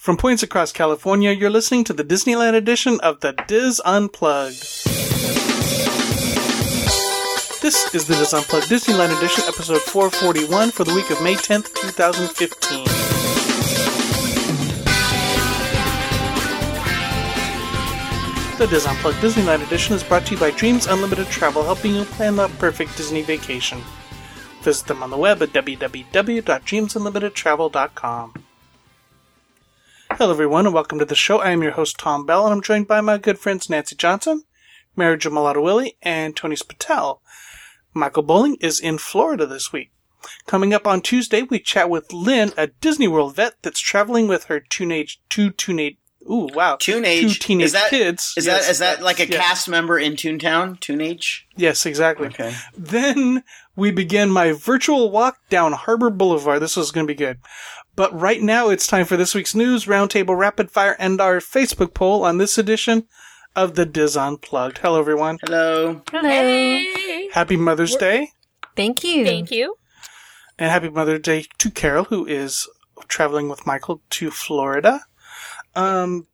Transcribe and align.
From 0.00 0.16
points 0.16 0.42
across 0.42 0.72
California, 0.72 1.30
you're 1.30 1.50
listening 1.50 1.84
to 1.84 1.92
the 1.92 2.02
Disneyland 2.02 2.54
edition 2.54 2.98
of 3.00 3.20
the 3.20 3.34
Dis 3.46 3.82
Unplugged. 3.84 4.62
This 7.60 7.94
is 7.94 8.06
the 8.06 8.14
Dis 8.14 8.32
Unplugged 8.32 8.68
Disneyland 8.68 9.14
edition, 9.18 9.44
episode 9.46 9.82
441 9.82 10.70
for 10.70 10.84
the 10.84 10.94
week 10.94 11.10
of 11.10 11.22
May 11.22 11.34
10th, 11.34 11.74
2015. 11.74 12.84
The 18.56 18.66
Dis 18.68 18.86
Unplugged 18.86 19.18
Disneyland 19.18 19.62
edition 19.66 19.94
is 19.94 20.02
brought 20.02 20.24
to 20.24 20.32
you 20.32 20.40
by 20.40 20.50
Dreams 20.52 20.86
Unlimited 20.86 21.26
Travel, 21.26 21.62
helping 21.62 21.94
you 21.94 22.06
plan 22.06 22.36
the 22.36 22.48
perfect 22.58 22.96
Disney 22.96 23.20
vacation. 23.20 23.82
Visit 24.62 24.86
them 24.86 25.02
on 25.02 25.10
the 25.10 25.18
web 25.18 25.42
at 25.42 25.50
www.dreamsunlimitedtravel.com. 25.50 28.32
Hello, 30.12 30.32
everyone, 30.32 30.66
and 30.66 30.74
welcome 30.74 30.98
to 30.98 31.04
the 31.04 31.14
show. 31.14 31.38
I 31.38 31.50
am 31.50 31.62
your 31.62 31.72
host, 31.72 31.98
Tom 31.98 32.26
Bell, 32.26 32.44
and 32.44 32.52
I'm 32.52 32.60
joined 32.60 32.86
by 32.86 33.00
my 33.00 33.16
good 33.16 33.38
friends 33.38 33.70
Nancy 33.70 33.96
Johnson, 33.96 34.42
Mary 34.94 35.16
Jamalata 35.16 35.62
Willie, 35.62 35.96
and 36.02 36.36
Tony 36.36 36.56
Spatel. 36.56 37.20
Michael 37.94 38.22
Bowling 38.22 38.56
is 38.60 38.78
in 38.80 38.98
Florida 38.98 39.46
this 39.46 39.72
week. 39.72 39.92
Coming 40.46 40.74
up 40.74 40.86
on 40.86 41.00
Tuesday, 41.00 41.42
we 41.42 41.58
chat 41.58 41.88
with 41.88 42.12
Lynn, 42.12 42.52
a 42.58 42.66
Disney 42.66 43.08
World 43.08 43.36
vet 43.36 43.54
that's 43.62 43.80
traveling 43.80 44.28
with 44.28 44.44
her 44.44 44.60
teenage, 44.60 45.22
two 45.30 45.50
teenage, 45.50 45.96
ooh, 46.30 46.48
wow. 46.52 46.76
Teenage. 46.76 47.38
Two 47.38 47.46
teenage 47.46 47.66
is 47.66 47.72
that, 47.72 47.88
kids. 47.88 48.34
Is 48.36 48.46
Yes, 48.46 48.66
that 48.66 48.70
is 48.70 48.78
that 48.80 49.02
like 49.02 49.20
a 49.20 49.26
yes. 49.26 49.40
cast 49.40 49.68
member 49.68 49.98
in 49.98 50.12
Toontown? 50.12 50.78
Toonage? 50.80 51.42
Yes, 51.56 51.86
exactly. 51.86 52.26
Okay. 52.28 52.54
Then 52.76 53.42
we 53.74 53.90
begin 53.90 54.30
my 54.30 54.52
virtual 54.52 55.10
walk 55.10 55.38
down 55.48 55.72
Harbor 55.72 56.10
Boulevard. 56.10 56.60
This 56.60 56.76
is 56.76 56.90
going 56.90 57.06
to 57.06 57.10
be 57.10 57.16
good. 57.16 57.38
But 57.96 58.18
right 58.18 58.40
now 58.40 58.68
it's 58.68 58.86
time 58.86 59.04
for 59.04 59.16
this 59.16 59.34
week's 59.34 59.54
news, 59.54 59.84
roundtable, 59.86 60.36
rapid 60.38 60.70
fire, 60.70 60.96
and 60.98 61.20
our 61.20 61.38
Facebook 61.38 61.92
poll 61.94 62.24
on 62.24 62.38
this 62.38 62.56
edition 62.56 63.06
of 63.56 63.74
the 63.74 63.84
Dis 63.84 64.16
Unplugged. 64.16 64.78
Hello, 64.78 64.98
everyone. 64.98 65.38
Hello. 65.42 66.02
Hello. 66.10 66.28
Hey. 66.28 67.28
Happy 67.32 67.56
Mother's 67.56 67.96
Day. 67.96 68.30
Thank 68.76 69.02
you. 69.04 69.24
Thank 69.24 69.50
you. 69.50 69.76
And 70.58 70.70
happy 70.70 70.88
Mother's 70.88 71.20
Day 71.22 71.46
to 71.58 71.70
Carol, 71.70 72.04
who 72.04 72.24
is 72.26 72.68
traveling 73.08 73.48
with 73.48 73.66
Michael 73.66 74.02
to 74.10 74.30
Florida. 74.30 75.00
Um, 75.74 76.26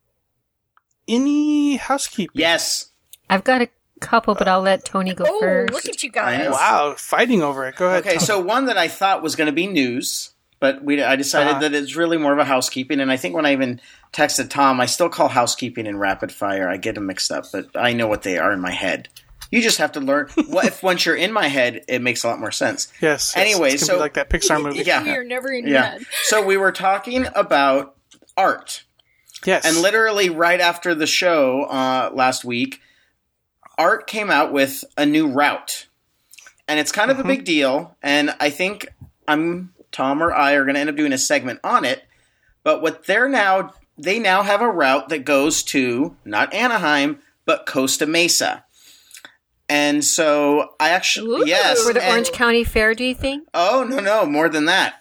any 1.08 1.76
housekeeping? 1.76 2.38
Yes. 2.40 2.90
I've 3.30 3.44
got 3.44 3.62
a 3.62 3.68
couple, 4.00 4.34
but 4.34 4.48
I'll 4.48 4.60
let 4.62 4.84
Tony 4.84 5.14
go 5.14 5.24
Oh, 5.26 5.40
first. 5.40 5.72
look 5.72 5.86
at 5.86 6.02
you 6.02 6.10
guys. 6.10 6.50
Wow, 6.50 6.94
fighting 6.98 7.42
over 7.42 7.66
it. 7.66 7.76
Go 7.76 7.86
ahead. 7.88 8.00
Okay, 8.06 8.16
Tom. 8.16 8.24
so 8.24 8.40
one 8.40 8.66
that 8.66 8.76
I 8.76 8.88
thought 8.88 9.22
was 9.22 9.36
going 9.36 9.46
to 9.46 9.52
be 9.52 9.66
news, 9.66 10.32
but 10.60 10.82
we 10.82 11.02
I 11.02 11.16
decided 11.16 11.50
Uh-huh. 11.52 11.60
that 11.60 11.74
it's 11.74 11.96
really 11.96 12.16
more 12.16 12.32
of 12.32 12.38
a 12.38 12.44
housekeeping. 12.44 13.00
And 13.00 13.10
I 13.12 13.16
think 13.16 13.34
when 13.34 13.46
I 13.46 13.52
even 13.52 13.80
texted 14.12 14.48
Tom, 14.50 14.80
I 14.80 14.86
still 14.86 15.08
call 15.08 15.28
housekeeping 15.28 15.86
and 15.86 15.98
rapid 16.00 16.32
fire. 16.32 16.68
I 16.68 16.76
get 16.76 16.94
them 16.94 17.06
mixed 17.06 17.30
up, 17.30 17.44
but 17.52 17.68
I 17.74 17.92
know 17.92 18.06
what 18.06 18.22
they 18.22 18.38
are 18.38 18.52
in 18.52 18.60
my 18.60 18.70
head. 18.72 19.08
You 19.50 19.62
just 19.62 19.78
have 19.78 19.92
to 19.92 20.00
learn. 20.00 20.28
what 20.48 20.66
if 20.66 20.82
once 20.82 21.06
you're 21.06 21.14
in 21.14 21.32
my 21.32 21.46
head, 21.48 21.84
it 21.88 22.02
makes 22.02 22.24
a 22.24 22.28
lot 22.28 22.40
more 22.40 22.50
sense. 22.50 22.88
yes. 23.00 23.34
yes, 23.34 23.36
Anyway, 23.36 23.70
it's 23.72 23.82
gonna 23.86 23.94
be 23.94 23.98
so- 23.98 24.00
like 24.02 24.14
that 24.14 24.30
Pixar 24.30 24.62
movie. 24.62 24.82
Yeah. 24.82 25.04
You're 25.04 25.24
never 25.24 25.52
in 25.52 25.66
your 25.66 25.80
head. 25.80 26.02
So 26.24 26.44
we 26.44 26.56
were 26.56 26.72
talking 26.72 27.26
about 27.34 27.96
art. 28.36 28.82
Yes. 29.44 29.64
And 29.64 29.76
literally 29.82 30.30
right 30.30 30.60
after 30.60 30.94
the 30.94 31.06
show 31.06 31.64
uh, 31.64 32.10
last 32.12 32.44
week, 32.44 32.80
Art 33.78 34.06
came 34.06 34.30
out 34.30 34.52
with 34.52 34.84
a 34.96 35.04
new 35.06 35.28
route. 35.28 35.86
And 36.66 36.80
it's 36.80 36.90
kind 36.90 37.10
of 37.10 37.18
Mhm. 37.18 37.20
a 37.20 37.24
big 37.24 37.44
deal. 37.44 37.96
And 38.02 38.34
I 38.40 38.50
think 38.50 38.88
I'm 39.28 39.72
Tom 39.96 40.22
or 40.22 40.32
I 40.32 40.52
are 40.52 40.64
going 40.64 40.74
to 40.74 40.80
end 40.80 40.90
up 40.90 40.96
doing 40.96 41.12
a 41.12 41.18
segment 41.18 41.58
on 41.64 41.84
it. 41.86 42.02
But 42.62 42.82
what 42.82 43.06
they're 43.06 43.28
now, 43.28 43.72
they 43.96 44.18
now 44.18 44.42
have 44.42 44.60
a 44.60 44.68
route 44.70 45.08
that 45.08 45.24
goes 45.24 45.62
to 45.64 46.16
not 46.24 46.52
Anaheim, 46.52 47.20
but 47.46 47.64
Costa 47.64 48.04
Mesa. 48.06 48.64
And 49.68 50.04
so 50.04 50.74
I 50.78 50.90
actually, 50.90 51.42
Ooh. 51.42 51.46
yes. 51.46 51.82
For 51.82 51.92
the 51.92 52.02
and- 52.02 52.10
Orange 52.12 52.32
County 52.32 52.62
Fair, 52.64 52.94
do 52.94 53.04
you 53.04 53.14
think? 53.14 53.48
Oh 53.54 53.86
no, 53.88 53.98
no, 54.00 54.26
more 54.26 54.48
than 54.48 54.66
that. 54.66 55.00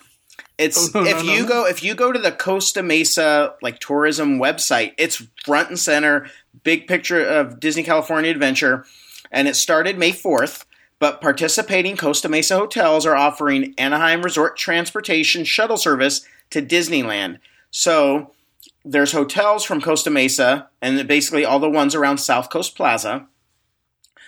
It's 0.57 0.95
Oh, 0.95 1.01
no, 1.01 1.05
if 1.09 1.17
no, 1.25 1.33
you 1.33 1.41
no. 1.41 1.47
go 1.47 1.65
if 1.67 1.83
you 1.83 1.93
go 1.95 2.11
to 2.13 2.17
the 2.19 2.31
Costa 2.31 2.81
Mesa 2.81 3.55
like 3.61 3.79
tourism 3.79 4.39
website, 4.39 4.93
it's 4.97 5.21
front 5.43 5.69
and 5.69 5.77
center, 5.77 6.27
big 6.63 6.87
picture 6.87 7.23
of 7.23 7.59
Disney 7.59 7.83
California 7.83 8.31
Adventure, 8.31 8.85
and 9.31 9.47
it 9.49 9.55
started 9.55 9.97
May 9.99 10.11
fourth. 10.13 10.65
But 10.99 11.21
participating 11.21 11.97
Costa 11.97 12.29
Mesa 12.29 12.57
hotels 12.57 13.05
are 13.05 13.15
offering 13.15 13.73
Anaheim 13.77 14.21
Resort 14.21 14.57
transportation 14.57 15.43
shuttle 15.43 15.77
service 15.77 16.25
to 16.51 16.61
Disneyland. 16.61 17.39
So 17.69 18.31
there's 18.83 19.11
hotels 19.11 19.65
from 19.65 19.81
Costa 19.81 20.09
Mesa 20.09 20.69
and 20.81 21.07
basically 21.07 21.43
all 21.43 21.59
the 21.59 21.69
ones 21.69 21.95
around 21.95 22.19
South 22.19 22.49
Coast 22.49 22.75
Plaza 22.75 23.27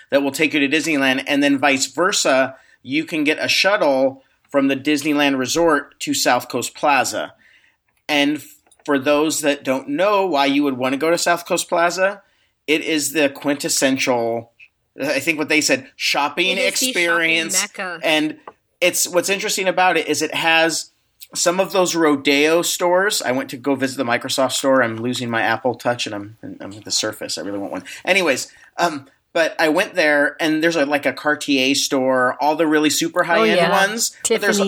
that 0.10 0.24
will 0.24 0.32
take 0.32 0.54
you 0.54 0.60
to 0.60 0.76
Disneyland, 0.76 1.24
and 1.28 1.44
then 1.44 1.58
vice 1.58 1.88
versa. 1.88 2.56
You 2.82 3.04
can 3.06 3.24
get 3.24 3.44
a 3.44 3.48
shuttle 3.48 4.24
from 4.50 4.68
the 4.68 4.78
Disneyland 4.78 5.38
Resort 5.38 6.00
to 6.02 6.14
South 6.14 6.48
Coast 6.50 6.74
Plaza. 6.74 7.34
And 8.08 8.42
for 8.86 8.98
those 8.98 9.42
that 9.42 9.64
don't 9.66 9.90
know 9.90 10.26
why 10.26 10.46
you 10.46 10.64
would 10.64 10.78
want 10.78 10.94
to 10.94 10.98
go 10.98 11.12
to 11.12 11.18
South 11.18 11.46
Coast 11.46 11.68
Plaza, 11.68 12.24
it 12.66 12.82
is 12.82 13.12
the 13.12 13.30
quintessential, 13.30 14.54
I 15.02 15.20
think 15.20 15.38
what 15.38 15.50
they 15.50 15.62
said, 15.62 15.90
shopping 15.96 16.48
It 16.58 16.58
is 16.60 16.80
the 16.80 16.90
experience. 16.90 17.60
shopping. 17.60 18.02
And 18.04 18.40
it's 18.82 19.08
what's 19.08 19.30
interesting 19.30 19.68
about 19.68 19.98
it 19.98 20.08
is 20.08 20.22
it 20.22 20.34
has 20.34 20.92
some 21.36 21.60
of 21.60 21.72
those 21.72 21.96
rodeo 21.96 22.62
stores. 22.62 23.22
I 23.22 23.32
went 23.32 23.50
to 23.52 23.58
go 23.58 23.76
visit 23.76 23.98
the 23.98 24.04
Microsoft 24.04 24.54
store. 24.54 24.82
I'm 24.82 24.98
losing 24.98 25.30
my 25.30 25.42
Apple 25.42 25.76
Touch 25.76 26.06
and 26.06 26.16
I'm 26.16 26.38
I'm 26.44 26.74
at 26.74 26.86
the 26.86 26.92
Surface. 26.92 27.38
I 27.38 27.42
really 27.42 27.60
want 27.60 27.72
one. 27.72 27.84
Anyways, 28.06 28.52
um, 28.78 29.08
but 29.34 29.56
I 29.60 29.70
went 29.70 29.94
there 29.94 30.36
and 30.40 30.64
there's 30.64 30.76
a, 30.76 30.86
like 30.86 31.06
a 31.06 31.14
Cartier 31.14 31.76
store, 31.76 32.38
all 32.42 32.56
the 32.56 32.66
really 32.66 32.90
super 32.90 33.24
high 33.24 33.50
end 33.50 33.60
Oh, 33.60 33.64
yeah. 33.64 33.88
ones. 33.88 34.16
But 34.28 34.42
there's 34.42 34.62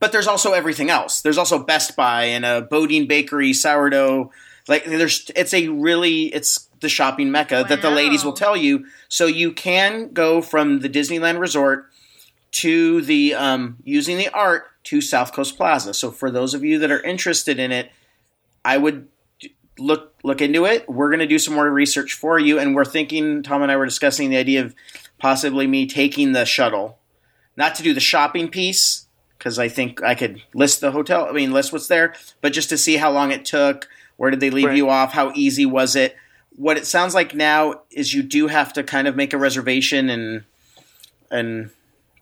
but 0.00 0.12
there's 0.12 0.26
also 0.26 0.52
everything 0.52 0.90
else. 0.90 1.22
There's 1.22 1.38
also 1.38 1.58
Best 1.62 1.96
Buy 1.96 2.24
and 2.24 2.44
a 2.44 2.60
Boudin 2.62 3.06
Bakery, 3.06 3.52
sourdough. 3.52 4.30
Like 4.68 4.84
there's, 4.84 5.30
it's 5.36 5.52
a 5.54 5.68
really, 5.68 6.24
it's 6.34 6.68
the 6.84 6.88
shopping 6.88 7.32
mecca 7.32 7.64
that 7.68 7.82
the 7.82 7.90
ladies 7.90 8.24
will 8.24 8.32
tell 8.32 8.56
you. 8.56 8.86
So 9.08 9.26
you 9.26 9.52
can 9.52 10.12
go 10.12 10.40
from 10.40 10.78
the 10.80 10.88
Disneyland 10.88 11.40
Resort 11.40 11.90
to 12.52 13.00
the 13.00 13.34
um, 13.34 13.78
using 13.82 14.16
the 14.16 14.28
art 14.28 14.66
to 14.84 15.00
South 15.00 15.32
Coast 15.32 15.56
Plaza. 15.56 15.92
So 15.94 16.12
for 16.12 16.30
those 16.30 16.54
of 16.54 16.62
you 16.62 16.78
that 16.78 16.92
are 16.92 17.02
interested 17.02 17.58
in 17.58 17.72
it, 17.72 17.90
I 18.64 18.78
would 18.78 19.08
look 19.78 20.14
look 20.22 20.40
into 20.40 20.64
it. 20.64 20.88
We're 20.88 21.08
going 21.10 21.18
to 21.20 21.26
do 21.26 21.38
some 21.40 21.54
more 21.54 21.68
research 21.68 22.12
for 22.12 22.38
you, 22.38 22.58
and 22.60 22.74
we're 22.76 22.84
thinking. 22.84 23.42
Tom 23.42 23.62
and 23.62 23.72
I 23.72 23.76
were 23.76 23.86
discussing 23.86 24.30
the 24.30 24.36
idea 24.36 24.64
of 24.64 24.74
possibly 25.18 25.66
me 25.66 25.86
taking 25.86 26.32
the 26.32 26.44
shuttle, 26.44 26.98
not 27.56 27.74
to 27.76 27.82
do 27.82 27.92
the 27.92 28.00
shopping 28.00 28.48
piece 28.48 29.06
because 29.38 29.58
I 29.58 29.68
think 29.68 30.02
I 30.02 30.14
could 30.14 30.42
list 30.54 30.80
the 30.80 30.92
hotel. 30.92 31.26
I 31.28 31.32
mean, 31.32 31.50
list 31.52 31.72
what's 31.72 31.88
there, 31.88 32.14
but 32.40 32.52
just 32.52 32.68
to 32.68 32.78
see 32.78 32.96
how 32.96 33.10
long 33.10 33.32
it 33.32 33.44
took. 33.44 33.88
Where 34.16 34.30
did 34.30 34.38
they 34.38 34.50
leave 34.50 34.66
Right. 34.66 34.76
you 34.76 34.88
off? 34.88 35.12
How 35.12 35.32
easy 35.34 35.66
was 35.66 35.96
it? 35.96 36.16
What 36.56 36.76
it 36.76 36.86
sounds 36.86 37.14
like 37.14 37.34
now 37.34 37.82
is 37.90 38.14
you 38.14 38.22
do 38.22 38.46
have 38.46 38.72
to 38.74 38.82
kind 38.84 39.08
of 39.08 39.16
make 39.16 39.32
a 39.32 39.38
reservation 39.38 40.08
and 40.08 40.44
and 41.30 41.70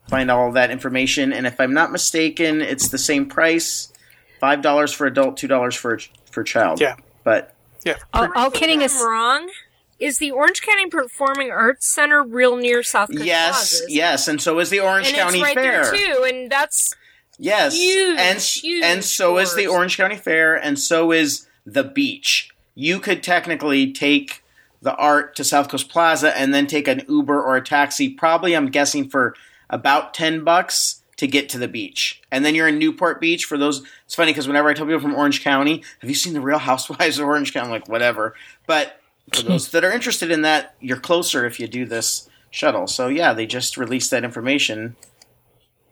find 0.09 0.31
all 0.31 0.53
that 0.53 0.71
information. 0.71 1.33
And 1.33 1.47
if 1.47 1.61
I'm 1.61 1.75
not 1.75 1.93
mistaken, 1.93 2.61
it's 2.61 2.89
the 2.89 2.99
same 2.99 3.29
price: 3.29 3.93
five 4.41 4.63
dollars 4.63 4.93
for 4.93 5.07
adult, 5.07 5.37
two 5.37 5.49
dollars 5.49 5.75
for 5.75 5.99
for 6.31 6.43
child. 6.43 6.81
Yeah. 6.81 6.97
but 7.25 7.55
Yeah. 7.85 7.97
All, 8.15 8.29
all 8.35 8.51
kidding 8.51 8.83
I'm 8.83 9.07
wrong. 9.07 9.51
Is 9.99 10.19
the 10.19 10.33
Orange 10.33 10.63
County 10.63 10.87
Performing 10.87 11.53
Arts 11.53 11.87
Center 11.87 12.25
real 12.25 12.57
near 12.57 12.83
South 12.83 13.11
Coast 13.11 13.25
yes, 13.25 13.79
Plaza? 13.79 13.85
yes, 13.89 14.27
and 14.29 14.43
so 14.43 14.59
is 14.59 14.69
the 14.69 14.81
Orange 14.81 15.07
And 15.09 15.17
County 15.17 15.39
it's 15.39 15.45
right 15.45 15.55
Fair. 15.55 15.85
there 15.85 15.93
too, 15.93 16.25
and 16.25 16.51
that's 16.51 16.97
Yes, 17.39 17.75
Huge, 17.75 18.19
and 18.19 18.39
huge 18.39 18.85
and 18.85 19.05
so 19.05 19.39
is 19.39 19.55
the. 19.55 19.67
Orange 19.67 19.97
County 19.97 20.17
Fair, 20.17 20.55
and 20.55 20.79
so 20.79 21.13
is 21.13 21.47
the 21.65 21.83
beach. 21.85 22.51
You 22.75 22.99
could 23.01 23.23
technically 23.23 23.93
take 23.93 24.43
the 24.81 24.95
art 24.97 25.37
to 25.37 25.45
South 25.45 25.69
Coast 25.69 25.89
Plaza 25.89 26.37
and 26.37 26.53
then 26.53 26.67
take 26.67 26.89
an 26.89 27.03
Uber 27.09 27.41
or 27.41 27.57
a 27.57 27.65
taxi. 27.65 28.09
Probably, 28.11 28.55
I'm 28.55 28.71
guessing 28.71 29.09
for 29.09 29.35
about 29.71 30.15
ten 30.15 30.45
bucks 30.45 31.03
to 31.19 31.27
get 31.27 31.49
to 31.51 31.59
the 31.59 31.69
beach, 31.69 32.21
and 32.31 32.45
then 32.45 32.55
you're 32.55 32.69
in 32.69 32.79
Newport 32.79 33.21
Beach. 33.21 33.45
For 33.45 33.57
those, 33.57 33.83
it's 34.05 34.15
funny 34.15 34.33
because 34.33 34.49
whenever 34.49 34.69
I 34.69 34.75
tell 34.75 34.87
people 34.87 35.01
from 35.01 35.15
Orange 35.15 35.43
County, 35.43 35.83
"Have 36.01 36.11
you 36.11 36.17
seen 36.17 36.33
the 36.33 36.41
Real 36.41 36.59
Housewives 36.59 37.19
of 37.19 37.27
Orange 37.27 37.53
County?" 37.53 37.67
I'm 37.67 37.73
like, 37.73 37.89
whatever. 37.89 38.35
But 38.67 39.01
for 39.33 39.43
those 39.45 39.71
that 39.71 39.85
are 39.85 39.93
interested 39.93 40.31
in 40.31 40.43
that, 40.43 40.75
you're 40.81 40.99
closer 40.99 41.45
if 41.45 41.61
you 41.61 41.69
do 41.69 41.85
this 41.85 42.29
shuttle. 42.51 42.87
So 42.87 43.09
yeah, 43.09 43.33
they 43.33 43.47
just 43.47 43.77
released 43.77 44.11
that 44.11 44.25
information 44.25 44.97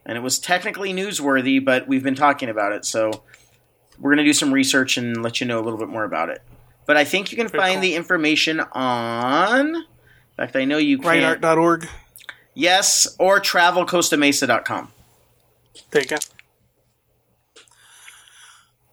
and 0.05 0.17
it 0.17 0.21
was 0.21 0.39
technically 0.39 0.93
newsworthy, 0.93 1.63
but 1.63 1.87
we've 1.87 2.03
been 2.03 2.15
talking 2.15 2.49
about 2.49 2.71
it, 2.73 2.85
so 2.85 3.23
we're 3.99 4.09
going 4.09 4.17
to 4.17 4.29
do 4.29 4.33
some 4.33 4.51
research 4.51 4.97
and 4.97 5.21
let 5.21 5.39
you 5.39 5.47
know 5.47 5.59
a 5.59 5.63
little 5.63 5.79
bit 5.79 5.89
more 5.89 6.03
about 6.03 6.29
it. 6.29 6.41
But 6.91 6.97
I 6.97 7.05
think 7.05 7.31
you 7.31 7.37
can 7.37 7.47
Very 7.47 7.61
find 7.61 7.75
cool. 7.75 7.81
the 7.83 7.95
information 7.95 8.59
on. 8.59 9.75
In 9.75 9.85
fact, 10.35 10.57
I 10.57 10.65
know 10.65 10.77
you 10.77 10.97
can. 10.97 11.39
Rideart.org. 11.39 11.87
Yes, 12.53 13.15
or 13.17 13.39
travelcostamesa.com. 13.39 14.91
There 15.91 16.01
you 16.01 16.07
go. 16.09 16.17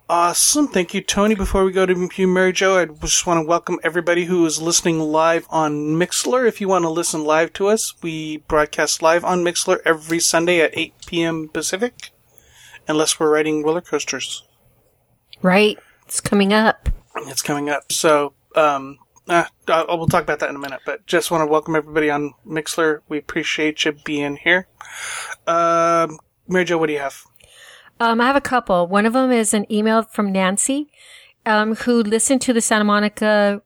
Awesome. 0.08 0.68
Thank 0.68 0.94
you, 0.94 1.00
Tony. 1.00 1.34
Before 1.34 1.64
we 1.64 1.72
go 1.72 1.86
to 1.86 2.08
you, 2.16 2.28
Mary 2.28 2.52
Jo, 2.52 2.78
I 2.78 2.84
just 2.84 3.26
want 3.26 3.42
to 3.42 3.44
welcome 3.44 3.80
everybody 3.82 4.26
who 4.26 4.46
is 4.46 4.62
listening 4.62 5.00
live 5.00 5.48
on 5.50 5.96
Mixlr. 5.96 6.46
If 6.46 6.60
you 6.60 6.68
want 6.68 6.84
to 6.84 6.90
listen 6.90 7.24
live 7.24 7.52
to 7.54 7.66
us, 7.66 7.94
we 8.00 8.36
broadcast 8.46 9.02
live 9.02 9.24
on 9.24 9.42
Mixlr 9.42 9.78
every 9.84 10.20
Sunday 10.20 10.60
at 10.60 10.70
8 10.78 10.94
p.m. 11.04 11.48
Pacific, 11.48 12.12
unless 12.86 13.18
we're 13.18 13.32
riding 13.32 13.64
roller 13.64 13.80
coasters. 13.80 14.44
Right. 15.42 15.80
It's 16.06 16.20
coming 16.20 16.52
up. 16.52 16.90
It's 17.26 17.42
coming 17.42 17.68
up. 17.68 17.90
So, 17.92 18.34
um, 18.54 18.98
uh, 19.28 19.44
uh, 19.66 19.84
we'll 19.88 20.06
talk 20.06 20.22
about 20.22 20.38
that 20.38 20.48
in 20.50 20.56
a 20.56 20.58
minute, 20.58 20.80
but 20.86 21.06
just 21.06 21.30
want 21.30 21.42
to 21.42 21.46
welcome 21.46 21.74
everybody 21.74 22.10
on 22.10 22.34
Mixlr. 22.46 23.00
We 23.08 23.18
appreciate 23.18 23.84
you 23.84 23.92
being 23.92 24.36
here. 24.36 24.68
Um, 25.46 26.18
Mary 26.46 26.64
Jo, 26.64 26.78
what 26.78 26.86
do 26.86 26.94
you 26.94 26.98
have? 26.98 27.24
Um, 28.00 28.20
I 28.20 28.26
have 28.26 28.36
a 28.36 28.40
couple. 28.40 28.86
One 28.86 29.06
of 29.06 29.12
them 29.12 29.30
is 29.30 29.52
an 29.52 29.70
email 29.72 30.02
from 30.02 30.32
Nancy, 30.32 30.90
um, 31.44 31.74
who 31.74 32.02
listened 32.02 32.40
to 32.42 32.52
the 32.52 32.60
Santa 32.60 32.84
Monica 32.84 33.60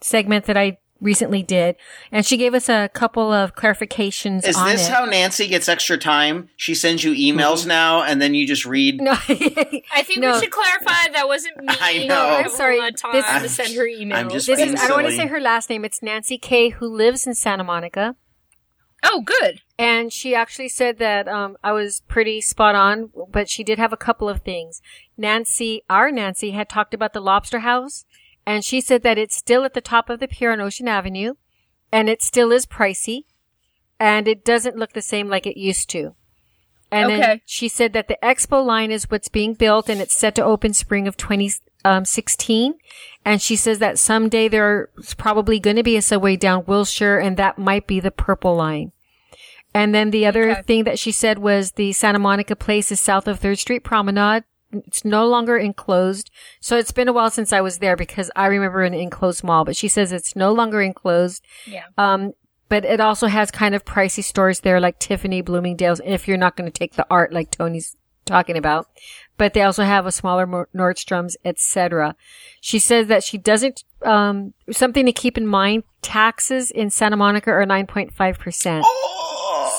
segment 0.00 0.46
that 0.46 0.56
I 0.56 0.78
recently 1.00 1.42
did, 1.42 1.76
and 2.10 2.26
she 2.26 2.36
gave 2.36 2.54
us 2.54 2.68
a 2.68 2.88
couple 2.92 3.32
of 3.32 3.54
clarifications 3.54 4.46
Is 4.46 4.56
on 4.56 4.68
this 4.70 4.88
it. 4.88 4.92
how 4.92 5.04
Nancy 5.04 5.46
gets 5.46 5.68
extra 5.68 5.96
time? 5.98 6.48
She 6.56 6.74
sends 6.74 7.04
you 7.04 7.12
emails 7.12 7.66
now, 7.66 8.02
and 8.02 8.20
then 8.20 8.34
you 8.34 8.46
just 8.46 8.64
read. 8.66 9.00
no, 9.00 9.12
I 9.12 10.02
think 10.04 10.18
No. 10.20 10.32
we 10.34 10.40
should 10.40 10.50
clarify 10.50 11.10
that 11.12 11.26
wasn't 11.26 11.56
me. 11.58 11.66
I 11.80 12.06
know. 12.06 12.28
I'm 12.44 12.50
sorry. 12.50 12.78
Tom 12.92 13.12
This- 13.12 13.24
to 13.42 13.48
send 13.48 13.74
her 13.76 13.84
emails. 13.84 14.14
I'm 14.14 14.30
just 14.30 14.46
this 14.46 14.58
is, 14.58 14.64
being 14.66 14.78
I 14.78 14.88
don't 14.88 15.02
want 15.02 15.08
to 15.08 15.16
say 15.16 15.26
her 15.26 15.40
last 15.40 15.70
name. 15.70 15.84
It's 15.84 16.02
Nancy 16.02 16.38
K, 16.38 16.70
who 16.70 16.86
lives 16.86 17.26
in 17.26 17.34
Santa 17.34 17.64
Monica. 17.64 18.16
oh, 19.04 19.22
good. 19.22 19.60
And 19.78 20.12
she 20.12 20.34
actually 20.34 20.68
said 20.68 20.98
that 20.98 21.28
um, 21.28 21.56
I 21.62 21.70
was 21.70 22.02
pretty 22.08 22.40
spot 22.40 22.74
on, 22.74 23.10
but 23.30 23.48
she 23.48 23.62
did 23.62 23.78
have 23.78 23.92
a 23.92 23.96
couple 23.96 24.28
of 24.28 24.40
things. 24.42 24.82
Nancy, 25.16 25.82
our 25.88 26.10
Nancy, 26.10 26.50
had 26.50 26.68
talked 26.68 26.92
about 26.94 27.12
the 27.12 27.20
Lobster 27.20 27.60
House, 27.60 28.04
and 28.48 28.64
she 28.64 28.80
said 28.80 29.02
that 29.02 29.18
it's 29.18 29.36
still 29.36 29.62
at 29.64 29.74
the 29.74 29.82
top 29.82 30.08
of 30.08 30.20
the 30.20 30.26
pier 30.26 30.50
on 30.52 30.58
Ocean 30.58 30.88
Avenue, 30.88 31.34
and 31.92 32.08
it 32.08 32.22
still 32.22 32.50
is 32.50 32.64
pricey, 32.64 33.24
and 34.00 34.26
it 34.26 34.42
doesn't 34.42 34.74
look 34.74 34.94
the 34.94 35.02
same 35.02 35.28
like 35.28 35.46
it 35.46 35.58
used 35.58 35.90
to. 35.90 36.14
And 36.90 37.10
then 37.10 37.40
she 37.44 37.68
said 37.68 37.92
that 37.92 38.08
the 38.08 38.16
Expo 38.22 38.64
line 38.64 38.90
is 38.90 39.10
what's 39.10 39.28
being 39.28 39.52
built, 39.52 39.90
and 39.90 40.00
it's 40.00 40.16
set 40.16 40.34
to 40.36 40.42
open 40.42 40.72
spring 40.72 41.06
of 41.06 41.18
2016. 41.18 42.72
Um, 42.72 42.78
and 43.22 43.42
she 43.42 43.54
says 43.54 43.80
that 43.80 43.98
someday 43.98 44.48
there's 44.48 45.12
probably 45.18 45.60
going 45.60 45.76
to 45.76 45.82
be 45.82 45.98
a 45.98 46.02
subway 46.02 46.34
down 46.36 46.64
Wilshire, 46.64 47.18
and 47.18 47.36
that 47.36 47.58
might 47.58 47.86
be 47.86 48.00
the 48.00 48.10
purple 48.10 48.56
line. 48.56 48.92
And 49.74 49.94
then 49.94 50.10
the 50.10 50.24
other 50.24 50.52
Okay. 50.52 50.62
thing 50.62 50.84
that 50.84 50.98
she 50.98 51.12
said 51.12 51.38
was 51.38 51.72
the 51.72 51.92
Santa 51.92 52.18
Monica 52.18 52.56
place 52.56 52.90
is 52.90 52.98
south 52.98 53.28
of 53.28 53.40
Third 53.40 53.58
Street 53.58 53.84
Promenade. 53.84 54.44
It's 54.72 55.04
no 55.04 55.26
longer 55.26 55.56
enclosed. 55.56 56.30
So 56.60 56.76
it's 56.76 56.92
been 56.92 57.08
a 57.08 57.12
while 57.12 57.30
since 57.30 57.52
I 57.52 57.60
was 57.60 57.78
there 57.78 57.96
because 57.96 58.30
I 58.36 58.46
remember 58.46 58.82
an 58.82 58.94
enclosed 58.94 59.42
mall, 59.42 59.64
but 59.64 59.76
she 59.76 59.88
says 59.88 60.12
it's 60.12 60.36
no 60.36 60.52
longer 60.52 60.82
enclosed. 60.82 61.44
Yeah. 61.66 61.84
Um, 61.96 62.32
but 62.68 62.84
it 62.84 63.00
also 63.00 63.28
has 63.28 63.50
kind 63.50 63.74
of 63.74 63.84
pricey 63.84 64.22
stores 64.22 64.60
there 64.60 64.78
like 64.78 64.98
Tiffany, 64.98 65.40
Bloomingdale's, 65.40 66.02
if 66.04 66.28
you're 66.28 66.36
not 66.36 66.54
going 66.54 66.70
to 66.70 66.78
take 66.78 66.94
the 66.94 67.06
art 67.10 67.32
like 67.32 67.50
Tony's 67.50 67.96
talking 68.26 68.58
about. 68.58 68.88
But 69.38 69.54
they 69.54 69.62
also 69.62 69.84
have 69.84 70.04
a 70.04 70.12
smaller 70.12 70.46
Nordstrom's, 70.76 71.36
etc. 71.46 72.14
She 72.60 72.78
says 72.78 73.06
that 73.06 73.24
she 73.24 73.38
doesn't, 73.38 73.84
um, 74.02 74.52
something 74.70 75.06
to 75.06 75.12
keep 75.12 75.38
in 75.38 75.46
mind, 75.46 75.84
taxes 76.02 76.70
in 76.70 76.90
Santa 76.90 77.16
Monica 77.16 77.50
are 77.50 77.64
9.5%. 77.64 78.84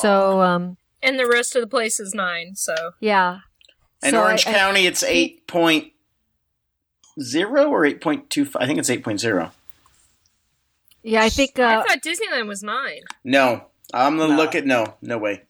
So, 0.02 0.42
um, 0.42 0.78
And 1.04 1.20
the 1.20 1.28
rest 1.28 1.56
of 1.56 1.62
the 1.62 1.68
place 1.68 2.00
is 2.00 2.14
nine, 2.16 2.56
so. 2.56 2.74
yeah. 3.00 3.40
In 4.04 4.12
So 4.12 4.22
Orange 4.22 4.48
I- 4.48 4.52
I- 4.52 4.54
County, 4.54 4.86
it's 4.88 5.04
eight 5.04 5.46
point 5.48 5.92
zero 7.22 7.66
or 7.70 7.86
eight 7.86 8.02
point 8.02 8.30
two 8.30 8.46
five. 8.46 8.64
I 8.64 8.68
think 8.68 8.80
it's 8.80 8.90
eight 8.90 9.04
point 9.04 9.20
zero. 9.20 9.52
Yeah, 11.04 11.24
I 11.24 11.30
think, 11.30 11.58
uh, 11.60 11.84
I 11.86 11.88
thought 11.88 12.02
Disneyland 12.04 12.48
was 12.48 12.62
nine. 12.62 13.02
No, 13.24 13.66
I'm 13.94 14.18
gonna 14.18 14.34
No. 14.36 14.38
look 14.42 14.54
at 14.56 14.66
no, 14.66 14.96
no 15.02 15.18
way. 15.18 15.44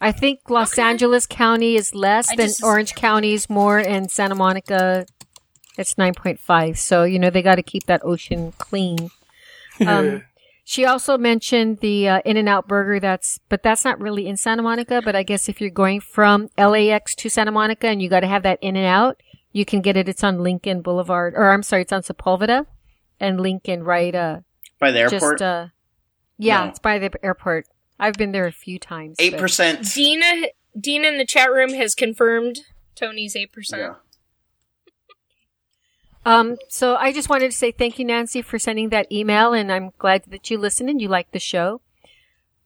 I 0.00 0.10
think 0.10 0.50
Los 0.50 0.72
Okay. 0.72 0.82
Angeles 0.82 1.26
County 1.26 1.76
is 1.76 1.94
less 1.94 2.28
I 2.30 2.34
than 2.36 2.48
just- 2.48 2.62
Orange 2.64 2.94
County 2.96 3.34
is 3.34 3.48
more, 3.48 3.78
and 3.78 4.10
Santa 4.10 4.34
Monica, 4.34 5.06
it's 5.78 5.96
9.5. 5.96 6.76
So, 6.76 7.04
you 7.04 7.20
know, 7.20 7.30
they 7.30 7.40
got 7.40 7.54
to 7.54 7.62
keep 7.62 7.84
that 7.86 8.00
ocean 8.04 8.52
clean. 8.58 9.10
Um, 9.86 10.24
she 10.64 10.84
also 10.84 11.18
mentioned 11.18 11.78
the 11.78 12.08
uh, 12.08 12.20
In 12.24 12.36
and 12.36 12.48
Out 12.48 12.68
Burger. 12.68 13.00
That's, 13.00 13.38
but 13.48 13.62
that's 13.62 13.84
not 13.84 14.00
really 14.00 14.26
in 14.26 14.36
Santa 14.36 14.62
Monica. 14.62 15.00
But 15.04 15.16
I 15.16 15.22
guess 15.22 15.48
if 15.48 15.60
you're 15.60 15.70
going 15.70 16.00
from 16.00 16.48
LAX 16.56 17.14
to 17.16 17.28
Santa 17.28 17.50
Monica 17.50 17.88
and 17.88 18.00
you 18.00 18.08
got 18.08 18.20
to 18.20 18.26
have 18.26 18.42
that 18.44 18.58
In 18.62 18.76
and 18.76 18.86
Out, 18.86 19.20
you 19.52 19.64
can 19.64 19.80
get 19.80 19.96
it. 19.96 20.08
It's 20.08 20.22
on 20.22 20.38
Lincoln 20.42 20.80
Boulevard, 20.82 21.34
or 21.36 21.50
I'm 21.52 21.62
sorry, 21.62 21.82
it's 21.82 21.92
on 21.92 22.02
Sepulveda 22.02 22.66
and 23.18 23.40
Lincoln, 23.40 23.82
right? 23.82 24.14
Uh, 24.14 24.40
By 24.78 24.92
the 24.92 25.00
airport, 25.00 25.20
just 25.38 25.42
uh, 25.42 25.66
yeah, 26.38 26.64
No. 26.64 26.68
it's 26.70 26.78
by 26.78 26.98
the 26.98 27.10
airport. 27.22 27.66
I've 27.98 28.14
been 28.14 28.32
there 28.32 28.46
a 28.46 28.52
few 28.52 28.78
times. 28.78 29.16
Eight 29.18 29.36
percent. 29.36 29.86
Dina, 29.92 30.48
Dina 30.78 31.08
in 31.08 31.18
the 31.18 31.26
chat 31.26 31.50
room 31.52 31.74
has 31.74 31.94
confirmed 31.94 32.60
Tony's 32.94 33.34
8%. 33.34 33.46
Yeah. 33.72 33.94
Um, 36.24 36.56
so 36.68 36.96
I 36.96 37.12
just 37.12 37.28
wanted 37.28 37.50
to 37.50 37.56
say 37.56 37.72
thank 37.72 37.98
you, 37.98 38.04
Nancy, 38.04 38.42
for 38.42 38.58
sending 38.58 38.90
that 38.90 39.10
email, 39.10 39.52
and 39.52 39.72
I'm 39.72 39.92
glad 39.98 40.24
that 40.28 40.50
you 40.50 40.58
listened 40.58 40.90
and 40.90 41.00
you 41.00 41.08
liked 41.08 41.32
the 41.32 41.38
show. 41.38 41.80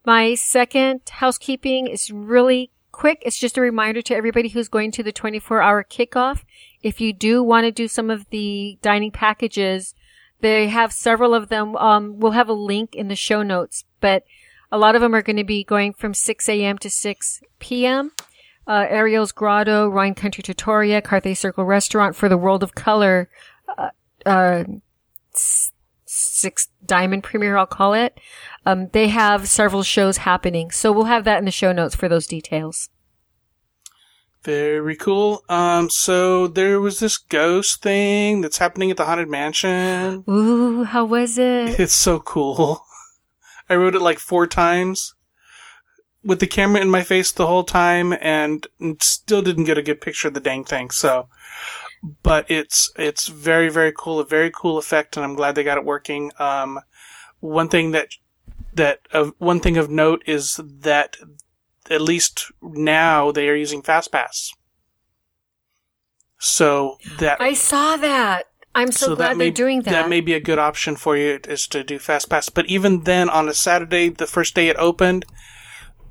My 0.05 0.35
second 0.35 1.01
housekeeping 1.09 1.87
is 1.87 2.11
really 2.11 2.71
quick. 2.93 3.23
It's 3.25 3.39
just 3.39 3.57
a 3.57 3.61
reminder 3.61 4.03
to 4.03 4.15
everybody 4.15 4.49
who's 4.49 4.69
going 4.69 4.91
to 4.93 5.03
the 5.03 5.13
24 5.13 5.63
hour 5.63 5.85
kickoff. 5.85 6.43
If 6.83 7.01
you 7.01 7.13
do 7.13 7.43
want 7.43 7.65
to 7.65 7.73
do 7.73 7.89
some 7.89 8.11
of 8.11 8.29
the 8.31 8.79
dining 8.83 9.11
packages, 9.11 9.95
they 10.41 10.69
have 10.69 10.93
several 10.93 11.35
of 11.35 11.49
them. 11.49 11.77
Um, 11.77 12.21
we'll 12.21 12.33
have 12.33 12.49
a 12.49 12.55
link 12.55 12.95
in 12.95 13.09
the 13.09 13.17
show 13.17 13.43
notes, 13.43 13.85
but 14.01 14.25
a 14.71 14.79
lot 14.79 14.95
of 14.95 15.01
them 15.01 15.15
are 15.15 15.23
going 15.23 15.37
to 15.37 15.45
be 15.45 15.65
going 15.65 15.93
from 15.93 16.13
6 16.13 16.49
a.m. 16.49 16.77
to 16.79 16.91
6 16.91 17.43
p.m. 17.61 18.13
Uh, 18.67 18.87
Ariel's 18.89 19.33
Grotto, 19.33 19.91
Wine 19.91 20.15
Country 20.15 20.43
Trattoria, 20.43 21.03
Carthay 21.03 21.37
Circle 21.37 21.65
Restaurant 21.65 22.17
for 22.17 22.29
the 22.29 22.39
World 22.39 22.63
of 22.63 22.75
Color, 22.75 23.29
uh, 23.77 23.91
uh, 24.25 24.65
six 26.07 26.69
diamond 26.85 27.23
premiere, 27.23 27.57
I'll 27.57 27.67
call 27.67 27.95
it. 27.95 28.19
Um, 28.65 28.89
they 28.93 29.09
have 29.09 29.49
several 29.49 29.83
shows 29.83 30.19
happening. 30.19 30.71
So 30.71 30.93
we'll 30.93 31.05
have 31.05 31.25
that 31.25 31.39
in 31.39 31.45
the 31.45 31.51
show 31.51 31.73
notes 31.73 31.95
for 31.95 32.09
those 32.09 32.27
details. 32.27 32.89
Very 34.43 34.95
cool. 34.97 35.43
Um, 35.49 35.89
so 35.89 36.47
there 36.47 36.79
was 36.79 37.01
this 37.01 37.17
ghost 37.17 37.83
thing 37.83 38.43
that's 38.43 38.59
happening 38.59 38.91
at 38.91 38.99
the 38.99 39.07
Haunted 39.07 39.29
Mansion. 39.29 40.23
Ooh, 40.29 40.85
how 40.85 41.05
was 41.05 41.39
it? 41.39 41.79
It's 41.81 41.95
so 41.95 42.21
cool. 42.21 42.85
I 43.69 43.77
wrote 43.77 43.95
it 43.95 44.03
like 44.03 44.19
four 44.19 44.47
times 44.47 45.15
with 46.25 46.41
the 46.41 46.47
camera 46.47 46.81
in 46.81 46.91
my 46.91 47.03
face 47.03 47.31
the 47.31 47.47
whole 47.47 47.65
time 47.65 48.15
and 48.21 48.67
still 49.01 49.43
didn't 49.43 49.65
get 49.65 49.79
a 49.79 49.83
good 49.83 50.01
picture 50.01 50.29
of 50.29 50.35
the 50.35 50.41
dang 50.41 50.65
thing. 50.65 50.91
So, 50.91 51.29
but 52.23 52.51
it's, 52.51 52.91
it's 52.97 53.29
very, 53.29 53.69
very 53.69 53.93
cool. 53.97 54.21
A 54.21 54.25
very 54.25 54.51
cool 54.51 54.79
effect 54.79 55.17
and 55.17 55.25
I'm 55.25 55.35
glad 55.35 55.55
they 55.55 55.65
got 55.65 55.79
it 55.79 55.85
working. 55.85 56.33
Um, 56.39 56.81
one 57.41 57.69
thing 57.69 57.91
that, 57.93 58.09
that, 58.73 59.01
uh, 59.13 59.31
one 59.39 59.61
thing 59.61 59.77
of 59.77 59.91
note 59.91 60.23
is 60.27 60.61
that 60.65 61.17
at 61.91 62.01
least 62.01 62.51
now 62.63 63.31
they 63.31 63.49
are 63.49 63.55
using 63.55 63.83
FastPass. 63.83 64.53
So 66.39 66.99
that 67.19 67.41
I 67.41 67.55
saw 67.55 67.97
that. 67.97 68.47
I'm 68.75 68.91
so, 68.91 69.15
glad 69.15 69.39
they're 69.39 69.51
doing 69.51 69.83
that. 69.83 69.91
That 69.91 70.09
may 70.09 70.21
be 70.21 70.35
a 70.35 70.41
good 70.41 70.59
option 70.59 70.97
for 70.97 71.17
you 71.17 71.39
is 71.49 71.69
to 71.69 71.85
do 71.85 71.99
fast 71.99 72.29
pass. 72.29 72.49
But 72.49 72.67
even 72.67 73.05
then, 73.05 73.31
on 73.31 73.49
a 73.49 73.55
Saturday, 73.55 74.09
the 74.09 74.27
first 74.27 74.55
day 74.55 74.69
it 74.69 74.77
opened, 74.77 75.25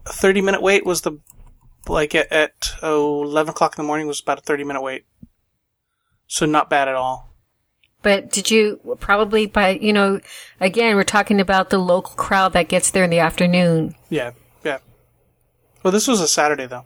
a 0.06 0.14
30 0.14 0.42
minute 0.42 0.62
wait 0.62 0.86
was 0.86 1.02
the 1.02 1.20
like 1.88 2.16
at, 2.16 2.32
at 2.32 2.76
oh, 2.82 3.24
11 3.24 3.52
o'clock 3.52 3.78
in 3.78 3.84
the 3.84 3.88
morning 3.88 4.08
was 4.08 4.22
about 4.22 4.40
a 4.40 4.42
30 4.42 4.64
minute 4.64 4.82
wait. 4.82 5.06
So 6.28 6.46
not 6.46 6.70
bad 6.70 6.88
at 6.88 6.96
all. 6.96 7.30
But 8.02 8.32
did 8.32 8.52
you 8.52 8.98
probably 9.00 9.46
by 9.46 9.70
you 9.70 9.94
know 9.94 10.20
again 10.60 10.96
we're 10.96 11.04
talking 11.04 11.40
about 11.40 11.70
the 11.70 11.78
local 11.78 12.16
crowd 12.16 12.54
that 12.54 12.68
gets 12.68 12.92
there 12.92 13.04
in 13.04 13.10
the 13.10 13.20
afternoon. 13.20 13.96
Yeah, 14.10 14.32
yeah. 14.64 14.80
Well, 15.84 15.92
this 15.92 16.08
was 16.08 16.20
a 16.20 16.28
Saturday 16.28 16.66
though. 16.66 16.86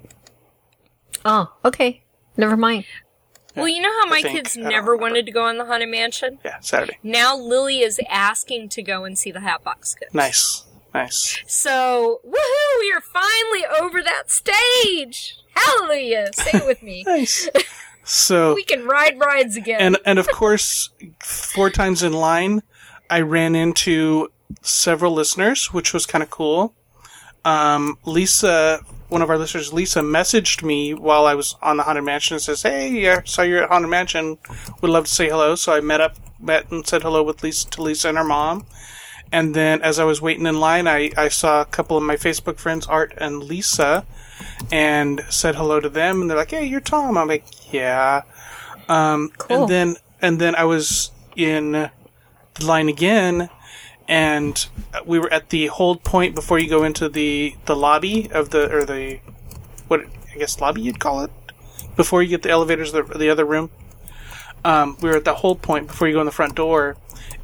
Oh, 1.26 1.54
okay. 1.66 2.04
Never 2.38 2.56
mind. 2.56 2.86
Well, 3.56 3.68
you 3.68 3.82
know 3.82 3.92
how 4.00 4.06
my 4.06 4.22
think. 4.22 4.36
kids 4.36 4.56
never 4.56 4.96
wanted 4.96 5.26
to 5.26 5.32
go 5.32 5.46
on 5.46 5.58
the 5.58 5.66
Haunted 5.66 5.90
Mansion? 5.90 6.38
Yeah, 6.46 6.60
Saturday. 6.60 7.00
Now 7.02 7.36
Lily 7.36 7.80
is 7.80 8.00
asking 8.08 8.70
to 8.70 8.84
go 8.84 9.04
and 9.04 9.18
see 9.18 9.32
the 9.32 9.40
Hatbox 9.40 9.96
Ghost. 9.96 10.14
Nice, 10.14 10.64
nice. 10.98 11.44
So, 11.48 12.22
woohoo! 12.26 12.80
We 12.80 12.92
are 12.92 13.02
finally 13.02 13.66
over 13.82 14.02
that 14.02 14.30
stage! 14.30 15.38
Hallelujah! 15.54 16.30
Say 16.34 16.52
it 16.54 16.66
with 16.66 16.84
me. 16.84 17.04
Nice. 17.08 17.50
So 18.04 18.54
we 18.56 18.64
can 18.64 18.86
ride 18.86 19.20
rides 19.20 19.58
again. 19.58 19.82
and 19.82 19.98
and 20.06 20.20
of 20.20 20.28
course, 20.28 20.90
four 21.24 21.70
times 21.70 22.04
in 22.04 22.14
line, 22.14 22.64
I 23.10 23.22
ran 23.22 23.56
into 23.56 24.30
several 24.62 25.14
listeners, 25.14 25.74
which 25.74 25.94
was 25.94 26.06
kind 26.06 26.24
of 26.24 26.30
cool. 26.30 26.74
Um, 27.44 27.98
Lisa 28.06 28.82
one 29.10 29.22
of 29.22 29.30
our 29.30 29.38
listeners, 29.38 29.72
Lisa, 29.72 30.02
messaged 30.02 30.64
me 30.64 30.94
while 30.94 31.26
I 31.26 31.34
was 31.34 31.56
on 31.62 31.78
the 31.78 31.84
Haunted 31.84 32.04
Mansion 32.04 32.36
and 32.36 32.42
says, 32.42 32.62
"Hey, 32.62 33.10
I 33.10 33.22
saw 33.24 33.42
you're 33.42 33.64
at 33.64 33.70
Haunted 33.70 33.90
Mansion. 33.90 34.38
Would 34.82 34.92
love 34.92 35.06
to 35.06 35.12
say 35.12 35.30
hello." 35.30 35.56
So 35.56 35.74
I 35.74 35.80
met 35.80 36.02
up, 36.02 36.18
met 36.40 36.70
and 36.72 36.86
said 36.86 37.04
hello 37.04 37.24
with 37.24 37.44
Lisa 37.44 37.70
to 37.70 37.82
Lisa 37.82 38.10
and 38.10 38.18
her 38.18 38.24
mom. 38.24 38.66
And 39.32 39.54
then 39.54 39.82
as 39.82 40.00
I 40.00 40.04
was 40.06 40.22
waiting 40.22 40.46
in 40.46 40.60
line, 40.60 40.88
I, 40.88 41.12
I 41.18 41.28
saw 41.28 41.62
a 41.62 41.66
couple 41.66 41.98
of 41.98 42.04
my 42.04 42.16
Facebook 42.16 42.58
friends, 42.58 42.88
Art 42.88 43.14
and 43.18 43.44
Lisa, 43.44 44.06
and 44.72 45.24
said 45.30 45.56
hello 45.56 45.80
to 45.80 45.90
them. 45.90 46.22
And 46.22 46.30
they're 46.30 46.38
like, 46.38 46.52
"Hey, 46.52 46.66
you're 46.66 46.80
Tom." 46.80 47.18
I'm 47.18 47.28
like, 47.28 47.74
"Yeah." 47.74 48.22
Um, 48.88 49.32
Cool. 49.38 49.64
And 49.64 49.70
then 49.70 49.96
and 50.22 50.40
then 50.40 50.56
I 50.56 50.64
was 50.64 51.12
in 51.36 51.72
the 51.72 51.92
line 52.66 52.90
again, 52.90 53.50
and 54.08 54.68
we 55.06 55.20
were 55.20 55.32
at 55.32 55.50
the 55.50 55.68
hold 55.68 56.04
point 56.04 56.36
before 56.36 56.60
you 56.60 56.70
go 56.70 56.84
into 56.84 57.10
the 57.10 57.56
the 57.66 57.76
lobby 57.76 58.30
of 58.32 58.50
the 58.52 58.74
or 58.74 58.86
the 58.86 59.20
what 59.88 60.02
I 60.34 60.38
guess 60.38 60.60
lobby 60.62 60.82
you'd 60.82 61.00
call 61.00 61.22
it 61.22 61.32
before 61.96 62.22
you 62.22 62.30
get 62.30 62.44
the 62.44 62.50
elevators 62.50 62.92
to 62.92 63.04
the, 63.04 63.18
the 63.18 63.30
other 63.30 63.46
room. 63.46 63.70
Um, 64.64 64.98
we 65.02 65.10
were 65.10 65.18
at 65.18 65.26
that 65.26 65.36
hold 65.36 65.62
point 65.62 65.88
before 65.88 66.08
you 66.08 66.14
go 66.14 66.20
in 66.20 66.26
the 66.26 66.32
front 66.32 66.56
door, 66.56 66.98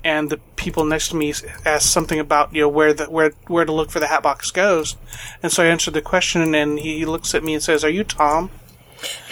and 0.03 0.29
the 0.29 0.37
people 0.55 0.83
next 0.85 1.09
to 1.09 1.15
me 1.15 1.33
asked 1.65 1.91
something 1.91 2.19
about 2.19 2.53
you 2.53 2.61
know 2.61 2.69
where 2.69 2.93
the 2.93 3.05
where 3.05 3.31
where 3.47 3.65
to 3.65 3.71
look 3.71 3.91
for 3.91 3.99
the 3.99 4.07
Hatbox 4.07 4.51
Ghost, 4.51 4.97
and 5.41 5.51
so 5.51 5.63
I 5.63 5.67
answered 5.67 5.93
the 5.93 6.01
question, 6.01 6.53
and 6.55 6.79
he 6.79 7.05
looks 7.05 7.33
at 7.35 7.43
me 7.43 7.53
and 7.53 7.63
says, 7.63 7.83
"Are 7.83 7.89
you 7.89 8.03
Tom?" 8.03 8.51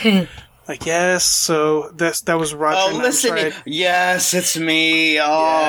like 0.68 0.86
yes. 0.86 1.25
So 1.25 1.90
that's 1.96 2.22
that 2.22 2.38
was 2.38 2.54
Roger. 2.54 2.80
Oh, 2.82 2.88
and 2.90 2.98
I'm 2.98 3.04
listen. 3.04 3.30
sorry. 3.30 3.54
Yes, 3.66 4.34
it's 4.34 4.58
me. 4.58 5.20
Oh, 5.20 5.24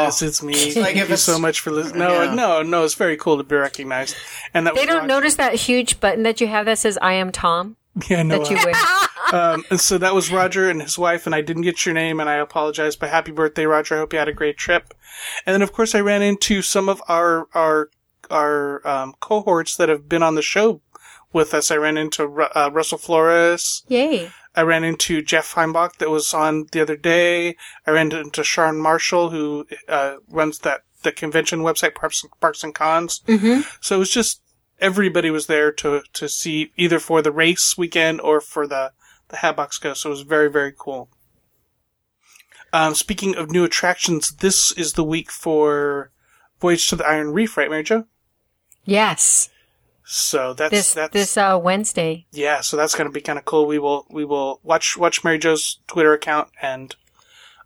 Yes, 0.04 0.22
it's 0.22 0.42
me. 0.42 0.74
like 0.74 0.94
Thank 0.94 1.08
you 1.08 1.16
so 1.16 1.38
much 1.38 1.60
for 1.60 1.70
listening. 1.70 2.00
No, 2.00 2.22
Yeah. 2.22 2.34
no, 2.34 2.62
no. 2.62 2.84
It's 2.84 2.94
very 2.94 3.16
cool 3.16 3.36
to 3.38 3.42
be 3.44 3.56
recognized. 3.56 4.16
And 4.54 4.66
that 4.66 4.74
They 4.74 4.80
was 4.82 4.86
don't 4.88 4.96
Roger. 5.02 5.06
notice 5.08 5.34
that 5.36 5.54
huge 5.54 6.00
button 6.00 6.22
that 6.24 6.40
you 6.40 6.46
have 6.48 6.66
that 6.66 6.78
says 6.78 6.98
"I 7.00 7.14
am 7.14 7.32
Tom" 7.32 7.76
Yeah, 8.08 8.22
no. 8.22 8.38
that 8.38 8.50
you 8.50 8.56
wear. 8.56 8.74
um, 9.32 9.64
and 9.70 9.80
so 9.80 9.98
that 9.98 10.14
was 10.14 10.32
Roger 10.32 10.68
and 10.70 10.80
his 10.80 10.98
wife, 10.98 11.26
and 11.26 11.34
I 11.34 11.42
didn't 11.42 11.62
get 11.62 11.84
your 11.84 11.94
name, 11.94 12.20
and 12.20 12.28
I 12.28 12.36
apologize. 12.36 12.96
But 12.96 13.10
happy 13.10 13.32
birthday, 13.32 13.66
Roger! 13.66 13.96
I 13.96 13.98
hope 13.98 14.12
you 14.12 14.18
had 14.18 14.28
a 14.28 14.32
great 14.32 14.56
trip. 14.56 14.94
And 15.44 15.54
then, 15.54 15.62
of 15.62 15.72
course, 15.72 15.94
I 15.94 16.00
ran 16.00 16.22
into 16.22 16.62
some 16.62 16.88
of 16.88 17.02
our 17.08 17.48
our 17.54 17.90
our 18.30 18.86
um, 18.86 19.14
cohorts 19.20 19.76
that 19.76 19.88
have 19.88 20.08
been 20.08 20.22
on 20.22 20.36
the 20.36 20.42
show 20.42 20.80
with 21.32 21.52
us. 21.54 21.70
I 21.70 21.76
ran 21.76 21.98
into 21.98 22.24
uh, 22.24 22.70
Russell 22.72 22.98
Flores. 22.98 23.84
Yay! 23.88 24.30
I 24.54 24.62
ran 24.62 24.84
into 24.84 25.22
Jeff 25.22 25.54
Heimbuch 25.54 25.96
that 25.96 26.10
was 26.10 26.34
on 26.34 26.66
the 26.72 26.80
other 26.80 26.96
day. 26.96 27.56
I 27.86 27.90
ran 27.90 28.12
into 28.12 28.44
Sharon 28.44 28.80
Marshall, 28.80 29.30
who 29.30 29.66
uh, 29.88 30.16
runs 30.28 30.60
that 30.60 30.82
the 31.02 31.12
convention 31.12 31.60
website 31.60 31.94
Parks, 31.94 32.24
Parks 32.40 32.62
and 32.62 32.74
Cons. 32.74 33.22
Mm-hmm. 33.26 33.62
So 33.80 33.96
it 33.96 33.98
was 33.98 34.10
just 34.10 34.41
everybody 34.82 35.30
was 35.30 35.46
there 35.46 35.72
to 35.72 36.02
to 36.12 36.28
see 36.28 36.72
either 36.76 36.98
for 36.98 37.22
the 37.22 37.32
race 37.32 37.76
weekend 37.78 38.20
or 38.20 38.40
for 38.40 38.66
the 38.66 38.92
the 39.28 39.36
Hatbox 39.38 39.78
Ghost. 39.78 40.02
So 40.02 40.10
it 40.10 40.10
was 40.10 40.22
very 40.22 40.50
very 40.50 40.72
cool. 40.76 41.08
Um, 42.74 42.94
speaking 42.94 43.36
of 43.36 43.50
new 43.50 43.64
attractions, 43.64 44.30
this 44.36 44.72
is 44.72 44.94
the 44.94 45.04
week 45.04 45.30
for 45.30 46.10
Voyage 46.60 46.88
to 46.88 46.96
the 46.96 47.06
Iron 47.06 47.32
Reef, 47.32 47.56
right, 47.56 47.68
Mary 47.68 47.82
Jo? 47.82 48.04
Yes, 48.84 49.50
So 50.04 50.54
that's 50.54 50.70
this 50.70 50.94
that's 50.94 51.12
this 51.12 51.36
uh, 51.36 51.58
Wednesday. 51.62 52.26
yeah. 52.32 52.60
So 52.62 52.76
that's 52.76 52.94
going 52.94 53.08
to 53.08 53.12
be 53.12 53.20
kind 53.20 53.38
of 53.38 53.44
cool. 53.44 53.66
We 53.66 53.78
will 53.78 54.06
we 54.10 54.24
will 54.24 54.60
watch 54.62 54.96
watch 54.96 55.22
Mary 55.22 55.38
Jo's 55.38 55.80
Twitter 55.86 56.12
account 56.14 56.48
and 56.60 56.96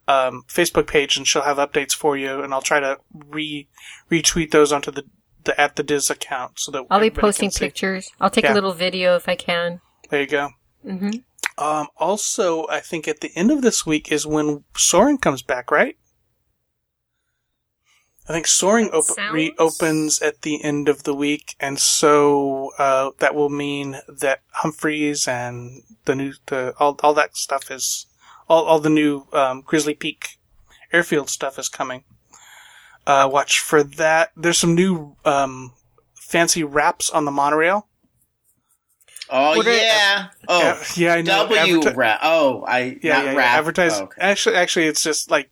um, 0.08 0.44
Facebook 0.48 0.86
page, 0.86 1.16
and 1.16 1.26
she'll 1.26 1.42
have 1.42 1.56
updates 1.56 1.92
for 1.94 2.16
you. 2.16 2.42
And 2.42 2.52
I'll 2.52 2.62
try 2.62 2.80
to 2.80 2.98
re 3.14 3.68
retweet 4.10 4.50
those 4.50 4.72
onto 4.72 4.90
the 4.90 5.04
the 5.46 5.58
at 5.60 5.76
the 5.76 5.82
Dis 5.82 6.10
account 6.10 6.58
so 6.60 6.70
that 6.72 6.84
I'll 6.90 7.00
be 7.00 7.10
posting 7.10 7.50
pictures. 7.50 8.10
I'll 8.20 8.30
take 8.30 8.44
Yeah. 8.44 8.52
a 8.52 8.54
little 8.54 8.74
video 8.74 9.16
if 9.16 9.28
I 9.28 9.34
can. 9.34 9.80
There 10.10 10.20
you 10.20 10.26
go. 10.28 10.50
hmm 10.82 11.10
Um, 11.58 11.88
also, 11.96 12.66
I 12.68 12.80
think 12.80 13.08
at 13.08 13.20
the 13.22 13.32
end 13.34 13.50
of 13.50 13.62
this 13.62 13.86
week 13.86 14.12
is 14.12 14.26
when 14.26 14.64
Soarin' 14.76 15.16
comes 15.18 15.42
back, 15.42 15.70
right? 15.70 15.96
I 18.28 18.32
think 18.32 18.46
Soarin' 18.46 18.88
op- 18.92 19.04
Sounds- 19.04 19.32
reopens 19.32 20.20
at 20.20 20.42
the 20.42 20.62
end 20.64 20.88
of 20.88 21.04
the 21.04 21.14
week, 21.14 21.54
and 21.60 21.78
so 21.78 22.72
uh, 22.76 23.10
that 23.20 23.34
will 23.36 23.48
mean 23.48 24.00
that 24.08 24.40
Humphreys 24.62 25.28
and 25.28 25.82
the 26.06 26.14
new 26.16 26.34
the 26.46 26.74
all 26.80 26.98
all 27.02 27.14
that 27.14 27.36
stuff 27.36 27.70
is 27.70 28.06
all 28.48 28.64
all 28.64 28.80
the 28.80 28.90
new 28.90 29.26
um, 29.32 29.62
Grizzly 29.62 29.94
Peak 29.94 30.38
airfield 30.92 31.30
stuff 31.30 31.56
is 31.58 31.68
coming. 31.68 32.02
Uh, 33.06 33.28
watch 33.30 33.60
for 33.60 33.82
that. 33.84 34.32
There's 34.36 34.58
some 34.58 34.74
new 34.74 35.16
um, 35.24 35.72
fancy 36.14 36.64
wraps 36.64 37.08
on 37.10 37.24
the 37.24 37.30
monorail. 37.30 37.86
oh 39.30 39.56
What 39.56 39.66
are- 39.66 39.76
yeah. 39.76 40.28
Oh, 40.48 40.60
Uh, 40.70 40.84
yeah, 40.96 41.14
I 41.14 41.22
know. 41.22 41.48
W 41.48 41.80
Adverti- 41.80 41.96
rap. 41.96 42.20
Oh, 42.22 42.64
I 42.66 42.98
Yeah, 43.02 43.16
not 43.18 43.24
yeah, 43.26 43.32
yeah. 43.32 43.38
Advertise. 43.40 44.00
Oh, 44.00 44.04
okay. 44.04 44.20
Actually, 44.20 44.56
actually, 44.56 44.86
it's 44.86 45.02
just 45.02 45.30
like 45.30 45.50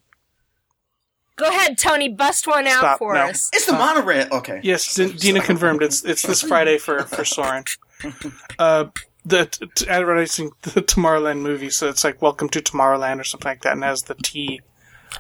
Go 1.37 1.49
ahead, 1.49 1.77
Tony. 1.79 2.09
Bust 2.09 2.47
one 2.47 2.65
out 2.69 2.79
Stop, 2.79 2.99
for 3.01 3.15
no. 3.15 3.23
us. 3.23 3.51
It's 3.53 3.67
the 3.67 3.73
monorail. 3.73 4.29
Okay. 4.31 4.61
yes, 4.63 4.95
D- 4.95 5.13
Dina 5.13 5.41
confirmed. 5.41 5.83
It's 5.83 6.05
it's 6.05 6.23
this 6.23 6.43
Friday 6.43 6.79
for 6.79 7.03
for 7.05 7.25
Soarin'. 7.25 7.65
Uh, 8.59 8.87
the 9.25 9.47
t- 9.47 9.67
t- 9.75 9.89
advertising 9.89 10.51
the 10.63 10.83
Tomorrowland 10.83 11.41
movie, 11.41 11.71
so 11.71 11.89
it's 11.89 12.05
like 12.05 12.21
Welcome 12.23 12.49
to 12.51 12.61
Tomorrowland 12.61 13.19
or 13.21 13.25
something 13.25 13.49
like 13.51 13.63
that, 13.63 13.73
and 13.73 13.83
has 13.83 14.03
the 14.03 14.15
T. 14.15 14.61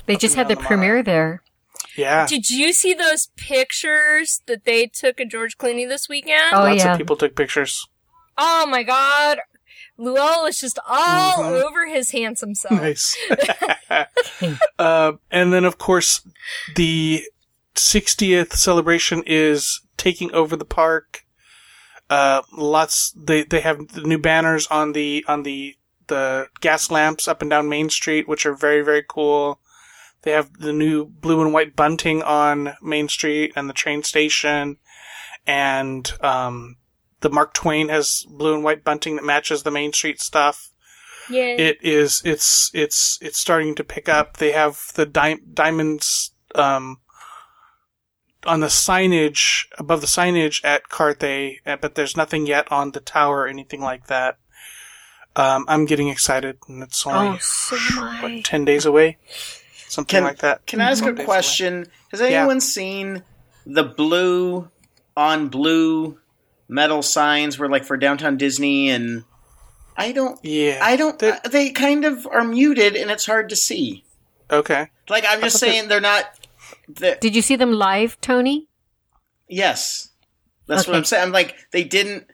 They 0.06 0.14
just 0.16 0.34
had 0.36 0.46
the 0.48 0.54
the 0.54 0.60
premiere 0.60 1.02
there. 1.02 1.42
Yeah, 1.96 2.26
Did 2.26 2.50
you 2.50 2.72
see 2.72 2.92
those 2.94 3.28
pictures 3.36 4.40
that 4.46 4.64
they 4.64 4.86
took 4.86 5.20
of 5.20 5.28
George 5.28 5.56
Clooney 5.58 5.88
this 5.88 6.08
weekend? 6.08 6.52
Oh 6.52 6.60
lots 6.64 6.84
yeah. 6.84 6.92
of 6.92 6.98
people 6.98 7.16
took 7.16 7.36
pictures. 7.36 7.86
Oh 8.36 8.66
my 8.66 8.82
god. 8.82 9.38
Luell 9.98 10.48
is 10.48 10.58
just 10.58 10.78
all 10.88 11.44
Mhm. 11.44 11.62
over 11.62 11.86
his 11.86 12.10
handsome 12.10 12.54
self. 12.56 12.72
Nice. 12.80 13.16
uh, 14.78 15.12
and 15.30 15.52
then, 15.52 15.64
of 15.64 15.78
course, 15.78 16.26
the 16.74 17.22
60th 17.76 18.52
celebration 18.54 19.22
is 19.26 19.80
taking 19.96 20.32
over 20.32 20.56
the 20.56 20.64
park. 20.64 21.24
Uh, 22.10 22.42
lots. 22.52 23.12
They 23.16 23.44
they 23.44 23.60
have 23.60 23.88
the 23.88 24.02
new 24.02 24.18
banners 24.18 24.66
on 24.66 24.92
the 24.92 25.24
on 25.26 25.42
the 25.42 25.76
the 26.08 26.48
gas 26.60 26.90
lamps 26.90 27.26
up 27.26 27.40
and 27.40 27.50
down 27.50 27.68
Main 27.68 27.88
Street, 27.88 28.28
which 28.28 28.44
are 28.44 28.54
very 28.54 28.82
very 28.82 29.02
cool. 29.08 29.58
They 30.25 30.33
have 30.33 30.59
the 30.59 30.73
new 30.73 31.04
blue 31.07 31.40
and 31.43 31.52
white 31.52 31.76
bunting 31.76 32.23
on 32.23 32.75
Main 32.83 33.09
Street 33.09 33.52
and 33.54 33.69
the 33.69 33.75
train 33.75 34.02
station, 34.02 34.78
and 35.47 36.11
um, 36.21 36.76
the 37.21 37.31
Mark 37.31 37.52
Twain 37.54 37.88
has 37.90 38.25
blue 38.28 38.54
and 38.54 38.64
white 38.64 38.85
bunting 38.85 39.16
that 39.16 39.25
matches 39.25 39.62
the 39.62 39.71
Main 39.71 39.93
Street 39.93 40.21
stuff. 40.21 40.71
Yay. 41.31 41.57
it 41.57 41.78
is 41.83 42.21
it's 42.25 42.71
it's 42.75 43.19
it's 43.23 43.38
starting 43.38 43.75
to 43.76 43.85
pick 43.85 44.09
up. 44.11 44.37
They 44.37 44.52
have 44.52 44.78
the 44.95 45.07
di- 45.07 45.38
diamonds 45.54 46.33
um 46.54 46.99
on 48.47 48.61
the 48.61 48.66
signage 48.66 49.64
above 49.78 50.02
the 50.02 50.07
signage 50.07 50.62
at 50.64 50.90
Carthay, 50.90 51.61
uh, 51.64 51.76
but 51.81 51.95
there's 51.95 52.14
nothing 52.16 52.47
yet 52.47 52.71
on 52.71 52.90
the 52.90 53.00
tower 53.00 53.40
or 53.43 53.47
anything 53.49 53.81
like 53.81 54.07
that. 54.09 54.37
Um 55.35 55.64
i'm 55.66 55.87
getting 55.87 56.09
excited 56.09 56.59
and 56.69 56.83
it's 56.83 57.07
only 57.07 57.37
Oh, 57.37 57.38
so 57.40 57.76
what 58.21 58.45
10 58.45 58.64
days 58.66 58.85
away 58.87 59.16
something 59.94 60.16
Can- 60.18 60.24
like 60.24 60.38
that 60.38 60.66
Can 60.66 60.80
I 60.80 60.90
ask 60.90 61.02
a 61.02 61.06
10 61.06 61.14
days 61.14 61.18
away. 61.20 61.24
question? 61.24 61.86
Has 62.10 62.20
Yeah. 62.20 62.26
anyone 62.26 62.60
seen 62.60 63.22
the 63.66 63.82
blue 63.84 64.68
on 65.16 65.48
blue 65.48 66.18
metal 66.68 67.02
signs 67.02 67.58
where 67.58 67.68
like 67.68 67.84
for 67.84 67.96
downtown 67.96 68.36
Disney 68.36 68.90
and 68.90 69.24
I 69.96 70.12
don't 70.12 70.38
yeah 70.44 70.80
I 70.82 70.96
don't 70.96 71.18
They- 71.18 71.38
they 71.50 71.70
kind 71.70 72.04
of 72.04 72.26
are 72.26 72.44
muted 72.44 72.96
and 72.96 73.10
it's 73.10 73.26
hard 73.26 73.48
to 73.50 73.56
see. 73.56 74.04
okay 74.50 74.88
Like 75.08 75.24
I'm 75.28 75.40
just 75.40 75.58
saying 75.58 75.88
they're 75.88 76.00
not 76.00 76.24
the 76.88 77.16
Did 77.20 77.34
you 77.36 77.42
see 77.42 77.56
them 77.56 77.72
live, 77.72 78.20
Tony? 78.20 78.68
yes. 79.48 80.10
That's 80.66 80.86
what 80.86 80.96
I'm 80.96 81.04
saying. 81.04 81.22
I'm 81.22 81.32
like 81.32 81.56
they 81.72 81.84
didn't 81.84 82.26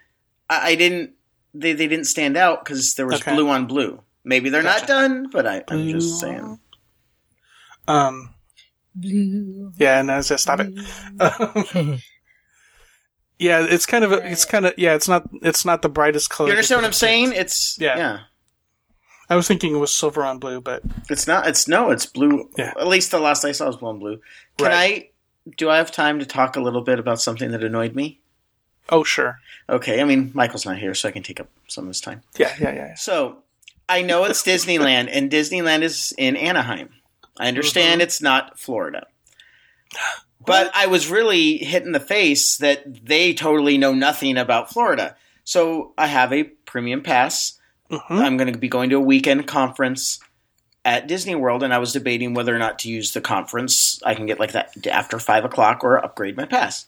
I, 0.49 0.71
I 0.71 0.75
didn't 0.75 1.12
they, 1.52 1.73
they 1.73 1.88
didn't 1.88 2.07
stand 2.07 2.37
out 2.37 2.64
because 2.64 2.95
there 2.95 3.07
was 3.07 3.21
Okay. 3.21 3.35
blue 3.35 3.49
on 3.49 3.67
blue. 3.67 4.02
Maybe 4.25 4.50
they're 4.50 4.62
Gotcha. 4.62 4.81
not 4.81 4.87
done, 4.88 5.31
but 5.33 5.47
I, 5.47 5.64
I'm 5.69 5.79
Blue 5.83 5.93
just 5.95 6.21
saying. 6.21 6.61
Um 7.89 8.35
Blue. 8.95 9.73
yeah 9.77 10.03
no 10.03 10.21
just 10.21 10.43
stop 10.43 10.61
it 10.61 10.73
yeah 13.39 13.65
it's 13.69 13.87
kind 13.87 14.05
of 14.05 14.13
a, 14.13 14.31
it's 14.31 14.45
kind 14.45 14.67
of 14.67 14.75
yeah 14.77 14.95
it's 14.95 15.09
not 15.09 15.29
it's 15.43 15.65
not 15.65 15.83
the 15.83 15.89
brightest 15.89 16.31
color 16.31 16.49
You 16.49 16.53
understand 16.55 16.79
what 16.83 16.87
I'm 16.87 16.93
saying? 16.93 17.33
It's 17.33 17.79
Yeah. 17.81 17.97
yeah. 17.97 18.19
I 19.29 19.37
was 19.37 19.47
thinking 19.47 19.75
it 19.75 19.79
was 19.79 19.95
silver 19.95 20.25
on 20.25 20.39
blue, 20.41 20.61
but 20.61 20.83
It's 21.09 21.29
not. 21.29 21.47
It's 21.47 21.69
no. 21.69 21.93
It's 21.93 22.05
blue. 22.05 22.51
Yeah. 22.59 22.73
At 22.81 22.89
least 22.89 23.13
the 23.13 23.21
last 23.21 23.45
I 23.45 23.53
saw 23.53 23.69
was 23.69 23.77
blue 23.77 23.91
and 23.91 24.01
blue. 24.01 24.21
Can 24.59 24.67
Right. 24.67 25.11
I? 25.47 25.51
Do 25.57 25.71
I 25.71 25.77
have 25.77 25.93
time 25.93 26.19
to 26.19 26.27
talk 26.27 26.57
a 26.57 26.61
little 26.61 26.81
bit 26.83 26.99
about 26.99 27.21
something 27.21 27.53
that 27.53 27.63
annoyed 27.63 27.95
me? 27.95 28.19
oh 28.93 29.05
sure, 29.05 29.39
Okay. 29.69 30.01
I 30.01 30.05
mean, 30.05 30.33
Michael's 30.35 30.67
not 30.67 30.79
here, 30.79 30.95
so 30.95 31.09
I 31.09 31.13
can 31.13 31.23
take 31.23 31.39
up 31.39 31.49
some 31.69 31.85
of 31.85 31.89
his 31.89 32.01
time. 32.01 32.23
yeah, 32.39 32.53
yeah, 32.61 32.73
yeah. 32.73 32.87
yeah. 32.89 32.95
So 32.97 33.45
I 33.89 34.03
know 34.03 34.25
it's 34.25 34.43
Disneyland, 34.43 35.09
and 35.13 35.31
Disneyland 35.31 35.83
is 35.83 36.13
in 36.19 36.35
Anaheim. 36.37 36.89
I 37.41 37.49
understand 37.49 38.03
it's 38.03 38.23
not 38.23 38.59
Florida. 38.59 39.07
But 40.43 40.71
I 40.75 40.87
was 40.87 41.11
really 41.11 41.59
hit 41.59 41.83
in 41.83 41.93
the 41.93 42.01
face 42.01 42.57
that 42.59 43.05
they 43.05 43.35
totally 43.35 43.77
know 43.77 43.93
nothing 43.93 44.39
about 44.39 44.71
Florida. 44.73 45.15
So 45.45 45.93
I 45.99 46.07
have 46.07 46.33
a 46.33 46.45
premium 46.45 47.03
pass. 47.03 47.59
Mhm. 47.91 48.01
I'm 48.09 48.39
going 48.39 48.51
to 48.51 48.59
be 48.59 48.69
going 48.69 48.89
to 48.89 48.97
a 48.97 49.01
weekend 49.01 49.47
conference 49.47 50.19
at 50.83 51.07
Disney 51.07 51.35
World, 51.35 51.63
and 51.63 51.75
I 51.75 51.79
was 51.79 51.93
debating 51.93 52.33
whether 52.33 52.55
or 52.55 52.59
not 52.59 52.79
to 52.81 52.89
use 52.89 53.13
the 53.13 53.21
conference. 53.21 54.01
I 54.03 54.15
can 54.15 54.25
get 54.25 54.41
like 54.41 54.53
that 54.53 54.87
after 54.87 55.19
five 55.19 55.45
o'clock 55.45 55.85
or 55.85 56.03
upgrade 56.03 56.39
my 56.39 56.47
pass. 56.47 56.87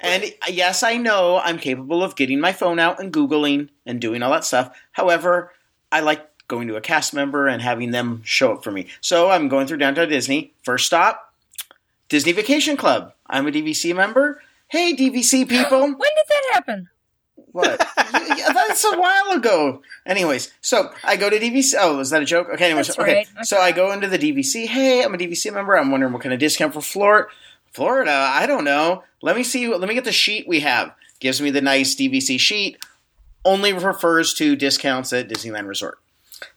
And 0.00 0.24
yes, 0.48 0.82
I 0.82 0.96
know 0.96 1.38
I'm 1.38 1.58
capable 1.58 2.02
of 2.02 2.16
getting 2.16 2.40
my 2.40 2.52
phone 2.52 2.80
out 2.80 2.98
and 3.00 3.12
Googling 3.12 3.68
and 3.86 4.00
doing 4.00 4.22
all 4.22 4.32
that 4.32 4.44
stuff. 4.44 4.76
However, 4.92 5.52
I 5.92 6.00
like 6.00 6.28
going 6.50 6.68
to 6.68 6.76
a 6.76 6.80
cast 6.80 7.14
member 7.14 7.46
and 7.46 7.62
having 7.62 7.92
them 7.92 8.20
show 8.24 8.52
up 8.52 8.62
for 8.62 8.70
me. 8.70 8.88
So 9.00 9.30
I'm 9.30 9.48
going 9.48 9.66
through 9.66 9.78
downtown 9.78 10.08
Disney. 10.08 10.52
First 10.62 10.84
stop, 10.84 11.32
Disney 12.10 12.32
Vacation 12.32 12.76
Club. 12.76 13.14
I'm 13.26 13.46
a 13.46 13.50
DVC 13.50 13.94
member. 13.96 14.42
Hey, 14.68 14.94
DVC 14.94 15.48
people. 15.48 15.80
When 15.80 15.96
did 15.96 16.26
that 16.28 16.42
happen? 16.52 16.90
What? 17.52 17.80
yeah, 18.36 18.52
that's 18.52 18.84
a 18.84 18.98
while 18.98 19.32
ago. 19.32 19.82
Anyways, 20.04 20.52
so 20.60 20.92
I 21.02 21.16
go 21.16 21.30
to 21.30 21.38
DVC. 21.38 21.74
Oh, 21.78 21.96
was 21.96 22.10
that 22.10 22.22
a 22.22 22.24
joke? 22.24 22.48
Okay, 22.50 22.66
anyways, 22.66 22.90
okay. 22.90 23.26
right. 23.36 23.46
So 23.46 23.58
I 23.58 23.72
go 23.72 23.92
into 23.92 24.08
the 24.08 24.18
DVC. 24.18 24.66
Hey, 24.66 25.02
I'm 25.02 25.14
a 25.14 25.18
DVC 25.18 25.52
member. 25.52 25.76
I'm 25.76 25.90
wondering 25.90 26.12
what 26.12 26.22
kind 26.22 26.32
of 26.32 26.38
discount 26.38 26.74
for 26.74 26.80
Florida. 26.80 27.28
Florida, 27.72 28.10
I 28.12 28.46
don't 28.46 28.64
know. 28.64 29.04
Let 29.22 29.36
me 29.36 29.44
see. 29.44 29.68
Let 29.68 29.88
me 29.88 29.94
get 29.94 30.04
the 30.04 30.12
sheet 30.12 30.46
we 30.46 30.60
have. 30.60 30.94
Gives 31.20 31.40
me 31.40 31.50
the 31.50 31.60
nice 31.60 31.94
DVC 31.94 32.38
sheet. 32.38 32.78
Only 33.44 33.72
refers 33.72 34.34
to 34.34 34.56
discounts 34.56 35.12
at 35.12 35.28
Disneyland 35.28 35.68
Resort. 35.68 35.98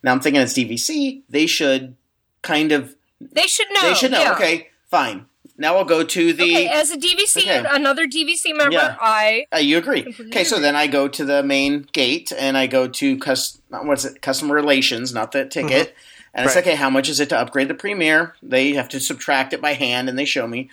Now 0.02 0.12
I'm 0.12 0.20
thinking 0.20 0.42
it's 0.42 0.54
DVC. 0.54 1.22
They 1.30 1.46
should 1.48 1.96
kind 2.42 2.72
of. 2.72 2.96
They 3.22 3.48
should 3.48 3.68
know. 3.74 3.82
they 3.82 3.94
should 3.94 4.12
know. 4.12 4.22
yeah. 4.22 4.34
Okay, 4.34 4.68
fine. 4.90 5.26
Now 5.58 5.78
I'll 5.78 5.86
go 5.86 6.04
to 6.04 6.34
the. 6.34 6.44
Okay, 6.44 6.68
as 6.68 6.90
a 6.92 6.98
DVC, 6.98 7.42
Okay. 7.44 7.64
another 7.70 8.06
DVC 8.08 8.54
member, 8.56 8.74
Yeah. 8.74 8.96
I 9.00 9.46
Uh, 9.54 9.60
you 9.60 9.78
agree? 9.78 10.14
Okay, 10.28 10.44
so 10.44 10.60
then 10.60 10.76
I 10.76 10.88
go 10.88 11.08
to 11.08 11.24
the 11.24 11.44
main 11.44 11.88
gate 11.94 12.32
and 12.38 12.58
I 12.58 12.66
go 12.68 12.88
to 12.88 13.18
cus- 13.18 13.60
what's 13.70 14.04
it? 14.04 14.22
Customer 14.22 14.56
relations, 14.56 15.14
not 15.14 15.32
the 15.32 15.46
ticket. 15.46 15.94
And 16.34 16.46
it's 16.48 16.56
Right. 16.56 16.66
okay. 16.66 16.76
How 16.76 16.90
much 16.90 17.08
is 17.10 17.20
it 17.20 17.30
to 17.30 17.38
upgrade 17.38 17.68
the 17.68 17.76
premiere? 17.76 18.34
They 18.42 18.74
have 18.74 18.90
to 18.90 19.00
subtract 19.00 19.54
it 19.54 19.62
by 19.62 19.74
hand, 19.74 20.10
and 20.10 20.18
they 20.18 20.26
show 20.26 20.48
me. 20.48 20.70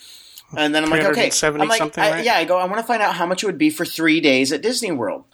And 0.56 0.74
then 0.74 0.82
I'm 0.82 0.90
like, 0.90 1.02
okay, 1.02 1.28
370 1.30 1.62
I'm 1.62 1.68
like, 1.68 1.78
something, 1.78 2.02
I- 2.02 2.10
right? 2.12 2.24
yeah. 2.24 2.36
I 2.36 2.44
go. 2.46 2.56
I 2.58 2.64
want 2.64 2.78
to 2.78 2.82
find 2.86 3.02
out 3.02 3.14
how 3.16 3.26
much 3.26 3.42
it 3.42 3.46
would 3.46 3.58
be 3.58 3.68
for 3.70 3.84
three 3.84 4.20
days 4.20 4.50
at 4.50 4.62
Disney 4.62 4.90
World. 4.90 5.24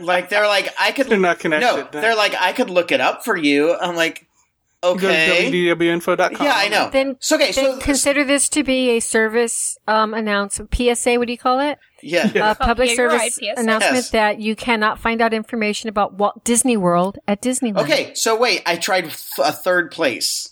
Like 0.00 0.28
they're 0.28 0.46
like, 0.46 0.72
I 0.80 0.92
could. 0.92 1.06
They're 1.06 1.18
not 1.18 1.38
connected. 1.38 1.66
no, 1.92 2.00
they're 2.00 2.16
like, 2.16 2.34
I 2.38 2.52
could 2.52 2.70
look 2.70 2.92
it 2.92 3.00
up 3.00 3.24
for 3.24 3.36
you. 3.36 3.74
I'm 3.76 3.96
like, 3.96 4.26
Go 4.82 4.98
to 4.98 5.06
okay. 5.06 5.50
www.info.com. 5.50 6.44
Yeah, 6.44 6.52
I 6.54 6.68
know. 6.68 6.90
Then, 6.90 7.16
So 7.18 7.36
okay, 7.36 7.52
then 7.52 7.64
so 7.64 7.78
consider 7.80 8.22
this 8.22 8.50
to 8.50 8.62
be 8.62 8.90
a 8.90 9.00
service 9.00 9.78
um, 9.88 10.12
announcement. 10.12 10.74
PSA, 10.74 11.14
what 11.14 11.26
do 11.26 11.32
you 11.32 11.38
call 11.38 11.58
it? 11.60 11.78
yeah. 12.02 12.30
Yeah. 12.34 12.50
A 12.50 12.54
public 12.54 12.90
yeah, 12.90 12.96
service 12.96 13.38
right, 13.42 13.56
announcement 13.56 13.94
Yes. 13.94 14.10
that 14.10 14.40
you 14.40 14.54
cannot 14.54 14.98
find 14.98 15.22
out 15.22 15.32
information 15.32 15.88
about 15.88 16.12
Walt 16.18 16.44
Disney 16.44 16.76
World 16.76 17.18
at 17.26 17.40
Disneyland. 17.40 17.78
Okay, 17.84 18.12
so 18.12 18.36
wait, 18.38 18.60
I 18.66 18.76
tried 18.76 19.06
f- 19.06 19.38
a 19.42 19.52
third 19.52 19.90
place. 19.90 20.50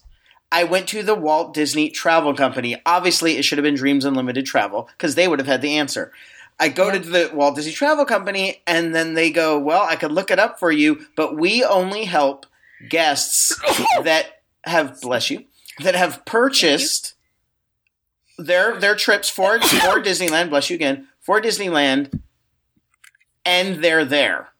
I 0.50 0.64
went 0.64 0.88
to 0.88 1.02
the 1.02 1.14
Walt 1.14 1.52
Disney 1.52 1.90
Travel 1.90 2.32
Company. 2.34 2.80
Obviously, 2.86 3.36
it 3.36 3.42
should 3.42 3.58
have 3.58 3.64
been 3.64 3.74
Dreams 3.74 4.06
Unlimited 4.06 4.46
Travel 4.46 4.88
because 4.96 5.14
they 5.14 5.28
would 5.28 5.40
have 5.40 5.48
had 5.48 5.60
the 5.60 5.76
answer. 5.76 6.10
I 6.58 6.68
go 6.68 6.90
to 6.90 6.98
the 6.98 7.30
Walt 7.34 7.56
Disney 7.56 7.72
Travel 7.72 8.04
Company, 8.04 8.62
and 8.66 8.94
then 8.94 9.14
they 9.14 9.30
go, 9.30 9.58
"Well, 9.58 9.82
I 9.82 9.96
could 9.96 10.12
look 10.12 10.30
it 10.30 10.38
up 10.38 10.58
for 10.58 10.70
you, 10.70 11.06
but 11.16 11.36
we 11.36 11.64
only 11.64 12.04
help 12.04 12.46
guests 12.88 13.58
that 14.04 14.42
have 14.64 15.00
bless 15.00 15.30
you 15.30 15.44
that 15.82 15.94
have 15.94 16.24
purchased 16.24 17.14
their 18.38 18.78
their 18.78 18.94
trips 18.94 19.28
for 19.28 19.60
for 19.60 20.00
Disneyland. 20.02 20.50
Bless 20.50 20.70
you 20.70 20.76
again 20.76 21.08
for 21.20 21.40
Disneyland, 21.40 22.20
and 23.44 23.82
they're 23.82 24.04
there." 24.04 24.52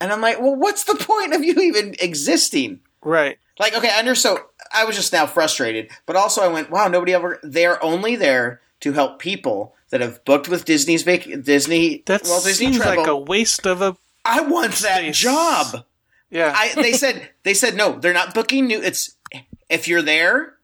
And 0.00 0.12
I'm 0.12 0.20
like, 0.20 0.40
well, 0.40 0.54
what's 0.54 0.84
the 0.84 0.96
point 0.96 1.32
of 1.32 1.42
you 1.42 1.54
even 1.54 1.94
existing? 1.98 2.80
Right. 3.02 3.38
Like, 3.58 3.74
okay, 3.74 3.90
I 3.90 4.00
under 4.00 4.14
so 4.14 4.38
I 4.72 4.84
was 4.84 4.96
just 4.96 5.12
now 5.12 5.26
frustrated, 5.26 5.90
but 6.06 6.16
also 6.16 6.42
I 6.42 6.48
went, 6.48 6.70
wow, 6.70 6.88
nobody 6.88 7.14
ever. 7.14 7.38
They're 7.42 7.82
only 7.82 8.16
there 8.16 8.60
to 8.80 8.92
help 8.92 9.18
people 9.18 9.73
that 9.90 10.00
have 10.00 10.24
booked 10.24 10.48
with 10.48 10.64
Disney's 10.64 11.04
Disney. 11.04 12.02
That 12.06 12.22
Walt 12.24 12.44
Disney 12.44 12.66
seems 12.66 12.76
Travel. 12.78 13.02
like 13.02 13.08
a 13.08 13.16
waste 13.16 13.66
of 13.66 13.82
a. 13.82 13.96
I 14.24 14.40
want 14.40 14.72
that 14.74 15.12
job. 15.14 15.84
Yeah. 16.30 16.52
I, 16.54 16.72
they 16.74 16.92
said 16.94 17.30
they 17.42 17.54
said 17.54 17.76
no, 17.76 17.98
they're 17.98 18.12
not 18.12 18.34
booking 18.34 18.66
new. 18.66 18.80
It's 18.80 19.16
if 19.68 19.88
you're 19.88 20.02
there 20.02 20.54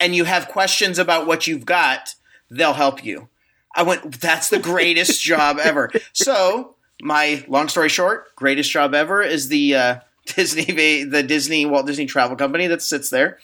and 0.00 0.14
you 0.14 0.24
have 0.24 0.48
questions 0.48 0.98
about 0.98 1.26
what 1.26 1.46
you've 1.46 1.66
got, 1.66 2.14
they'll 2.50 2.74
help 2.74 3.04
you. 3.04 3.28
I 3.74 3.82
went, 3.82 4.20
that's 4.20 4.48
the 4.48 4.58
greatest 4.58 5.22
job 5.22 5.58
ever. 5.60 5.90
So 6.12 6.76
my 7.00 7.44
long 7.48 7.68
story 7.68 7.88
short, 7.88 8.34
greatest 8.36 8.70
job 8.70 8.94
ever 8.94 9.22
is 9.22 9.48
the 9.48 9.74
uh, 9.74 10.00
Disney 10.26 11.04
the 11.04 11.22
Disney 11.22 11.64
Walt 11.64 11.86
Disney 11.86 12.06
Travel 12.06 12.36
Company 12.36 12.66
that 12.66 12.82
sits 12.82 13.08
there, 13.10 13.38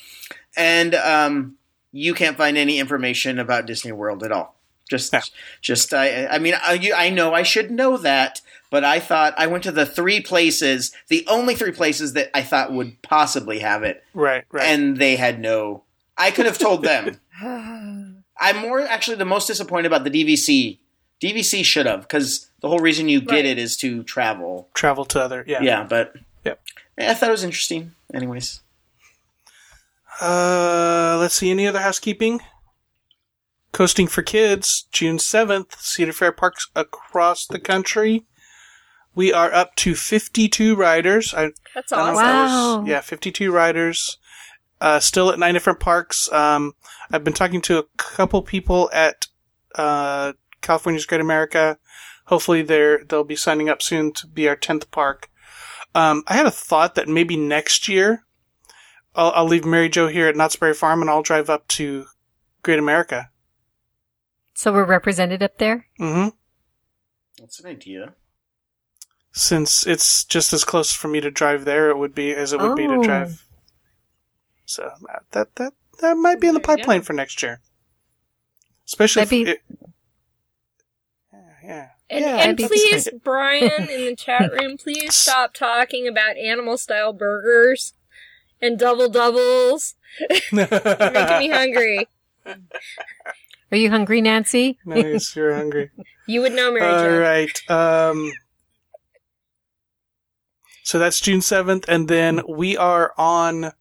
and 0.56 0.94
um, 0.94 1.56
you 1.92 2.14
can't 2.14 2.36
find 2.36 2.56
any 2.56 2.78
information 2.78 3.38
about 3.38 3.66
Disney 3.66 3.92
World 3.92 4.22
at 4.22 4.32
all. 4.32 4.53
Just, 4.90 5.14
just 5.62 5.94
I, 5.94 6.26
I 6.26 6.38
mean, 6.38 6.54
I, 6.62 6.92
I 6.94 7.10
know 7.10 7.32
I 7.32 7.42
should 7.42 7.70
know 7.70 7.96
that, 7.96 8.40
but 8.70 8.84
I 8.84 9.00
thought 9.00 9.34
I 9.38 9.46
went 9.46 9.64
to 9.64 9.72
the 9.72 9.86
three 9.86 10.20
places, 10.20 10.92
the 11.08 11.24
only 11.26 11.54
three 11.54 11.72
places 11.72 12.12
that 12.12 12.30
I 12.36 12.42
thought 12.42 12.72
would 12.72 13.00
possibly 13.02 13.60
have 13.60 13.82
it, 13.82 14.04
right. 14.12 14.44
Right. 14.52 14.66
and 14.66 14.98
they 14.98 15.16
had 15.16 15.40
no. 15.40 15.84
I 16.18 16.30
could 16.30 16.46
have 16.46 16.58
told 16.58 16.82
them. 16.84 17.18
I'm 17.42 18.56
more 18.60 18.80
actually 18.80 19.16
the 19.16 19.24
most 19.24 19.46
disappointed 19.46 19.86
about 19.86 20.04
the 20.04 20.10
DVC. 20.10 20.78
DVC 21.22 21.64
should 21.64 21.86
have 21.86 22.02
because 22.02 22.50
the 22.60 22.68
whole 22.68 22.80
reason 22.80 23.08
you 23.08 23.20
get 23.20 23.30
Right. 23.36 23.44
it 23.46 23.58
is 23.58 23.76
to 23.78 24.02
travel. 24.02 24.68
Travel 24.74 25.04
to 25.06 25.20
other. 25.20 25.44
Yeah. 25.46 25.62
Yeah, 25.62 25.84
but 25.84 26.14
Yep. 26.44 26.60
Yeah, 26.98 27.10
I 27.10 27.14
thought 27.14 27.30
it 27.30 27.32
was 27.32 27.44
interesting. 27.44 27.92
Anyways, 28.12 28.60
Uh, 30.20 31.16
let's 31.20 31.34
see. 31.34 31.50
Any 31.50 31.66
other 31.66 31.80
housekeeping? 31.80 32.40
Coasting 33.74 34.06
for 34.06 34.22
Kids, 34.22 34.86
June 34.92 35.18
7th, 35.18 35.80
Cedar 35.80 36.12
Fair 36.12 36.30
parks 36.30 36.68
across 36.76 37.44
the 37.44 37.58
country. 37.58 38.24
We 39.16 39.32
are 39.32 39.52
up 39.52 39.74
to 39.76 39.96
52 39.96 40.76
riders. 40.76 41.34
I, 41.34 41.50
That's 41.74 41.92
I 41.92 41.96
don't 41.96 42.08
awesome. 42.10 42.14
if 42.14 42.22
that 42.24 42.42
was- 42.44 42.76
Wow. 42.78 42.84
yeah, 42.86 43.00
52 43.00 43.50
riders. 43.50 44.18
Uh, 44.80 45.00
still 45.00 45.28
at 45.30 45.40
nine 45.40 45.54
different 45.54 45.80
parks. 45.80 46.30
Um, 46.32 46.74
I've 47.10 47.24
been 47.24 47.32
talking 47.32 47.60
to 47.62 47.78
a 47.78 47.84
couple 47.96 48.42
people 48.42 48.88
at 48.92 49.26
uh, 49.74 50.34
California's 50.60 51.04
Great 51.06 51.20
America. 51.20 51.76
Hopefully, 52.26 52.62
they're 52.62 53.02
they'll 53.04 53.24
be 53.24 53.36
signing 53.36 53.68
up 53.68 53.82
soon 53.82 54.12
to 54.12 54.26
be 54.28 54.48
our 54.48 54.56
10th 54.56 54.90
park. 54.92 55.30
Um, 55.96 56.22
I 56.28 56.34
had 56.34 56.46
a 56.46 56.50
thought 56.50 56.94
that 56.94 57.08
maybe 57.08 57.36
next 57.36 57.88
year 57.88 58.24
I'll, 59.16 59.32
I'll 59.34 59.44
leave 59.46 59.64
Mary 59.64 59.88
Jo 59.88 60.06
here 60.08 60.28
at 60.28 60.36
Knott's 60.36 60.56
Berry 60.56 60.74
Farm 60.74 61.00
and 61.00 61.10
I'll 61.10 61.22
drive 61.22 61.50
up 61.50 61.66
to 61.68 62.06
Great 62.62 62.78
America. 62.78 63.30
So 64.54 64.72
we're 64.72 64.84
represented 64.84 65.42
up 65.42 65.58
there? 65.58 65.86
Mm 66.00 66.14
hmm 66.30 66.36
that's 67.38 67.58
an 67.60 67.66
idea. 67.66 68.14
Since 69.32 69.84
it's 69.88 70.24
just 70.24 70.52
as 70.52 70.62
close 70.64 70.92
for 70.92 71.08
me 71.08 71.20
to 71.20 71.30
drive 71.32 71.64
there, 71.64 71.90
it 71.90 71.98
would 71.98 72.14
be 72.14 72.32
as 72.32 72.52
it 72.52 72.60
would 72.60 72.76
be 72.76 72.86
to 72.86 72.94
Oh. 72.94 73.02
drive. 73.02 73.44
So 74.64 74.84
uh, 74.84 75.18
that 75.32 75.56
that 75.56 75.72
that 76.00 76.16
might 76.16 76.40
be 76.40 76.46
in 76.46 76.54
the 76.54 76.60
pipeline 76.60 77.00
go. 77.00 77.04
for 77.06 77.12
next 77.12 77.42
year. 77.42 77.60
Especially 78.86 79.24
That'd 79.24 79.38
if 79.40 79.46
be- 79.46 79.50
it, 79.50 79.60
yeah, 81.32 81.40
yeah. 81.64 81.88
And, 82.08 82.20
Yeah, 82.24 82.36
and 82.48 82.56
please. 82.58 83.08
Brian 83.24 83.88
in 83.90 84.04
the 84.06 84.14
chat 84.18 84.52
room, 84.52 84.76
please 84.78 85.16
stop 85.16 85.54
talking 85.54 86.06
about 86.06 86.36
animal 86.36 86.78
style 86.78 87.12
burgers 87.12 87.94
and 88.62 88.78
double 88.78 89.08
doubles. 89.08 89.94
You're 90.52 90.66
making 91.10 91.38
me 91.40 91.48
hungry. 91.50 92.08
Are 93.74 93.76
you 93.76 93.90
hungry, 93.90 94.20
Nancy? 94.20 94.78
nice, 94.84 95.34
you're 95.34 95.52
hungry. 95.52 95.90
You 96.26 96.42
would 96.42 96.52
know, 96.52 96.72
Mary 96.72 96.94
All 96.94 97.02
Jo. 97.02 97.18
right. 97.18 97.70
Um, 97.70 98.32
so 100.84 101.00
that's 101.00 101.20
June 101.20 101.40
7th. 101.40 101.84
And 101.88 102.06
then 102.08 102.40
we 102.48 102.76
are 102.76 103.12
on 103.18 103.72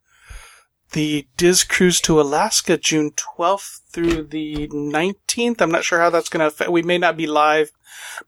the 0.93 1.27
Dis 1.37 1.63
Cruise 1.63 2.01
to 2.01 2.19
Alaska 2.19 2.75
June 2.75 3.11
12th 3.11 3.81
through 3.91 4.23
the 4.23 4.67
19th. 4.69 5.61
I'm 5.61 5.71
not 5.71 5.83
sure 5.83 5.99
how 5.99 6.09
that's 6.09 6.27
going 6.27 6.41
to 6.41 6.47
affect. 6.47 6.71
We 6.71 6.81
may 6.81 6.97
not 6.97 7.15
be 7.15 7.27
live, 7.27 7.71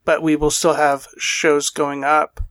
but 0.06 0.21
we 0.21 0.36
will 0.36 0.51
still 0.51 0.75
have 0.75 1.08
shows 1.17 1.69
going 1.71 2.04
up. 2.04 2.41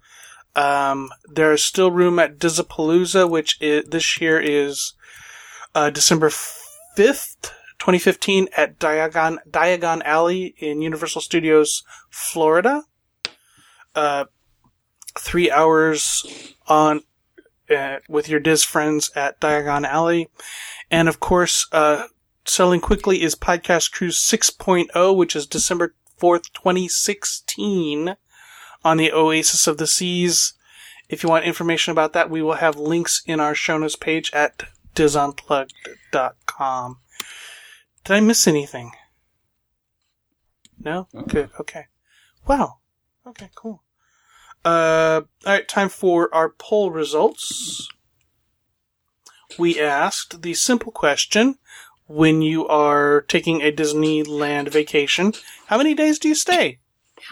Um, 0.57 1.09
there 1.33 1.53
is 1.53 1.65
still 1.65 1.93
room 1.93 2.19
at 2.19 2.39
Disapalooza, 2.39 3.31
which 3.31 3.59
i 3.63 3.85
this 3.87 4.21
year 4.21 4.41
is 4.41 4.93
uh, 5.75 5.91
December 5.91 6.31
5th, 6.31 7.53
2015 7.79 8.49
at 8.57 8.79
Diagon, 8.79 9.39
Diagon 9.49 10.03
Alley 10.05 10.55
in 10.59 10.83
Universal 10.83 11.21
Studios, 11.21 11.83
Florida. 12.11 12.85
Uh, 13.95 14.25
three 15.17 15.51
hours 15.51 16.55
on 16.67 17.03
uh, 17.71 17.99
with 18.09 18.29
your 18.29 18.41
Dis 18.41 18.65
friends 18.65 19.11
at 19.15 19.41
Diagon 19.41 19.87
Alley. 19.87 20.29
And 20.91 21.09
of 21.09 21.21
course, 21.21 21.67
uh, 21.73 22.07
selling 22.45 22.81
quickly 22.81 23.23
is 23.23 23.35
Podcast 23.35 23.93
Cruise 23.93 24.19
6.0, 24.19 25.17
which 25.17 25.37
is 25.37 25.47
December 25.47 25.95
4th, 26.21 26.53
2016 26.53 28.17
on 28.85 28.97
the 28.97 29.13
Oasis 29.13 29.67
of 29.67 29.79
the 29.79 29.87
Seas. 29.87 30.55
If 31.09 31.23
you 31.23 31.29
want 31.29 31.45
information 31.45 31.93
about 31.93 32.13
that, 32.15 32.31
we 32.31 32.43
will 32.43 32.55
have 32.55 32.77
links 32.77 33.23
in 33.27 33.41
our 33.41 33.55
show 33.55 33.79
notes 33.79 33.97
page 33.97 34.33
at 34.33 34.65
disunplugged.com. 34.95 36.99
Did 38.05 38.15
I 38.15 38.21
miss 38.21 38.47
anything? 38.47 38.93
No? 40.79 41.09
Good. 41.27 41.51
Okay. 41.59 41.87
Wow. 42.47 42.79
Okay, 43.27 43.49
cool. 43.55 43.83
Uh, 44.65 45.23
alright, 45.47 45.69
time 45.69 45.89
for 45.89 46.35
our 46.35 46.51
poll 46.51 46.91
results. 46.91 47.89
We 49.59 49.81
asked 49.81 50.43
the 50.43 50.55
simple 50.55 50.93
question, 50.93 51.57
when 52.07 52.43
you 52.43 52.67
are 52.69 53.23
taking 53.23 53.63
a 53.63 53.73
Disneyland 53.73 54.69
vacation, 54.69 55.33
how 55.67 55.79
many 55.79 55.95
days 55.95 56.19
do 56.19 56.29
you 56.29 56.35
stay? 56.35 56.81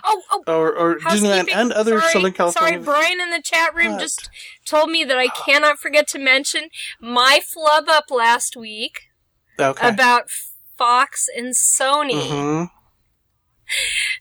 Oh, 0.04 0.22
oh, 0.30 0.42
Or, 0.46 0.74
or 0.74 0.98
Disneyland 0.98 1.50
and 1.52 1.72
other 1.72 2.00
sorry, 2.00 2.12
Southern 2.12 2.32
California. 2.32 2.82
Sorry, 2.82 2.82
Brian 2.82 3.20
in 3.20 3.30
the 3.30 3.42
chat 3.42 3.74
room 3.74 3.92
What? 3.92 4.00
just 4.00 4.30
told 4.64 4.90
me 4.90 5.04
that 5.04 5.18
I 5.18 5.28
cannot 5.28 5.78
forget 5.78 6.08
to 6.08 6.18
mention 6.18 6.68
my 7.00 7.40
flub 7.44 7.88
up 7.88 8.10
last 8.10 8.56
week 8.56 9.08
okay. 9.58 9.86
about 9.86 10.30
Fox 10.82 11.28
and 11.36 11.54
Sony. 11.54 12.28
hmm 12.28 12.64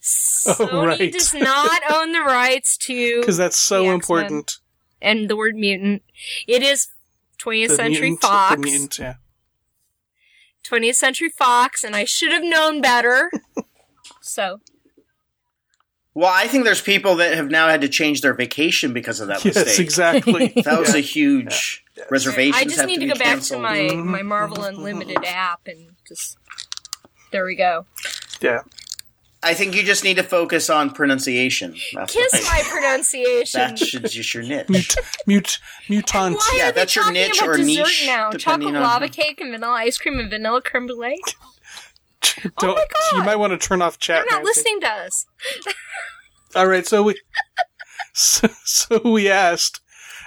Sony 0.01 0.67
Oh, 0.71 0.85
right. 0.85 1.11
does 1.11 1.33
not 1.33 1.81
own 1.91 2.11
the 2.11 2.21
rights 2.21 2.77
to 2.77 3.19
Because 3.19 3.37
that's 3.37 3.57
so 3.57 3.83
The 3.83 3.89
important. 3.89 4.57
and 5.01 5.29
the 5.29 5.35
word 5.35 5.55
mutant. 5.55 6.03
It 6.47 6.61
is 6.61 6.87
20th 7.43 7.69
The 7.69 7.75
Century 7.75 8.01
mutant- 8.11 8.21
Fox. 8.21 8.55
The 8.55 8.61
mutant, 8.61 8.99
yeah. 8.99 9.13
20th 10.63 10.95
Century 10.95 11.29
Fox, 11.29 11.83
and 11.83 11.95
I 11.95 12.05
should 12.05 12.31
have 12.31 12.43
known 12.43 12.79
better. 12.81 13.31
so, 14.21 14.61
Well, 16.13 16.31
I 16.31 16.47
think 16.47 16.63
there's 16.65 16.81
people 16.81 17.15
that 17.15 17.33
have 17.35 17.49
now 17.49 17.67
had 17.67 17.81
to 17.81 17.89
change 17.89 18.21
their 18.21 18.33
vacation 18.35 18.93
because 18.93 19.19
of 19.19 19.27
that 19.29 19.43
Yes, 19.43 19.55
mistake. 19.55 19.79
exactly. 19.79 20.47
That 20.63 20.79
was 20.79 20.89
Yeah. 20.93 20.97
a 20.97 21.01
huge 21.01 21.83
reservation. 22.09 22.53
I 22.55 22.63
just 22.65 22.85
need 22.85 22.99
to 22.99 23.07
go 23.07 23.15
back 23.15 23.41
to 23.41 23.57
my, 23.57 23.89
my 23.95 24.21
Marvel 24.21 24.63
Unlimited 24.63 25.25
app 25.25 25.61
and 25.67 25.95
just. 26.07 26.37
There 27.31 27.45
we 27.45 27.55
go. 27.55 27.85
yeah. 28.41 28.61
I 29.43 29.55
think 29.55 29.75
you 29.75 29.81
just 29.81 30.03
need 30.03 30.17
to 30.17 30.23
focus 30.23 30.69
on 30.69 30.91
pronunciation. 30.91 31.75
That's 31.95 32.13
Kiss 32.13 32.31
what 32.31 32.43
my 32.43 32.61
pronunciation. 32.71 33.59
That's 33.59 33.91
just 33.91 34.33
your 34.35 34.43
niche. 34.43 34.69
Mut, 34.69 34.95
mut, 35.25 35.59
mutant. 35.89 36.35
Why 36.37 36.53
Yeah, 36.57 36.69
are 36.69 36.71
that's 36.73 36.95
your 36.95 37.11
niche 37.11 37.39
about 37.41 37.55
or 37.55 37.57
niche, 37.57 38.03
now? 38.05 38.29
depending 38.29 38.67
Chocolate 38.69 38.75
on- 38.75 38.83
lava 38.83 39.07
cake 39.09 39.41
and 39.41 39.49
vanilla 39.51 39.73
ice 39.73 39.97
cream 39.97 40.19
and 40.19 40.29
vanilla 40.29 40.61
creme 40.61 40.85
brulee. 40.85 41.19
Don't, 42.43 42.53
Oh 42.61 42.67
my 42.75 42.85
God. 42.93 43.17
You 43.17 43.23
might 43.23 43.37
want 43.37 43.59
to 43.59 43.67
turn 43.67 43.81
off 43.81 43.97
chat. 43.97 44.17
They're 44.29 44.37
not 44.39 44.43
Nancy. 44.45 44.59
listening 44.59 44.81
to 44.81 44.87
us. 44.89 45.25
All 46.55 46.67
right, 46.67 46.85
so 46.85 47.01
we 47.01 47.15
so, 48.13 48.47
so 48.63 49.01
we 49.03 49.27
asked 49.27 49.79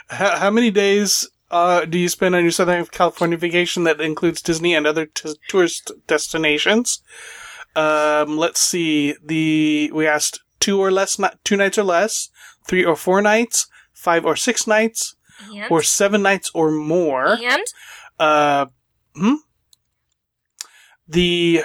how, 0.08 0.38
how 0.38 0.50
many 0.50 0.72
days 0.72 1.28
uh, 1.54 1.84
do 1.86 1.98
you 1.98 2.08
spend 2.08 2.34
on 2.34 2.42
your 2.42 2.50
Southern 2.50 2.84
California 2.86 3.38
vacation 3.38 3.84
that 3.84 4.00
includes 4.00 4.42
Disney 4.42 4.74
and 4.74 4.86
other 4.86 5.06
t- 5.06 5.36
tourist 5.48 5.92
destinations? 6.06 7.00
Um, 7.76 8.36
let's 8.36 8.60
see. 8.60 9.14
The 9.24 9.90
we 9.94 10.06
asked 10.06 10.40
two 10.60 10.80
or 10.80 10.90
less, 10.90 11.18
ni- 11.18 11.38
two 11.44 11.56
nights 11.56 11.78
or 11.78 11.84
less, 11.84 12.28
three 12.68 12.84
or 12.84 12.96
four 12.96 13.22
nights, 13.22 13.66
five 13.92 14.24
or 14.24 14.36
six 14.36 14.66
nights, 14.66 15.14
And, 15.52 15.70
or 15.70 15.82
seven 15.82 16.22
nights 16.22 16.50
or 16.54 16.70
more. 16.70 17.38
and 17.42 17.64
Uh, 18.18 18.66
hmm? 19.14 19.34
The 21.08 21.62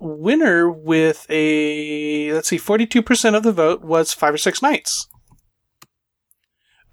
winner 0.00 0.70
with 0.70 1.26
a, 1.28 2.32
let's 2.32 2.48
see, 2.48 2.58
42% 2.58 3.36
of 3.36 3.42
the 3.42 3.52
vote 3.52 3.82
was 3.82 4.12
five 4.12 4.34
or 4.34 4.38
six 4.38 4.62
nights. 4.62 5.08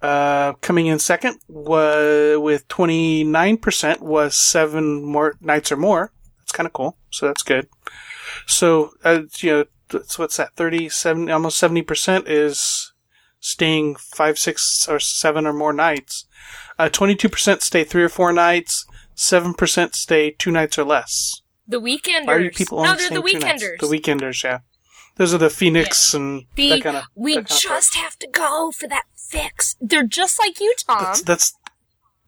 Uh, 0.02 0.52
coming 0.60 0.86
in 0.86 0.98
second 0.98 1.38
was, 1.48 2.38
with 2.38 2.68
29% 2.68 4.00
was 4.00 4.36
seven 4.36 5.02
more 5.04 5.34
nights 5.40 5.72
or 5.72 5.76
more. 5.76 6.12
That's 6.40 6.52
kind 6.52 6.66
of 6.66 6.72
cool. 6.72 6.96
So 7.10 7.26
that's 7.26 7.42
good. 7.42 7.68
So, 8.46 8.90
uh, 9.04 9.22
you 9.38 9.50
know, 9.52 9.64
that's, 9.88 10.18
what's 10.18 10.36
that? 10.36 10.54
37, 10.56 11.30
almost 11.30 11.60
70% 11.62 12.24
is 12.26 12.92
staying 13.40 13.96
five, 13.96 14.38
six, 14.38 14.86
or 14.88 14.98
seven 15.00 15.46
or 15.46 15.52
more 15.52 15.72
nights. 15.72 16.26
Uh, 16.78 16.88
22% 16.88 17.62
stay 17.62 17.84
three 17.84 18.02
or 18.02 18.08
four 18.08 18.32
nights. 18.32 18.84
7% 19.16 19.94
stay 19.94 20.30
two 20.32 20.50
nights 20.50 20.78
or 20.78 20.84
less. 20.84 21.40
the 21.66 21.80
weekenders. 21.80 22.26
Why 22.26 22.34
are 22.34 22.40
you 22.40 22.50
people 22.50 22.82
no, 22.82 22.90
only 22.90 23.08
they're 23.08 23.20
the 23.22 23.26
staying 23.28 23.40
two 23.40 23.46
nights? 23.46 23.64
weekenders. 23.64 23.78
The 23.80 23.86
weekenders, 23.98 24.44
yeah. 24.44 24.58
Those 25.16 25.32
are 25.32 25.38
the 25.38 25.48
Phoenix 25.48 26.12
and 26.12 26.44
The- 26.54 26.68
that 26.68 26.82
kind 26.82 26.96
of. 26.98 27.04
we 27.14 27.34
that 27.36 27.48
kind 27.48 27.50
of 27.52 27.62
just 27.62 27.94
have 27.94 28.18
to 28.18 28.28
go 28.28 28.70
for 28.70 28.86
that 28.88 29.04
fix. 29.28 29.76
They're 29.80 30.06
just 30.06 30.38
like 30.38 30.60
you, 30.60 30.74
Tom. 30.86 31.02
That's, 31.02 31.22
that's 31.22 31.54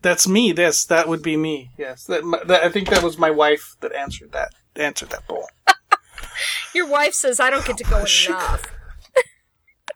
that's 0.02 0.28
me. 0.28 0.52
Yes, 0.52 0.84
that 0.86 1.08
would 1.08 1.22
be 1.22 1.36
me. 1.36 1.70
Yes, 1.76 2.04
that, 2.04 2.22
that 2.46 2.62
I 2.62 2.68
think 2.68 2.88
that 2.90 3.02
was 3.02 3.18
my 3.18 3.30
wife 3.30 3.76
that 3.80 3.92
answered 3.92 4.32
that 4.32 4.52
answered 4.76 5.10
that 5.10 5.26
poll. 5.28 5.48
Your 6.74 6.86
wife 6.88 7.14
says 7.14 7.40
I 7.40 7.50
don't 7.50 7.64
get 7.66 7.76
to 7.78 7.84
go 7.84 8.04
shit. 8.04 8.30
enough. 8.30 8.62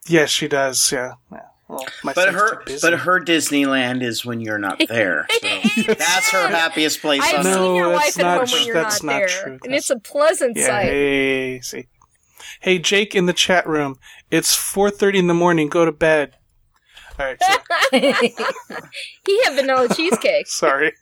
Yes, 0.08 0.30
she 0.30 0.48
does. 0.48 0.90
Yeah. 0.90 1.12
yeah. 1.30 1.38
Well, 1.68 1.86
my 2.02 2.12
But 2.12 2.34
her, 2.34 2.56
too 2.56 2.62
busy. 2.66 2.86
but 2.90 2.98
her 3.00 3.20
Disneyland 3.20 4.02
is 4.02 4.24
when 4.24 4.40
you're 4.40 4.58
not 4.58 4.82
there. 4.88 5.26
So 5.30 5.94
that's 5.94 6.30
her 6.32 6.48
happiest 6.48 7.00
place. 7.00 7.22
I've 7.24 7.38
on 7.38 7.44
No, 7.44 7.52
seen 7.52 7.74
your 7.76 7.90
wife 7.92 8.18
at 8.18 8.22
not 8.22 8.38
home 8.38 8.46
tr- 8.48 8.54
when 8.56 8.66
you're 8.66 8.74
that's 8.74 9.02
not 9.04 9.12
not 9.12 9.18
there, 9.18 9.28
true. 9.28 9.52
and 9.52 9.60
That's- 9.62 9.78
it's 9.82 9.90
a 9.90 9.98
pleasant 10.00 10.56
yeah. 10.56 10.66
sight. 10.66 10.84
Hey, 10.86 11.60
see. 11.60 11.86
Hey, 12.60 12.78
Jake 12.80 13.14
in 13.14 13.26
the 13.26 13.32
chat 13.32 13.64
room. 13.66 13.96
It's 14.30 14.56
four 14.56 14.90
thirty 14.90 15.20
in 15.20 15.28
the 15.28 15.34
morning. 15.34 15.68
Go 15.68 15.84
to 15.84 15.92
bed. 15.92 16.34
All 17.22 17.28
right. 17.92 18.32
He 19.26 19.44
had 19.44 19.54
vanilla 19.54 19.88
cheesecake. 19.94 20.46
sorry. 20.48 20.92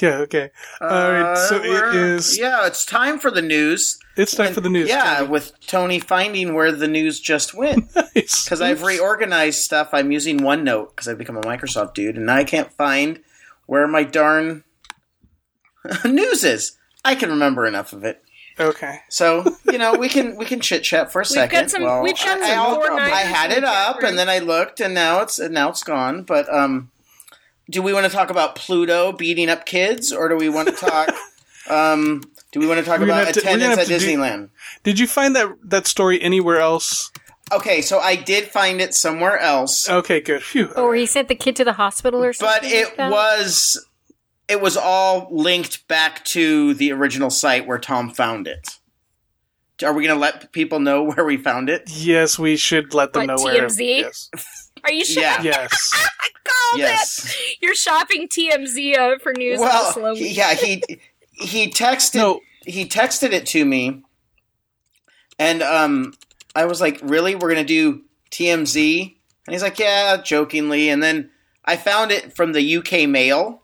Yeah. 0.00 0.18
Okay. 0.20 0.50
All 0.80 0.88
right. 0.88 1.36
So 1.36 1.56
Uh, 1.58 1.60
we're- 1.62 1.88
it 1.90 1.94
is. 1.94 2.38
Yeah, 2.38 2.66
it's 2.66 2.84
time 2.86 3.18
for 3.18 3.30
the 3.30 3.42
news. 3.42 3.98
It's 4.16 4.34
time 4.34 4.52
for 4.54 4.60
the 4.60 4.68
news. 4.70 4.88
Yeah, 4.88 5.22
with 5.22 5.52
Tony 5.66 5.98
finding 5.98 6.54
where 6.54 6.70
the 6.72 6.88
news 6.88 7.20
just 7.20 7.54
went. 7.54 7.90
Nice. 8.14 8.44
Because 8.44 8.60
I've 8.60 8.82
reorganized 8.82 9.60
stuff. 9.60 9.90
I'm 9.92 10.12
using 10.12 10.38
OneNote 10.40 10.90
because 10.90 11.08
I've 11.08 11.16
become 11.18 11.36
a 11.38 11.40
Microsoft 11.42 11.94
dude, 11.94 12.16
and 12.16 12.26
now 12.26 12.36
I 12.36 12.44
can't 12.44 12.70
find 12.74 13.20
where 13.66 13.88
my 13.88 14.04
darn 14.04 14.64
news 16.04 16.44
is. 16.44 16.76
I 17.04 17.14
can 17.14 17.30
remember 17.30 17.66
enough 17.66 17.92
of 17.94 18.04
it. 18.04 18.21
Okay. 18.60 19.00
So 19.08 19.56
you 19.70 19.78
know 19.78 19.94
we 19.94 20.08
can 20.08 20.36
we 20.36 20.44
can 20.44 20.60
chit 20.60 20.82
chat 20.84 21.10
for 21.12 21.20
a 21.20 21.22
We've 21.22 21.26
second. 21.28 21.60
got 21.62 21.70
some- 21.70 21.82
Well, 21.82 22.02
we've 22.02 22.14
got 22.16 22.40
I, 22.40 22.48
some 22.48 22.58
I'll- 22.58 22.80
Fortnite 22.80 22.98
I 23.00 23.20
had 23.20 23.50
it 23.52 23.64
up 23.64 23.96
room. 23.98 24.10
and 24.10 24.18
then 24.18 24.28
I 24.28 24.38
looked 24.40 24.80
and 24.80 24.94
now 24.94 25.20
it's 25.22 25.38
and 25.38 25.54
now 25.54 25.70
it's 25.70 25.82
gone. 25.82 26.22
But 26.22 26.52
um, 26.52 26.90
do 27.70 27.80
we 27.82 27.92
want 27.92 28.06
to 28.06 28.12
talk 28.12 28.30
about 28.30 28.54
Pluto 28.54 29.12
beating 29.12 29.48
up 29.48 29.64
kids 29.66 30.12
or 30.12 30.28
do 30.28 30.36
we 30.36 30.48
want 30.48 30.68
to 30.68 30.74
talk? 30.86 31.08
um, 31.70 32.22
do 32.50 32.60
we 32.60 32.66
want 32.66 32.80
to 32.80 32.84
talk 32.84 32.98
We're 33.00 33.06
about 33.06 33.32
to- 33.34 33.40
attendance 33.40 33.72
at 33.72 33.78
have 33.78 33.86
to 33.88 33.98
do- 33.98 34.06
Disneyland? 34.06 34.50
Did 34.82 34.98
you 34.98 35.06
find 35.06 35.34
that 35.36 35.48
that 35.64 35.86
story 35.86 36.20
anywhere 36.20 36.58
else? 36.60 37.10
Okay, 37.52 37.82
so 37.82 37.98
I 37.98 38.16
did 38.16 38.48
find 38.48 38.80
it 38.80 38.94
somewhere 38.94 39.38
else, 39.38 39.86
Okay, 39.88 40.20
good. 40.20 40.42
Phew. 40.42 40.68
Or 40.74 40.94
he 40.94 41.04
sent 41.04 41.28
the 41.28 41.34
kid 41.34 41.54
to 41.56 41.64
the 41.64 41.74
hospital 41.74 42.24
or 42.24 42.32
something. 42.32 42.62
but 42.62 42.70
it 42.70 42.84
like 42.86 42.96
that? 42.96 43.10
was 43.12 43.86
it 44.52 44.60
was 44.60 44.76
all 44.76 45.28
linked 45.30 45.88
back 45.88 46.22
to 46.26 46.74
the 46.74 46.92
original 46.92 47.30
site 47.30 47.66
where 47.66 47.78
Tom 47.78 48.10
found 48.10 48.46
it. 48.46 48.68
Are 49.82 49.92
we 49.94 50.04
going 50.06 50.14
to 50.14 50.20
let 50.20 50.52
people 50.52 50.78
know 50.78 51.02
where 51.10 51.24
we 51.24 51.36
found 51.38 51.68
it? 51.70 51.84
Yes, 51.88 52.38
we 52.38 52.56
should 52.56 52.92
let 52.94 53.14
them 53.14 53.26
What, 53.26 53.38
know 53.38 53.44
where. 53.44 53.66
TMZ? 53.66 53.98
Yes. 54.00 54.30
Are 54.84 54.92
you 54.92 55.04
sure? 55.04 55.22
Yeah. 55.22 55.42
Yes. 55.42 55.90
I 55.94 56.28
called 56.44 56.80
Yes. 56.80 57.24
it. 57.34 57.56
You're 57.62 57.74
shopping 57.74 58.28
TMZ 58.28 58.96
uh, 58.98 59.18
for 59.22 59.32
news. 59.36 59.58
Well, 59.58 60.16
yeah, 60.16 60.54
he 60.54 60.82
he 61.32 61.68
texted 61.70 62.16
No. 62.16 62.40
he 62.66 62.84
texted 62.86 63.32
it 63.32 63.46
to 63.46 63.64
me, 63.64 64.02
and 65.38 65.62
um, 65.62 66.14
I 66.54 66.64
was 66.66 66.80
like, 66.80 66.98
"Really? 67.02 67.34
We're 67.36 67.48
gonna 67.48 67.64
do 67.64 68.02
TMZ?" 68.30 69.02
And 69.46 69.54
he's 69.54 69.62
like, 69.62 69.78
"Yeah," 69.78 70.16
jokingly. 70.18 70.88
And 70.88 71.02
then 71.02 71.30
I 71.64 71.76
found 71.76 72.10
it 72.10 72.34
from 72.34 72.52
the 72.52 72.76
UK 72.78 73.08
Mail, 73.08 73.61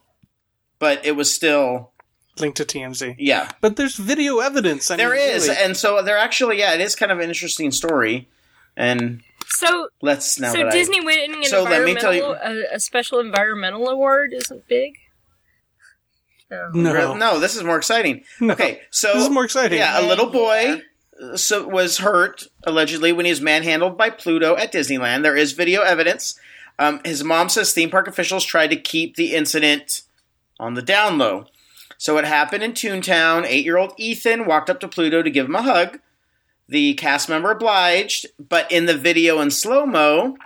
but 0.78 1.04
it 1.04 1.12
was 1.16 1.32
still 1.32 1.92
linked 2.38 2.56
to 2.58 2.64
TMZ. 2.64 3.16
yeah. 3.18 3.50
But 3.60 3.76
there's 3.76 3.96
video 3.96 4.38
evidence. 4.38 4.90
I 4.90 4.96
There 4.96 5.10
mean, 5.10 5.18
is, 5.18 5.48
really. 5.48 5.60
and 5.62 5.76
so 5.76 6.02
there 6.02 6.16
actually, 6.18 6.58
yeah, 6.58 6.74
it 6.74 6.80
is 6.80 6.94
kind 6.94 7.10
of 7.12 7.18
an 7.18 7.28
interesting 7.28 7.70
story. 7.72 8.28
And 8.76 9.22
so, 9.48 9.88
let's 10.02 10.38
now 10.38 10.52
so 10.52 10.58
that 10.64 10.72
Disney 10.72 11.00
winning 11.00 11.34
an 11.34 11.44
So 11.44 11.64
let 11.64 11.82
me 11.84 11.94
tell 11.96 12.14
you- 12.14 12.22
environmental, 12.32 12.64
a, 12.72 12.76
a 12.76 12.80
special 12.80 13.18
environmental 13.18 13.88
award 13.88 14.32
isn't 14.32 14.68
big. 14.68 14.98
No. 16.50 16.70
No. 16.72 17.14
no, 17.14 17.38
this 17.40 17.56
is 17.56 17.64
more 17.64 17.76
exciting. 17.76 18.24
No. 18.40 18.54
Okay, 18.54 18.80
so 18.90 19.12
This 19.14 19.24
is 19.24 19.30
more 19.30 19.44
exciting. 19.44 19.78
Yeah, 19.78 20.00
a 20.00 20.04
little 20.06 20.30
boy 20.30 20.80
uh, 21.22 21.36
so 21.36 21.66
was 21.68 21.98
hurt 21.98 22.44
allegedly 22.64 23.12
when 23.12 23.26
he 23.26 23.30
was 23.32 23.40
manhandled 23.40 23.98
by 23.98 24.08
Pluto 24.10 24.56
at 24.56 24.72
Disneyland. 24.72 25.22
There 25.24 25.36
is 25.36 25.52
video 25.52 25.82
evidence. 25.82 26.38
Um, 26.78 27.00
his 27.04 27.22
mom 27.24 27.48
says 27.50 27.72
theme 27.74 27.90
park 27.90 28.06
officials 28.06 28.44
tried 28.44 28.68
to 28.68 28.76
keep 28.76 29.16
the 29.16 29.34
incident 29.34 30.02
on 30.58 30.74
the 30.74 30.82
down 30.82 31.18
low. 31.18 31.46
So 31.96 32.16
it 32.18 32.24
happened 32.24 32.62
in 32.62 32.72
Toontown. 32.72 33.44
Eight 33.46 33.64
year 33.64 33.76
old 33.76 33.92
Ethan 33.96 34.46
walked 34.46 34.70
up 34.70 34.80
to 34.80 34.88
Pluto 34.88 35.22
to 35.22 35.30
give 35.30 35.46
him 35.46 35.54
a 35.54 35.62
hug. 35.62 35.98
The 36.68 36.94
cast 36.94 37.28
member 37.28 37.50
obliged, 37.50 38.26
but 38.38 38.70
in 38.70 38.86
the 38.86 38.96
video 38.96 39.40
in 39.40 39.50
slow 39.50 39.86
mo, 39.86 40.36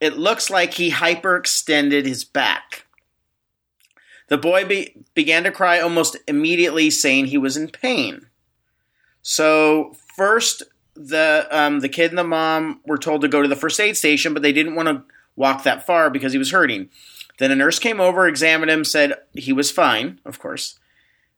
it 0.00 0.16
looks 0.16 0.50
like 0.50 0.74
he 0.74 0.92
hyperextended 0.92 2.06
his 2.06 2.24
back. 2.24 2.86
The 4.28 4.38
boy 4.38 4.64
be- 4.64 4.94
began 5.14 5.42
to 5.44 5.50
cry 5.50 5.80
almost 5.80 6.16
immediately, 6.28 6.90
saying 6.90 7.26
he 7.26 7.38
was 7.38 7.56
in 7.56 7.68
pain. 7.68 8.26
So 9.22 9.96
first, 10.16 10.62
the 10.94 11.48
um, 11.50 11.80
the 11.80 11.88
kid 11.88 12.10
and 12.10 12.18
the 12.18 12.24
mom 12.24 12.80
were 12.86 12.98
told 12.98 13.22
to 13.22 13.28
go 13.28 13.42
to 13.42 13.48
the 13.48 13.56
first 13.56 13.80
aid 13.80 13.96
station, 13.96 14.34
but 14.34 14.42
they 14.42 14.52
didn't 14.52 14.74
want 14.74 14.88
to 14.88 15.02
walk 15.34 15.64
that 15.64 15.86
far 15.86 16.10
because 16.10 16.32
he 16.32 16.38
was 16.38 16.50
hurting. 16.50 16.88
Then 17.38 17.50
a 17.50 17.56
nurse 17.56 17.78
came 17.78 18.00
over, 18.00 18.26
examined 18.26 18.70
him, 18.70 18.84
said 18.84 19.14
he 19.32 19.52
was 19.52 19.70
fine, 19.70 20.20
of 20.24 20.38
course. 20.38 20.78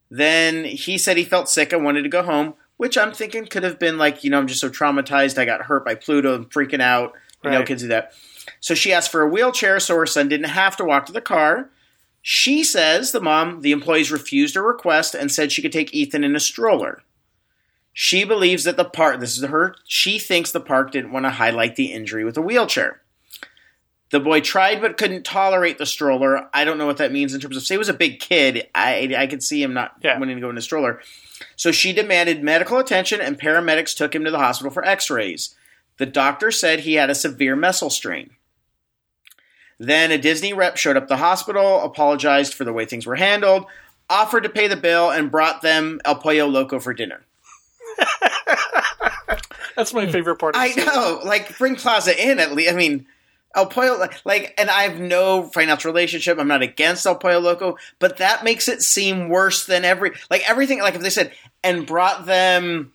Then 0.09 0.65
he 0.65 0.97
said 0.97 1.15
he 1.15 1.23
felt 1.23 1.49
sick 1.49 1.71
and 1.71 1.85
wanted 1.85 2.03
to 2.03 2.09
go 2.09 2.23
home, 2.23 2.55
which 2.77 2.97
I'm 2.97 3.13
thinking 3.13 3.45
could 3.45 3.63
have 3.63 3.79
been 3.79 3.97
like, 3.97 4.23
you 4.23 4.29
know, 4.29 4.39
I'm 4.39 4.47
just 4.47 4.61
so 4.61 4.69
traumatized. 4.69 5.37
I 5.37 5.45
got 5.45 5.63
hurt 5.63 5.85
by 5.85 5.95
Pluto 5.95 6.35
and 6.35 6.49
freaking 6.49 6.81
out. 6.81 7.13
You 7.43 7.49
know, 7.49 7.63
kids 7.63 7.81
do 7.81 7.87
that. 7.87 8.13
So 8.59 8.75
she 8.75 8.93
asked 8.93 9.11
for 9.11 9.21
a 9.21 9.27
wheelchair 9.27 9.79
so 9.79 9.95
her 9.95 10.05
son 10.05 10.27
didn't 10.27 10.49
have 10.49 10.75
to 10.77 10.85
walk 10.85 11.07
to 11.07 11.11
the 11.11 11.21
car. 11.21 11.69
She 12.21 12.63
says, 12.63 13.11
the 13.11 13.21
mom, 13.21 13.61
the 13.61 13.71
employees 13.71 14.11
refused 14.11 14.53
her 14.53 14.61
request 14.61 15.15
and 15.15 15.31
said 15.31 15.51
she 15.51 15.63
could 15.63 15.71
take 15.71 15.93
Ethan 15.93 16.23
in 16.23 16.35
a 16.35 16.39
stroller. 16.39 17.01
She 17.93 18.23
believes 18.23 18.63
that 18.63 18.77
the 18.77 18.85
park, 18.85 19.19
this 19.19 19.37
is 19.37 19.43
her, 19.43 19.75
she 19.85 20.19
thinks 20.19 20.51
the 20.51 20.59
park 20.59 20.91
didn't 20.91 21.11
want 21.11 21.25
to 21.25 21.31
highlight 21.31 21.75
the 21.75 21.91
injury 21.91 22.23
with 22.23 22.37
a 22.37 22.41
wheelchair. 22.41 23.00
The 24.11 24.19
boy 24.19 24.41
tried 24.41 24.81
but 24.81 24.97
couldn't 24.97 25.23
tolerate 25.23 25.77
the 25.77 25.85
stroller. 25.85 26.49
I 26.53 26.65
don't 26.65 26.77
know 26.77 26.85
what 26.85 26.97
that 26.97 27.11
means 27.13 27.33
in 27.33 27.39
terms 27.39 27.55
of, 27.55 27.63
say, 27.63 27.75
he 27.75 27.79
was 27.79 27.87
a 27.89 27.93
big 27.93 28.19
kid. 28.19 28.67
I, 28.75 29.13
I 29.17 29.25
could 29.27 29.41
see 29.41 29.63
him 29.63 29.73
not 29.73 29.95
Yeah. 30.03 30.19
wanting 30.19 30.35
to 30.35 30.41
go 30.41 30.49
in 30.49 30.57
a 30.57 30.61
stroller. 30.61 30.99
So 31.55 31.71
she 31.71 31.93
demanded 31.93 32.43
medical 32.43 32.77
attention, 32.77 33.21
and 33.21 33.39
paramedics 33.39 33.95
took 33.95 34.13
him 34.13 34.25
to 34.25 34.31
the 34.31 34.37
hospital 34.37 34.71
for 34.71 34.85
x 34.85 35.09
rays. 35.09 35.55
The 35.97 36.05
doctor 36.05 36.51
said 36.51 36.81
he 36.81 36.95
had 36.95 37.09
a 37.09 37.15
severe 37.15 37.55
muscle 37.55 37.89
strain. 37.89 38.31
Then 39.79 40.11
a 40.11 40.17
Disney 40.17 40.53
rep 40.53 40.77
showed 40.77 40.97
up 40.97 41.03
at 41.03 41.09
the 41.09 41.17
hospital, 41.17 41.81
apologized 41.81 42.53
for 42.53 42.65
the 42.65 42.73
way 42.73 42.85
things 42.85 43.05
were 43.07 43.15
handled, 43.15 43.65
offered 44.09 44.43
to 44.43 44.49
pay 44.49 44.67
the 44.67 44.75
bill, 44.75 45.09
and 45.09 45.31
brought 45.31 45.61
them 45.61 45.99
El 46.05 46.15
Pollo 46.15 46.47
Loco 46.47 46.79
for 46.79 46.93
dinner. 46.93 47.21
That's 49.75 49.93
my 49.93 50.05
favorite 50.11 50.35
part. 50.37 50.55
Of 50.55 50.61
I 50.61 50.67
know, 50.75 51.21
like 51.25 51.57
bring 51.57 51.75
Plaza 51.75 52.29
in 52.29 52.39
at 52.39 52.51
least. 52.51 52.71
I 52.71 52.75
mean, 52.75 53.07
El 53.55 53.67
Pollo, 53.67 54.07
like- 54.25 54.53
and 54.57 54.69
I 54.69 54.83
have 54.83 54.99
no 54.99 55.43
financial 55.43 55.91
relationship. 55.91 56.39
I'm 56.39 56.47
not 56.47 56.61
against 56.61 57.05
El 57.05 57.15
Pollo 57.15 57.39
Loco, 57.39 57.77
but 57.99 58.17
that 58.17 58.43
makes 58.43 58.67
it 58.67 58.81
seem 58.81 59.29
worse 59.29 59.65
than 59.65 59.85
every, 59.85 60.11
like 60.29 60.49
everything. 60.49 60.79
Like 60.79 60.95
if 60.95 61.01
they 61.01 61.09
said 61.09 61.31
and 61.63 61.85
brought 61.85 62.25
them 62.25 62.91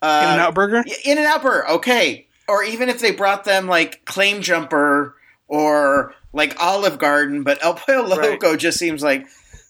uh, 0.00 0.22
In 0.24 0.32
and 0.32 0.40
Out 0.40 0.54
Burger. 0.54 0.84
In 1.04 1.18
and 1.18 1.26
Out 1.26 1.42
Burger, 1.42 1.68
okay. 1.70 2.26
Or 2.48 2.64
even 2.64 2.88
if 2.88 3.00
they 3.00 3.12
brought 3.12 3.44
them 3.44 3.66
like 3.66 4.04
Claim 4.04 4.42
Jumper 4.42 5.14
or 5.46 6.14
like 6.32 6.60
Olive 6.60 6.98
Garden, 6.98 7.42
but 7.44 7.62
El 7.62 7.74
Pollo 7.74 8.08
Loco 8.08 8.56
just 8.56 8.78
seems 8.78 9.02
like, 9.02 9.26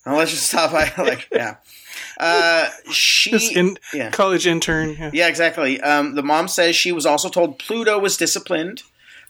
oh, 0.06 0.16
let's 0.16 0.30
just 0.30 0.48
stop 0.48 0.72
by. 0.72 0.90
Like, 1.02 1.28
yeah. 1.32 1.56
Uh, 2.18 2.68
she, 2.90 3.54
in 3.54 3.76
yeah. 3.92 4.10
college 4.10 4.46
intern. 4.46 4.96
Yeah. 4.98 5.10
Yeah, 5.12 5.28
exactly. 5.28 5.80
Um, 5.80 6.14
the 6.14 6.22
mom 6.22 6.48
says 6.48 6.76
she 6.76 6.92
was 6.92 7.04
also 7.04 7.28
told 7.28 7.58
Pluto 7.58 7.98
was 7.98 8.16
disciplined 8.16 8.82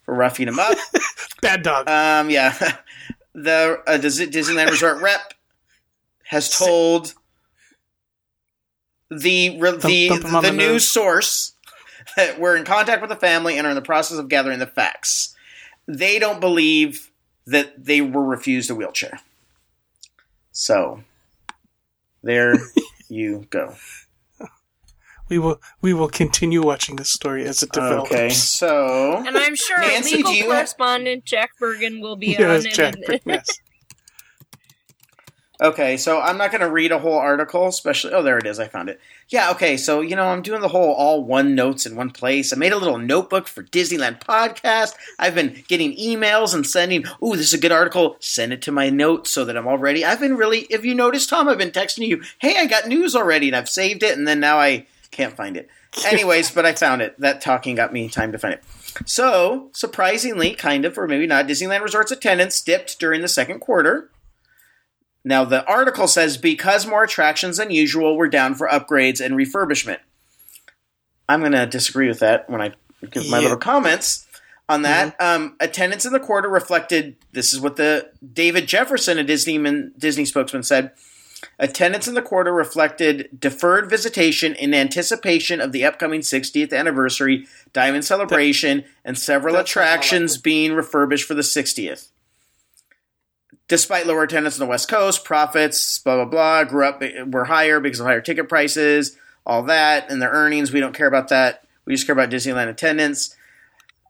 for 0.05 0.15
roughing 0.15 0.49
him 0.49 0.59
up. 0.59 0.77
Bad 1.43 1.63
dog. 1.63 1.89
um, 1.89 2.31
yeah, 2.31 2.57
the 3.35 3.81
uh, 3.87 3.99
Disneyland 3.99 4.71
Resort 4.71 5.03
rep 5.03 5.35
has 6.25 6.57
told 6.57 7.15
the 9.11 9.59
the 9.59 10.09
thump 10.09 10.25
him 10.25 10.35
on 10.35 10.43
the 10.43 10.51
the 10.51 10.57
news 10.57 10.89
source 10.89 11.53
that 12.17 12.41
we're 12.41 12.57
in 12.57 12.65
contact 12.65 13.01
with 13.01 13.11
the 13.11 13.17
family 13.17 13.59
and 13.59 13.67
are 13.67 13.71
in 13.71 13.77
the 13.77 13.83
process 13.83 14.19
of 14.19 14.29
gathering 14.29 14.59
the 14.59 14.67
facts. 14.67 15.35
They 15.87 16.19
don't 16.19 16.41
believe 16.41 17.11
that 17.47 17.85
they 17.85 18.01
were 18.01 18.25
refused 18.25 18.71
a 18.71 18.75
wheelchair. 18.75 19.21
So 20.53 21.03
there 22.23 22.55
you 23.09 23.47
go. 23.51 23.75
We 25.29 25.39
will 25.39 25.61
we 25.81 25.95
will 25.95 26.09
continue 26.09 26.63
watching 26.63 26.97
this 26.97 27.13
story 27.13 27.45
as 27.45 27.63
it 27.63 27.73
develops. 27.73 28.11
Okay, 28.13 28.29
so 28.31 29.23
And 29.27 29.37
I'm 29.37 29.55
sure 29.57 29.79
Nancy, 29.81 30.17
legal 30.17 30.33
do 30.33 30.37
you- 30.39 30.45
correspondent 30.45 31.25
Jack 31.25 31.51
Bergen 31.59 32.01
will 32.01 32.17
be 32.17 32.29
Yes, 32.39 32.61
on 32.63 32.67
it. 32.67 32.75
Jack. 32.75 32.95
and- 33.09 33.21
Yes. 33.25 33.47
Okay, 35.61 35.97
so 35.97 36.21
I'm 36.21 36.39
not 36.39 36.51
going 36.51 36.63
to 36.63 36.71
read 36.71 36.91
a 36.91 36.99
whole 36.99 37.17
article, 37.19 37.69
especially. 37.69 38.13
Oh, 38.15 38.23
there 38.25 38.37
it 38.37 38.47
is. 38.47 38.59
I 38.59 38.67
found 38.67 38.89
it. 38.89 38.99
Yeah, 39.29 39.53
okay, 39.53 39.77
so, 39.77 40.01
you 40.01 40.17
know, 40.17 40.25
I'm 40.25 40.43
doing 40.43 40.61
the 40.61 40.67
whole 40.67 40.91
all 40.93 41.23
one 41.23 41.55
notes 41.55 41.87
in 41.87 41.95
one 41.95 42.11
place. 42.11 42.53
I 42.53 42.57
made 42.57 42.73
a 42.73 42.77
little 42.79 42.99
notebook 42.99 43.47
for 43.47 43.63
Disneyland 43.63 44.19
Podcast. 44.21 44.95
I've 45.21 45.37
been 45.37 45.63
getting 45.69 45.97
emails 45.97 46.53
and 46.53 46.67
sending, 46.67 47.05
ooh, 47.23 47.37
this 47.37 47.47
is 47.47 47.55
a 47.55 47.59
good 47.59 47.71
article. 47.71 48.17
Send 48.19 48.53
it 48.53 48.61
to 48.63 48.73
my 48.73 48.91
notes 48.91 49.31
so 49.31 49.45
that 49.45 49.57
I'm 49.57 49.69
all 49.69 49.79
ready. 49.79 50.05
I've 50.05 50.19
been 50.19 50.37
really, 50.37 50.63
if 50.69 50.85
you 50.85 50.97
noticed, 50.97 51.29
Tom, 51.29 51.49
I've 51.49 51.59
been 51.59 51.71
texting 51.71 52.09
you, 52.09 52.23
hey, 52.41 52.57
I 52.59 52.67
got 52.67 52.89
news 52.89 53.15
already, 53.15 53.47
and 53.47 53.55
I've 53.55 53.69
saved 53.69 54.03
it, 54.03 54.19
and 54.19 54.27
then 54.27 54.41
now 54.41 54.59
I 54.59 54.87
can't 55.13 55.37
find 55.37 55.57
it. 55.57 55.69
Anyways, 56.07 56.51
but 56.51 56.67
I 56.67 56.73
found 56.75 57.03
it. 57.03 57.19
That 57.21 57.41
talking 57.41 57.77
got 57.77 57.93
me 57.93 58.09
time 58.09 58.33
to 58.33 58.39
find 58.39 58.55
it. 58.55 58.63
So, 59.07 59.71
surprisingly, 59.73 60.55
kind 60.55 60.85
of, 60.85 60.99
or 60.99 61.07
maybe 61.07 61.27
not, 61.27 61.47
Disneyland 61.47 61.83
Resort's 61.83 62.11
attendance 62.11 62.61
dipped 62.61 62.99
during 62.99 63.21
the 63.23 63.29
second 63.29 63.61
quarter. 63.61 64.11
Now, 65.25 65.45
the 65.45 65.65
article 65.67 66.09
says 66.09 66.37
because 66.37 66.87
more 66.87 67.05
attractions 67.05 67.59
than 67.59 67.71
usual 67.71 68.17
were 68.17 68.29
down 68.29 68.55
for 68.57 68.69
upgrades 68.69 69.25
and 69.25 69.35
refurbishment. 69.37 69.99
I'm 71.29 71.41
going 71.41 71.53
to 71.53 71.67
disagree 71.67 72.09
with 72.09 72.19
that 72.19 72.51
when 72.51 72.61
I 72.61 72.73
give 73.11 73.29
my 73.31 73.39
Yeah. 73.39 73.43
little 73.45 73.57
comments 73.59 74.27
on 74.69 74.83
that. 74.83 75.15
Um, 75.21 75.57
attendance 75.61 76.05
in 76.05 76.13
the 76.13 76.21
quarter 76.21 76.49
reflected 76.49 77.17
this 77.33 77.53
is 77.53 77.61
what 77.61 77.77
the 77.77 78.11
David 78.33 78.67
Jefferson, 78.67 79.19
a 79.19 79.23
Disney, 79.25 79.59
Disney 79.97 80.25
spokesman, 80.25 80.65
said. 80.65 80.91
Attendance 81.59 82.09
in 82.09 82.15
the 82.15 82.23
quarter 82.23 82.53
reflected 82.53 83.29
deferred 83.39 83.91
visitation 83.91 84.55
in 84.55 84.75
anticipation 84.75 85.61
of 85.61 85.73
the 85.73 85.85
upcoming 85.85 86.21
60th 86.21 86.73
anniversary 86.73 87.47
Diamond 87.73 88.05
Celebration 88.05 88.85
and 89.05 89.19
several 89.19 89.55
That's 89.55 89.75
not 89.75 89.83
how 89.83 89.83
I 89.83 89.91
like 89.91 89.99
attractions 90.01 90.39
being 90.39 90.73
refurbished 90.75 91.27
for 91.27 91.35
the 91.35 91.43
60th. 91.43 92.09
Despite 93.69 94.07
lower 94.07 94.25
attendance 94.25 94.61
on 94.61 94.67
the 94.67 94.71
West 94.71 94.89
Coast, 94.89 95.25
profits, 95.25 95.99
blah 96.01 96.17
blah 96.17 96.25
blah, 96.25 96.65
grew 96.65 96.87
up 96.87 97.03
were 97.27 97.45
higher 97.45 97.81
because 97.81 98.01
of 98.01 98.07
higher 98.07 98.21
ticket 98.21 98.49
prices, 98.49 99.17
all 99.47 99.63
that, 99.65 100.11
and 100.11 100.21
their 100.21 100.31
earnings. 100.31 100.73
We 100.73 100.81
don't 100.81 100.95
care 100.95 101.07
about 101.07 101.29
that. 101.29 101.65
We 101.85 101.95
just 101.95 102.07
care 102.07 102.13
about 102.13 102.31
Disneyland 102.31 102.69
attendance. 102.69 103.35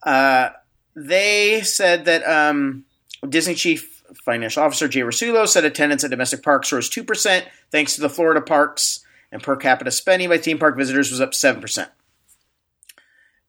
Uh, 0.03 0.51
they 0.97 1.63
said 1.63 2.07
that 2.07 2.27
um, 2.27 2.85
Disney 3.29 3.55
chief 3.55 3.92
financial 4.25 4.63
officer 4.63 4.89
Jay 4.89 5.01
Rasulo 5.01 5.47
said 5.47 5.65
attendance 5.65 6.05
at 6.05 6.11
domestic 6.11 6.43
parks 6.43 6.73
rose 6.73 6.89
two 6.89 7.05
percent 7.05 7.47
thanks 7.71 7.95
to 7.95 8.01
the 8.01 8.11
Florida 8.11 8.41
parks, 8.41 9.05
and 9.31 9.43
per 9.43 9.57
capita 9.57 9.91
spending 9.91 10.29
by 10.29 10.39
theme 10.39 10.59
park 10.59 10.77
visitors 10.77 11.11
was 11.11 11.21
up 11.21 11.35
seven 11.35 11.61
percent. 11.61 11.91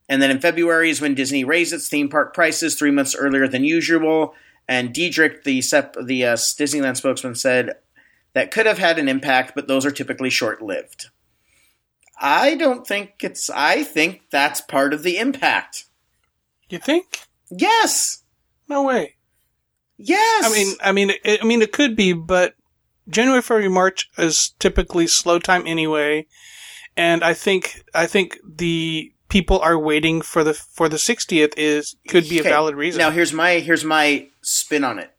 And 0.09 0.21
then 0.21 0.31
in 0.31 0.39
February 0.39 0.89
is 0.89 1.01
when 1.01 1.15
Disney 1.15 1.43
raised 1.43 1.73
its 1.73 1.87
theme 1.87 2.09
park 2.09 2.33
prices 2.33 2.75
three 2.75 2.91
months 2.91 3.15
earlier 3.15 3.47
than 3.47 3.63
usual. 3.63 4.35
And 4.67 4.93
Diedrich, 4.93 5.43
the 5.43 5.61
sep- 5.61 5.95
the 6.01 6.25
uh, 6.25 6.35
Disneyland 6.35 6.97
spokesman, 6.97 7.35
said 7.35 7.75
that 8.33 8.51
could 8.51 8.65
have 8.65 8.77
had 8.77 8.99
an 8.99 9.09
impact, 9.09 9.53
but 9.55 9.67
those 9.67 9.85
are 9.85 9.91
typically 9.91 10.29
short 10.29 10.61
lived. 10.61 11.07
I 12.19 12.55
don't 12.55 12.85
think 12.85 13.15
it's. 13.21 13.49
I 13.49 13.83
think 13.83 14.23
that's 14.31 14.61
part 14.61 14.93
of 14.93 15.03
the 15.03 15.17
impact. 15.17 15.85
You 16.69 16.79
think? 16.79 17.19
Yes. 17.49 18.23
No 18.69 18.83
way. 18.83 19.15
Yes. 19.97 20.45
I 20.45 20.49
mean, 20.53 20.75
I 20.83 20.91
mean, 20.91 21.11
it, 21.23 21.41
I 21.41 21.45
mean, 21.45 21.61
it 21.61 21.71
could 21.71 21.95
be, 21.95 22.13
but 22.13 22.55
January, 23.09 23.41
February, 23.41 23.69
March 23.69 24.09
is 24.17 24.53
typically 24.59 25.07
slow 25.07 25.39
time 25.39 25.63
anyway, 25.67 26.25
and 26.97 27.23
I 27.23 27.33
think 27.33 27.83
I 27.93 28.05
think 28.07 28.39
the 28.43 29.11
people 29.29 29.59
are 29.59 29.77
waiting 29.79 30.21
for 30.21 30.43
the 30.43 30.53
for 30.53 30.87
the 30.89 30.97
60th 30.97 31.53
is 31.57 31.95
could 32.07 32.27
be 32.29 32.39
a 32.39 32.43
valid 32.43 32.75
reason. 32.75 32.99
Now 32.99 33.11
here's 33.11 33.33
my 33.33 33.53
here's 33.59 33.83
my 33.83 34.27
spin 34.41 34.83
on 34.83 34.99
it. 34.99 35.11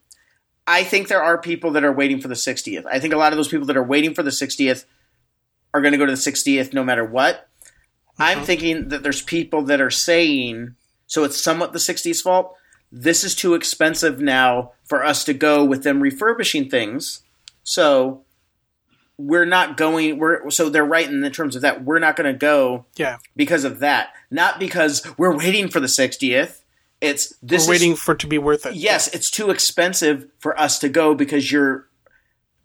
I 0.67 0.83
think 0.83 1.09
there 1.09 1.23
are 1.23 1.37
people 1.37 1.73
that 1.73 1.85
are 1.85 1.93
waiting 1.93 2.21
for 2.21 2.29
the 2.29 2.35
60th. 2.35 2.85
I 2.91 2.99
think 2.99 3.13
a 3.13 3.19
lot 3.19 3.33
of 3.33 3.37
those 3.37 3.49
people 3.49 3.67
that 3.67 3.77
are 3.77 3.83
waiting 3.85 4.15
for 4.15 4.23
the 4.23 4.31
60th 4.31 4.87
are 5.75 5.83
going 5.83 5.93
to 5.93 5.99
go 5.99 6.07
to 6.07 6.13
the 6.13 6.17
60th 6.17 6.73
no 6.73 6.83
matter 6.85 7.05
what. 7.05 7.49
I'm 8.19 8.39
Mhm. 8.41 8.45
thinking 8.45 8.89
that 8.89 9.03
there's 9.03 9.21
people 9.21 9.63
that 9.63 9.81
are 9.81 9.91
saying 9.91 10.77
so 11.07 11.23
it's 11.25 11.41
somewhat 11.41 11.73
the 11.75 11.79
60s 11.79 12.23
fault. 12.23 12.55
This 12.97 13.25
is 13.25 13.35
too 13.35 13.55
expensive 13.55 14.21
now 14.21 14.71
for 14.85 15.05
us 15.05 15.25
to 15.25 15.35
go 15.35 15.65
with 15.65 15.83
them 15.83 16.01
refurbishing 16.01 16.71
things. 16.71 17.23
So 17.65 18.23
we're 19.19 19.45
not 19.45 19.77
going 19.77 20.19
we're 20.19 20.49
so 20.51 20.69
they're 20.69 20.85
right 20.85 21.09
in 21.09 21.21
the 21.21 21.31
terms 21.31 21.57
of 21.57 21.63
that 21.63 21.85
we're 21.85 21.99
not 21.99 22.15
going 22.15 22.33
to 22.33 22.39
go 22.39 22.87
yeah, 22.97 23.19
because 23.35 23.65
of 23.65 23.81
that, 23.81 24.13
not 24.31 24.61
because 24.61 25.05
we're 25.19 25.37
waiting 25.37 25.69
for 25.69 25.81
the 25.81 25.89
60th. 25.89 26.61
It's 27.01 27.35
this 27.43 27.67
we're 27.67 27.75
is 27.75 27.81
waiting 27.81 27.97
for 27.97 28.13
it 28.13 28.21
to 28.21 28.29
be 28.29 28.39
worth 28.39 28.65
it. 28.65 28.75
yes, 28.75 29.09
it's 29.09 29.31
too 29.31 29.51
expensive 29.51 30.29
for 30.39 30.59
us 30.59 30.79
to 30.79 30.89
go 30.89 31.17
because 31.17 31.51
you're 31.51 31.89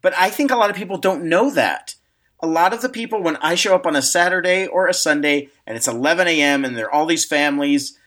But 0.02 0.14
I 0.16 0.30
think 0.30 0.52
a 0.52 0.56
lot 0.56 0.70
of 0.70 0.76
people 0.76 0.98
don't 0.98 1.24
know 1.24 1.50
that. 1.52 1.96
A 2.40 2.48
lot 2.48 2.72
of 2.72 2.82
the 2.82 2.88
people, 2.88 3.22
when 3.22 3.36
I 3.38 3.56
show 3.56 3.74
up 3.74 3.86
on 3.86 3.96
a 3.96 4.02
Saturday 4.02 4.68
or 4.68 4.88
a 4.88 4.94
Sunday 4.94 5.50
and 5.66 5.76
it's 5.76 5.88
11 5.88 6.28
a.m. 6.28 6.64
and 6.64 6.78
there 6.78 6.86
are 6.86 6.94
all 6.94 7.06
these 7.06 7.26
families, 7.26 7.99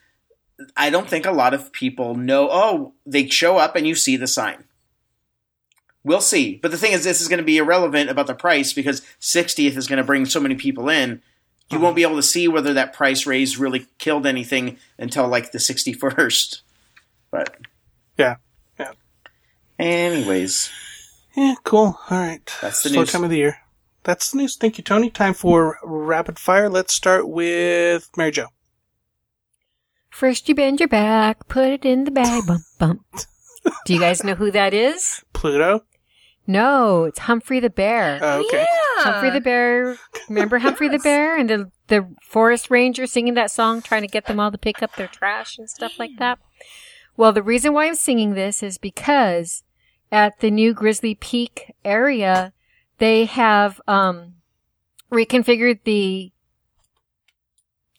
I 0.76 0.90
don't 0.90 1.08
think 1.08 1.26
a 1.26 1.32
lot 1.32 1.54
of 1.54 1.72
people 1.72 2.14
know, 2.14 2.48
oh, 2.50 2.94
they 3.06 3.26
show 3.28 3.56
up 3.58 3.74
and 3.76 3.86
you 3.86 3.94
see 3.94 4.16
the 4.16 4.26
sign. 4.26 4.64
We'll 6.04 6.20
see. 6.20 6.56
But 6.60 6.70
the 6.72 6.78
thing 6.78 6.92
is, 6.92 7.04
this 7.04 7.20
is 7.20 7.28
going 7.28 7.38
to 7.38 7.44
be 7.44 7.58
irrelevant 7.58 8.10
about 8.10 8.26
the 8.26 8.34
price 8.34 8.72
because 8.72 9.02
60th 9.20 9.76
is 9.76 9.86
going 9.86 9.98
to 9.98 10.04
bring 10.04 10.26
so 10.26 10.40
many 10.40 10.54
people 10.56 10.88
in. 10.88 11.22
You 11.70 11.78
won't 11.80 11.96
be 11.96 12.02
able 12.02 12.16
to 12.16 12.22
see 12.22 12.48
whether 12.48 12.74
that 12.74 12.92
price 12.92 13.24
raise 13.24 13.56
really 13.58 13.86
killed 13.98 14.26
anything 14.26 14.76
until 14.98 15.26
like 15.28 15.52
the 15.52 15.58
61st. 15.58 16.60
But, 17.30 17.56
Yeah. 18.18 18.36
Yeah. 18.78 18.92
anyways, 19.78 20.70
Yeah, 21.34 21.54
cool. 21.64 21.98
All 22.10 22.18
right. 22.18 22.40
That's 22.60 22.82
the 22.82 22.90
Slow 22.90 23.00
news. 23.02 23.12
time 23.12 23.24
of 23.24 23.30
the 23.30 23.38
year. 23.38 23.58
That's 24.02 24.32
the 24.32 24.38
news. 24.38 24.56
Thank 24.56 24.76
you, 24.76 24.84
Tony. 24.84 25.08
Time 25.08 25.32
for 25.32 25.78
rapid 25.82 26.38
fire. 26.38 26.68
Let's 26.68 26.92
start 26.94 27.26
with 27.28 28.10
Mary 28.16 28.32
Jo. 28.32 28.48
First, 30.12 30.48
you 30.48 30.54
bend 30.54 30.78
your 30.78 30.88
back, 30.88 31.48
put 31.48 31.68
it 31.68 31.84
in 31.84 32.04
the 32.04 32.10
bag, 32.10 32.46
bump, 32.46 32.62
bump. 32.78 33.02
Do 33.86 33.94
you 33.94 33.98
guys 33.98 34.22
know 34.22 34.34
who 34.34 34.50
that 34.50 34.74
is? 34.74 35.24
Pluto. 35.32 35.84
No, 36.46 37.04
it's 37.04 37.20
Humphrey 37.20 37.60
the 37.60 37.70
Bear. 37.70 38.18
Oh, 38.20 38.44
okay. 38.44 38.66
Yeah. 38.98 39.04
Humphrey 39.04 39.30
the 39.30 39.40
Bear. 39.40 39.96
Remember 40.28 40.58
Humphrey 40.60 40.88
the 40.88 40.98
Bear 40.98 41.36
and 41.36 41.48
the 41.48 41.70
the 41.86 42.06
forest 42.22 42.70
ranger 42.70 43.06
singing 43.06 43.34
that 43.34 43.50
song, 43.50 43.80
trying 43.80 44.02
to 44.02 44.08
get 44.08 44.26
them 44.26 44.38
all 44.38 44.50
to 44.50 44.58
pick 44.58 44.82
up 44.82 44.94
their 44.96 45.08
trash 45.08 45.58
and 45.58 45.68
stuff 45.68 45.98
like 45.98 46.12
that. 46.18 46.38
Well, 47.16 47.32
the 47.32 47.42
reason 47.42 47.72
why 47.72 47.86
I'm 47.86 47.94
singing 47.94 48.34
this 48.34 48.62
is 48.62 48.78
because 48.78 49.62
at 50.10 50.40
the 50.40 50.50
new 50.50 50.74
Grizzly 50.74 51.14
Peak 51.14 51.74
area, 51.84 52.52
they 52.98 53.24
have 53.26 53.80
um, 53.86 54.34
reconfigured 55.10 55.80
the 55.84 56.32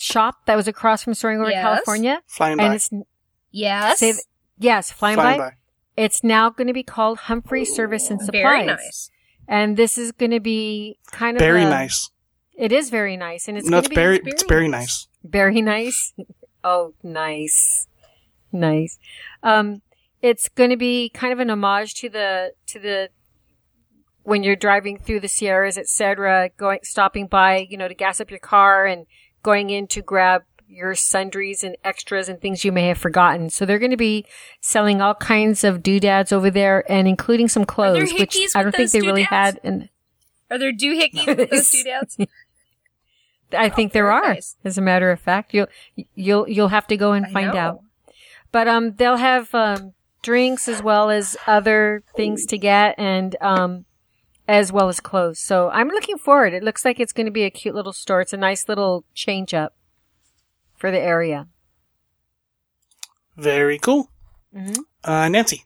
shop 0.04 0.46
that 0.46 0.56
was 0.56 0.68
across 0.68 1.04
from 1.04 1.14
Soarin' 1.14 1.40
Over 1.40 1.50
Yes. 1.52 1.62
California, 1.64 2.22
Flying 2.28 2.60
and 2.60 2.70
by. 2.70 2.76
it's 2.76 2.90
Yes. 3.52 4.00
say 4.00 4.14
yes, 4.58 4.92
flying, 4.92 5.16
Flying 5.16 5.40
by. 5.40 5.50
by. 5.50 5.56
It's 5.96 6.24
now 6.24 6.50
going 6.50 6.68
to 6.68 6.74
be 6.74 6.84
called 6.84 7.20
Humphrey 7.20 7.66
Service 7.66 8.10
and 8.10 8.20
Supplies. 8.20 8.42
Very 8.42 8.66
nice. 8.66 9.10
And 9.48 9.78
this 9.78 9.98
is 9.98 10.12
going 10.12 10.32
to 10.32 10.40
be 10.40 10.98
kind 11.12 11.38
of 11.38 11.40
Very 11.40 11.64
a- 11.64 11.70
nice. 11.70 12.10
It 12.56 12.72
is 12.72 12.90
very 12.90 13.18
nice, 13.18 13.48
and 13.48 13.58
it's 13.58 13.66
no, 13.68 13.72
going 13.78 13.80
it's 13.80 13.88
to 13.88 13.90
be 13.90 13.96
very, 13.96 14.16
an 14.20 14.28
it's 14.28 14.44
very 14.44 14.68
nice. 14.68 15.08
Very 15.24 15.62
nice. 15.62 16.14
Oh, 16.66 16.94
nice, 17.04 17.88
nice. 18.54 18.98
Um, 19.44 19.82
it's 20.22 20.48
going 20.48 20.70
to 20.70 20.78
be 20.78 21.10
kind 21.10 21.34
of 21.34 21.40
an 21.40 21.50
homage 21.50 21.94
to 21.96 22.08
the 22.08 22.54
to 22.68 22.80
the 22.80 23.10
when 24.24 24.44
you're 24.44 24.56
driving 24.56 24.98
through 24.98 25.20
the 25.20 25.28
Sierras, 25.28 25.78
etc. 25.78 26.52
Going 26.56 26.80
stopping 26.84 27.28
by, 27.28 27.68
you 27.70 27.76
know, 27.76 27.90
to 27.90 27.94
gas 27.94 28.22
up 28.22 28.30
your 28.30 28.40
car 28.40 28.86
and 28.86 29.06
going 29.44 29.70
in 29.70 29.88
to 29.88 30.02
grab 30.02 30.44
your 30.68 30.96
sundries 30.96 31.64
and 31.64 31.78
extras 31.84 32.28
and 32.28 32.42
things 32.42 32.66
you 32.66 32.72
may 32.72 32.88
have 32.88 32.98
forgotten. 32.98 33.50
So 33.50 33.66
they're 33.66 33.80
going 33.80 33.92
to 33.92 33.98
be 33.98 34.26
selling 34.60 35.02
all 35.02 35.14
kinds 35.14 35.64
of 35.64 35.84
doodads 35.84 36.32
over 36.32 36.50
there, 36.50 36.90
and 36.92 37.08
including 37.08 37.48
some 37.48 37.66
clothes, 37.66 38.12
which 38.14 38.38
I 38.56 38.64
don't 38.64 38.74
think 38.74 38.92
they 38.92 39.02
really 39.02 39.24
had. 39.24 39.60
And 39.64 39.90
Are 40.50 40.58
there 40.58 40.74
doohickeys 40.74 41.28
with 41.38 41.50
those 41.50 41.70
doodads? 41.70 42.18
I 43.56 43.70
think 43.70 43.94
there 43.94 44.12
are. 44.12 44.34
nice. 44.34 44.56
As 44.64 44.78
a 44.78 44.82
matter 44.82 45.12
of 45.12 45.20
fact, 45.20 45.54
you'll 45.54 45.68
you'll 46.16 46.50
you'll 46.50 46.70
have 46.70 46.88
to 46.88 46.98
go 46.98 47.12
and 47.12 47.28
I 47.28 47.32
find 47.32 47.54
know. 47.54 47.60
out. 47.60 47.80
But 48.52 48.68
um, 48.68 48.96
they'll 48.96 49.18
have 49.18 49.54
um, 49.54 49.94
drinks 50.24 50.68
as 50.68 50.82
well 50.82 51.10
as 51.10 51.38
other 51.46 52.04
things 52.16 52.46
to 52.48 52.58
get, 52.58 52.96
and 52.98 53.36
um, 53.42 53.86
as 54.48 54.72
well 54.72 54.90
as 54.90 55.00
clothes. 55.00 55.40
So 55.40 55.70
I'm 55.70 55.88
looking 55.90 56.18
forward. 56.18 56.54
It 56.54 56.64
looks 56.64 56.84
like 56.86 57.00
it's 57.00 57.14
going 57.14 57.26
to 57.28 57.32
be 57.32 57.44
a 57.44 57.50
cute 57.50 57.76
little 57.76 57.94
store. 57.94 58.22
It's 58.22 58.34
a 58.34 58.38
nice 58.38 58.68
little 58.68 59.06
change 59.14 59.54
up 59.54 59.74
for 60.76 60.92
the 60.92 61.00
area. 61.00 61.48
Very 63.36 63.80
cool. 63.80 64.10
Mhm. 64.56 64.78
Uh, 65.04 65.28
Nancy. 65.30 65.64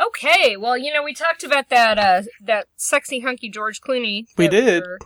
Okay, 0.00 0.56
well, 0.56 0.76
you 0.76 0.92
know, 0.92 1.02
we 1.04 1.14
talked 1.14 1.44
about 1.44 1.68
that 1.68 1.98
uh 1.98 2.22
that 2.40 2.66
sexy 2.76 3.20
hunky 3.20 3.48
George 3.48 3.80
Clooney. 3.80 4.26
We 4.36 4.48
did. 4.48 4.82
were- 4.82 4.98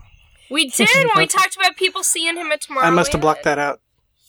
We 0.51 0.69
did 0.71 0.89
when 0.89 1.11
we 1.19 1.27
talked 1.27 1.57
about 1.57 1.77
people 1.77 2.03
seeing 2.03 2.37
him 2.37 2.51
at 2.53 2.63
Tomorrowland. 2.63 2.85
I 2.85 2.91
must 2.91 3.13
have 3.13 3.21
blocked 3.21 3.43
that 3.45 3.59
out. 3.59 3.81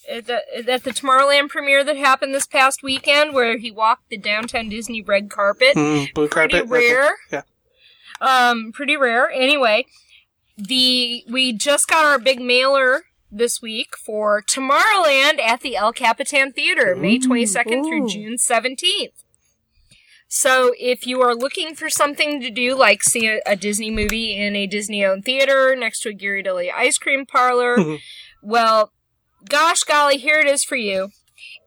At 0.10 0.26
the, 0.26 0.42
at 0.74 0.84
the 0.84 0.90
Tomorrowland 0.92 1.50
premiere 1.50 1.84
that 1.84 1.96
happened 1.96 2.34
this 2.34 2.48
past 2.48 2.82
weekend, 2.82 3.34
where 3.36 3.58
he 3.60 3.70
walked 3.70 4.10
the 4.10 4.18
downtown 4.18 4.68
Disney 4.68 5.02
red 5.04 5.30
carpet. 5.30 5.76
Mm, 5.76 6.12
blue 6.16 6.28
Pretty 6.28 6.54
carpet. 6.58 6.70
rare. 6.70 7.16
Yeah. 7.32 7.44
Um, 8.22 8.72
pretty 8.72 8.98
rare. 8.98 9.30
Anyway, 9.30 9.86
the 10.58 11.24
we 11.30 11.54
just 11.54 11.88
got 11.88 12.06
our 12.06 12.20
big 12.20 12.42
mailer 12.42 13.04
this 13.32 13.62
week 13.62 13.96
for 13.96 14.42
Tomorrowland 14.42 15.40
at 15.40 15.62
the 15.62 15.76
El 15.76 15.94
Capitan 15.94 16.52
Theater, 16.52 16.96
May 16.96 17.16
Ooh. 17.16 17.20
22nd 17.20 17.84
through 17.84 18.10
June 18.10 18.36
17th. 18.36 19.24
So 20.28 20.74
if 20.80 21.08
you 21.08 21.22
are 21.22 21.34
looking 21.34 21.74
for 21.74 21.90
something 21.90 22.40
to 22.42 22.52
do, 22.52 22.76
like 22.76 23.04
see 23.04 23.28
a, 23.28 23.42
a 23.48 23.56
Disney 23.56 23.90
movie 23.90 24.38
in 24.38 24.56
a 24.56 24.68
Disney-owned 24.68 25.26
theater 25.26 25.76
next 25.76 26.02
to 26.02 26.10
a 26.10 26.14
Ghirardelli 26.14 26.72
ice 26.72 27.00
cream 27.00 27.26
parlor, 27.26 27.78
well, 28.44 28.92
gosh 29.48 29.84
golly, 29.84 30.18
here 30.18 30.40
it 30.40 30.46
is 30.46 30.64
for 30.64 30.76
you. 30.76 31.10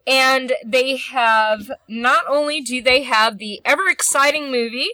And 0.06 0.52
they 0.64 0.96
have, 0.96 1.72
not 1.88 2.24
only 2.28 2.60
do 2.60 2.80
they 2.80 3.02
have 3.02 3.38
the 3.38 3.60
ever 3.64 3.88
exciting 3.88 4.50
movie 4.50 4.90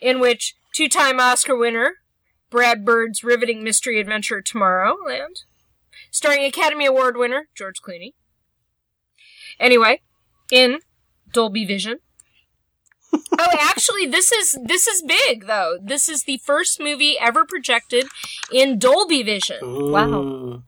in 0.00 0.20
which 0.20 0.54
two 0.72 0.88
time 0.88 1.20
Oscar 1.20 1.56
winner 1.56 1.96
Brad 2.50 2.84
Bird's 2.84 3.24
riveting 3.24 3.64
mystery 3.64 3.98
adventure 3.98 4.42
Tomorrowland, 4.42 5.44
starring 6.10 6.44
Academy 6.44 6.86
Award 6.86 7.16
winner 7.16 7.48
George 7.54 7.80
Clooney. 7.80 8.12
Anyway, 9.58 10.02
in 10.50 10.80
Dolby 11.32 11.64
Vision. 11.64 12.00
Oh, 13.12 13.56
actually, 13.60 14.06
this 14.06 14.32
is 14.32 14.58
this 14.64 14.86
is 14.86 15.02
big 15.02 15.46
though. 15.46 15.78
This 15.80 16.08
is 16.08 16.24
the 16.24 16.38
first 16.38 16.80
movie 16.80 17.16
ever 17.18 17.44
projected 17.44 18.06
in 18.52 18.78
Dolby 18.78 19.22
Vision. 19.22 19.58
Ooh. 19.62 20.62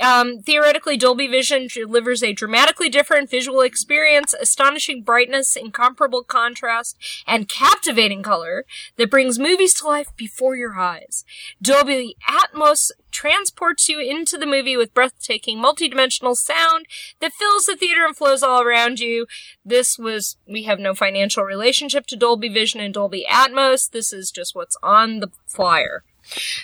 Um, 0.00 0.38
theoretically, 0.40 0.96
Dolby 0.96 1.26
Vision 1.26 1.68
delivers 1.72 2.22
a 2.22 2.32
dramatically 2.32 2.88
different 2.88 3.30
visual 3.30 3.60
experience, 3.60 4.34
astonishing 4.34 5.02
brightness, 5.02 5.56
incomparable 5.56 6.22
contrast, 6.22 6.96
and 7.26 7.48
captivating 7.48 8.22
color 8.22 8.64
that 8.96 9.10
brings 9.10 9.38
movies 9.38 9.74
to 9.74 9.86
life 9.86 10.08
before 10.16 10.56
your 10.56 10.78
eyes. 10.78 11.24
Dolby 11.60 12.16
Atmos 12.28 12.90
transports 13.10 13.88
you 13.88 14.00
into 14.00 14.36
the 14.36 14.46
movie 14.46 14.76
with 14.76 14.94
breathtaking 14.94 15.58
multidimensional 15.58 16.36
sound 16.36 16.86
that 17.20 17.32
fills 17.32 17.66
the 17.66 17.76
theater 17.76 18.04
and 18.04 18.16
flows 18.16 18.42
all 18.42 18.62
around 18.62 19.00
you. 19.00 19.26
This 19.64 19.98
was, 19.98 20.36
we 20.46 20.64
have 20.64 20.78
no 20.78 20.94
financial 20.94 21.44
relationship 21.44 22.06
to 22.06 22.16
Dolby 22.16 22.48
Vision 22.48 22.80
and 22.80 22.94
Dolby 22.94 23.26
Atmos. 23.30 23.90
This 23.90 24.12
is 24.12 24.30
just 24.30 24.54
what's 24.54 24.76
on 24.82 25.20
the 25.20 25.30
flyer. 25.46 26.04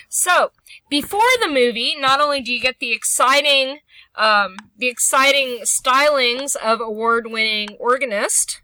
So, 0.08 0.52
before 0.90 1.20
the 1.40 1.48
movie, 1.48 1.96
not 1.98 2.20
only 2.20 2.42
do 2.42 2.52
you 2.52 2.60
get 2.60 2.78
the 2.78 2.92
exciting, 2.92 3.78
um, 4.14 4.56
the 4.76 4.88
exciting 4.88 5.60
stylings 5.62 6.54
of 6.56 6.80
award-winning 6.80 7.76
organist, 7.80 8.60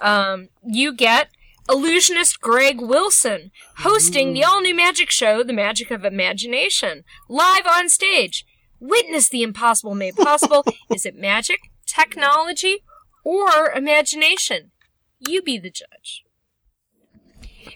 um, 0.00 0.48
you 0.62 0.92
get 0.92 1.30
illusionist 1.68 2.40
Greg 2.40 2.80
Wilson 2.80 3.50
hosting 3.78 4.32
the 4.32 4.44
all-new 4.44 4.74
magic 4.74 5.10
show, 5.10 5.42
The 5.42 5.52
Magic 5.52 5.90
of 5.90 6.04
Imagination, 6.04 7.04
live 7.28 7.66
on 7.66 7.88
stage. 7.88 8.44
Witness 8.80 9.28
the 9.28 9.42
impossible 9.42 9.94
made 9.94 10.16
possible. 10.16 10.64
Is 10.94 11.06
it 11.06 11.16
magic, 11.16 11.58
technology, 11.86 12.78
or 13.24 13.70
imagination? 13.70 14.70
You 15.18 15.42
be 15.42 15.58
the 15.58 15.70
judge. 15.70 16.24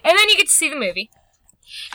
And 0.03 0.17
then 0.17 0.29
you 0.29 0.37
get 0.37 0.47
to 0.47 0.53
see 0.53 0.69
the 0.69 0.75
movie. 0.75 1.09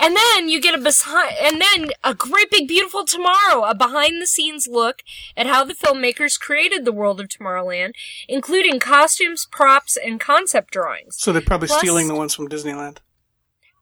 And 0.01 0.17
then 0.17 0.49
you 0.49 0.61
get 0.61 0.75
a 0.75 0.79
behind, 0.79 1.33
and 1.41 1.61
then 1.61 1.91
a 2.03 2.15
great 2.15 2.51
big 2.51 2.69
beautiful 2.69 3.05
tomorrow, 3.05 3.65
a 3.65 3.75
behind 3.75 4.21
the 4.21 4.27
scenes 4.27 4.67
look 4.67 5.03
at 5.37 5.47
how 5.47 5.65
the 5.65 5.75
filmmakers 5.75 6.39
created 6.39 6.85
the 6.85 6.93
world 6.93 7.21
of 7.21 7.29
Tomorrowland, 7.29 7.93
including 8.29 8.79
costumes, 8.81 9.47
props, 9.51 9.97
and 9.97 10.21
concept 10.21 10.73
drawings. 10.73 11.17
So 11.19 11.33
they're 11.33 11.43
probably 11.43 11.69
Plus- 11.69 11.81
stealing 11.81 12.09
the 12.09 12.15
ones 12.15 12.35
from 12.35 12.49
Disneyland. 12.49 12.99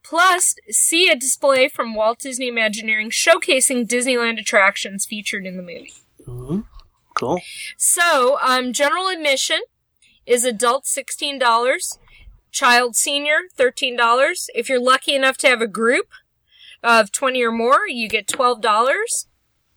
Plus, 0.03 0.55
see 0.69 1.09
a 1.09 1.17
display 1.17 1.67
from 1.69 1.95
Walt 1.95 2.19
Disney 2.19 2.49
Imagineering 2.49 3.11
showcasing 3.11 3.87
Disneyland 3.87 4.39
attractions 4.39 5.07
featured 5.07 5.47
in 5.47 5.57
the 5.57 5.63
movie. 5.63 5.95
Ooh. 6.29 6.67
Cool. 7.15 7.41
So, 7.77 8.39
um, 8.43 8.73
general 8.73 9.09
admission 9.09 9.61
is 10.27 10.45
adult 10.45 10.85
sixteen 10.85 11.39
dollars, 11.39 11.99
child 12.55 12.97
senior 12.97 13.41
thirteen 13.55 13.97
dollars. 13.97 14.49
If 14.55 14.69
you're 14.69 14.81
lucky 14.81 15.15
enough 15.15 15.37
to 15.39 15.49
have 15.49 15.61
a 15.61 15.67
group 15.67 16.07
of 16.83 17.13
twenty 17.13 17.43
or 17.43 17.53
more, 17.53 17.87
you 17.87 18.09
get 18.09 18.29
twelve 18.29 18.63
dollars. 18.63 19.27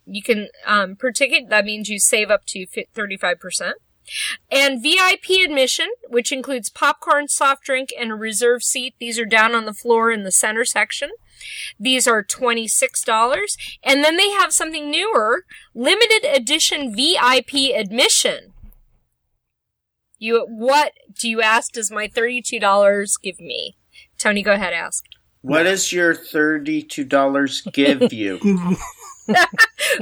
You 0.06 0.22
can 0.22 0.48
um, 0.64 0.96
per 0.96 1.10
ticket. 1.10 1.50
That 1.50 1.66
means 1.66 1.90
you 1.90 1.98
save 1.98 2.30
up 2.30 2.46
to 2.46 2.66
thirty 2.94 3.18
five 3.18 3.40
percent. 3.40 3.76
And 4.50 4.82
VIP 4.82 5.44
admission, 5.44 5.88
which 6.08 6.32
includes 6.32 6.70
popcorn, 6.70 7.28
soft 7.28 7.64
drink, 7.64 7.90
and 7.98 8.10
a 8.10 8.14
reserve 8.14 8.62
seat. 8.62 8.94
These 8.98 9.18
are 9.18 9.26
down 9.26 9.54
on 9.54 9.66
the 9.66 9.74
floor 9.74 10.10
in 10.10 10.22
the 10.22 10.32
center 10.32 10.64
section. 10.64 11.10
These 11.78 12.08
are 12.08 12.24
$26. 12.24 13.56
And 13.82 14.02
then 14.02 14.16
they 14.16 14.30
have 14.30 14.52
something 14.52 14.90
newer, 14.90 15.44
limited 15.74 16.24
edition 16.24 16.96
VIP 16.96 17.76
admission. 17.76 18.54
You, 20.18 20.44
what 20.48 20.92
do 21.18 21.28
you 21.28 21.40
ask 21.42 21.72
does 21.72 21.90
my 21.90 22.08
$32 22.08 23.22
give 23.22 23.38
me? 23.40 23.76
Tony, 24.18 24.42
go 24.42 24.52
ahead, 24.52 24.72
ask. 24.72 25.04
What 25.42 25.62
does 25.62 25.92
your 25.92 26.14
thirty-two 26.16 27.04
dollars 27.04 27.60
give 27.72 28.12
you? 28.12 28.40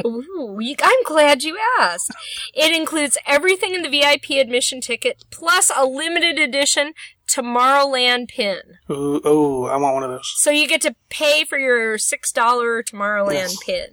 Ooh, 0.05 0.59
I'm 0.83 1.03
glad 1.05 1.43
you 1.43 1.59
asked. 1.79 2.11
It 2.55 2.75
includes 2.75 3.19
everything 3.27 3.75
in 3.75 3.83
the 3.83 3.91
VIP 3.91 4.31
admission 4.41 4.81
ticket, 4.81 5.25
plus 5.31 5.71
a 5.77 5.85
limited 5.85 6.39
edition 6.39 6.95
Tomorrowland 7.29 8.29
pin. 8.29 8.61
Ooh, 8.91 9.21
oh, 9.25 9.65
I 9.67 9.77
want 9.77 9.95
one 9.95 10.05
of 10.05 10.11
those. 10.11 10.33
So 10.39 10.51
you 10.51 10.67
get 10.67 10.81
to 10.83 10.95
pay 11.11 11.45
for 11.45 11.59
your 11.59 11.99
$6 11.99 12.33
Tomorrowland 12.35 13.33
Yes. 13.35 13.57
pin 13.65 13.89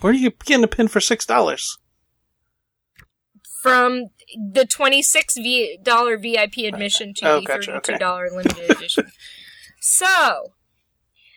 Where 0.00 0.12
are 0.12 0.16
you 0.16 0.30
getting 0.44 0.64
a 0.64 0.68
pin 0.68 0.88
for 0.88 1.00
six 1.00 1.26
dollars? 1.26 1.76
from 3.62 4.06
the 4.36 4.64
$26 4.64 5.34
v- 5.36 5.78
dollar 5.82 6.16
VIP 6.16 6.58
admission 6.58 7.14
to 7.14 7.28
Oh, 7.28 7.40
the 7.40 7.46
gotcha, 7.46 7.80
$32 7.84 8.30
limited 8.36 8.70
edition. 8.70 9.10
So, 9.80 10.52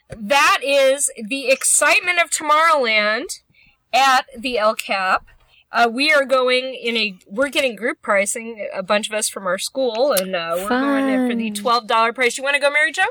that 0.10 0.60
is 0.64 1.10
the 1.18 1.50
excitement 1.50 2.20
of 2.22 2.30
Tomorrowland 2.30 3.40
at 3.94 4.26
the 4.38 4.58
El 4.58 4.76
Cap. 4.76 5.26
Uh, 5.72 5.90
we 5.92 6.14
are 6.14 6.24
going 6.26 6.76
in 6.76 6.96
a, 6.96 7.18
we're 7.28 7.50
getting 7.50 7.76
group 7.76 8.02
pricing, 8.02 8.68
a 8.76 8.84
bunch 8.84 9.08
of 9.08 9.14
us 9.16 9.28
from 9.28 9.48
our 9.48 9.58
school, 9.58 10.12
and 10.12 10.36
uh, 10.36 10.54
we're 10.58 10.70
going 10.70 11.10
in 11.10 11.30
for 11.30 11.36
the 11.36 11.50
$12 11.52 12.14
price. 12.14 12.38
You 12.38 12.44
want 12.44 12.56
to 12.56 12.62
go, 12.62 12.70
Mary 12.70 12.92
Jo? 12.92 13.04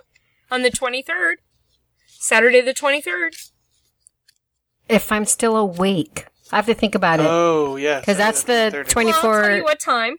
On 0.50 0.62
the 0.62 0.70
23rd? 0.70 1.34
Saturday 2.06 2.60
the 2.60 2.74
23rd? 2.74 3.50
If 4.88 5.10
I'm 5.10 5.24
still 5.24 5.56
awake, 5.56 6.26
I 6.52 6.56
have 6.56 6.66
to 6.66 6.74
think 6.74 6.94
about 6.94 7.18
it. 7.20 7.26
Oh, 7.28 7.76
yes. 7.76 8.02
Because 8.02 8.18
that's 8.18 8.44
the 8.44 8.68
30. 8.70 8.90
24. 8.90 9.22
Well, 9.22 9.32
I'll 9.34 9.42
tell 9.42 9.56
you 9.56 9.64
what 9.64 9.80
time. 9.80 10.16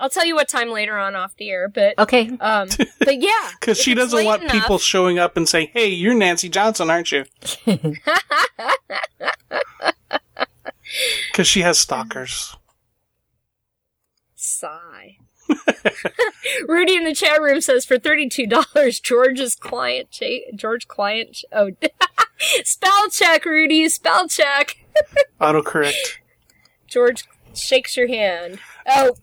I'll 0.00 0.10
tell 0.10 0.24
you 0.26 0.34
what 0.34 0.48
time 0.48 0.70
later 0.70 0.96
on 0.98 1.14
off 1.14 1.36
the 1.36 1.50
air, 1.50 1.68
but 1.68 1.98
Okay. 1.98 2.28
um, 2.40 2.68
but 2.98 3.20
yeah, 3.22 3.50
Because 3.60 3.78
she 3.78 3.94
doesn't 3.94 4.24
want 4.24 4.42
enough- 4.42 4.52
people 4.54 4.78
showing 4.78 5.18
up 5.18 5.36
and 5.36 5.46
saying, 5.48 5.68
"Hey, 5.74 5.88
you're 5.88 6.14
Nancy 6.14 6.48
Johnson, 6.48 6.90
aren't 6.90 7.12
you?" 7.12 7.24
Because 11.30 11.46
she 11.46 11.60
has 11.60 11.78
stalkers. 11.78 12.56
Sigh. 14.34 15.18
Rudy 16.68 16.96
in 16.96 17.04
the 17.04 17.14
chat 17.14 17.40
room 17.40 17.60
says 17.60 17.84
for 17.84 17.98
thirty-two 17.98 18.46
dollars, 18.46 19.00
George's 19.00 19.54
client, 19.54 20.10
cha- 20.10 20.50
George 20.54 20.88
client. 20.88 21.32
ch- 21.34 21.44
Oh, 21.52 21.70
spell 22.64 23.08
check, 23.10 23.44
Rudy. 23.44 23.88
Spell 23.88 24.28
check. 24.28 24.76
Autocorrect. 25.40 26.18
George 26.86 27.24
shakes 27.54 27.96
your 27.96 28.08
hand. 28.08 28.58
Oh, 28.86 29.16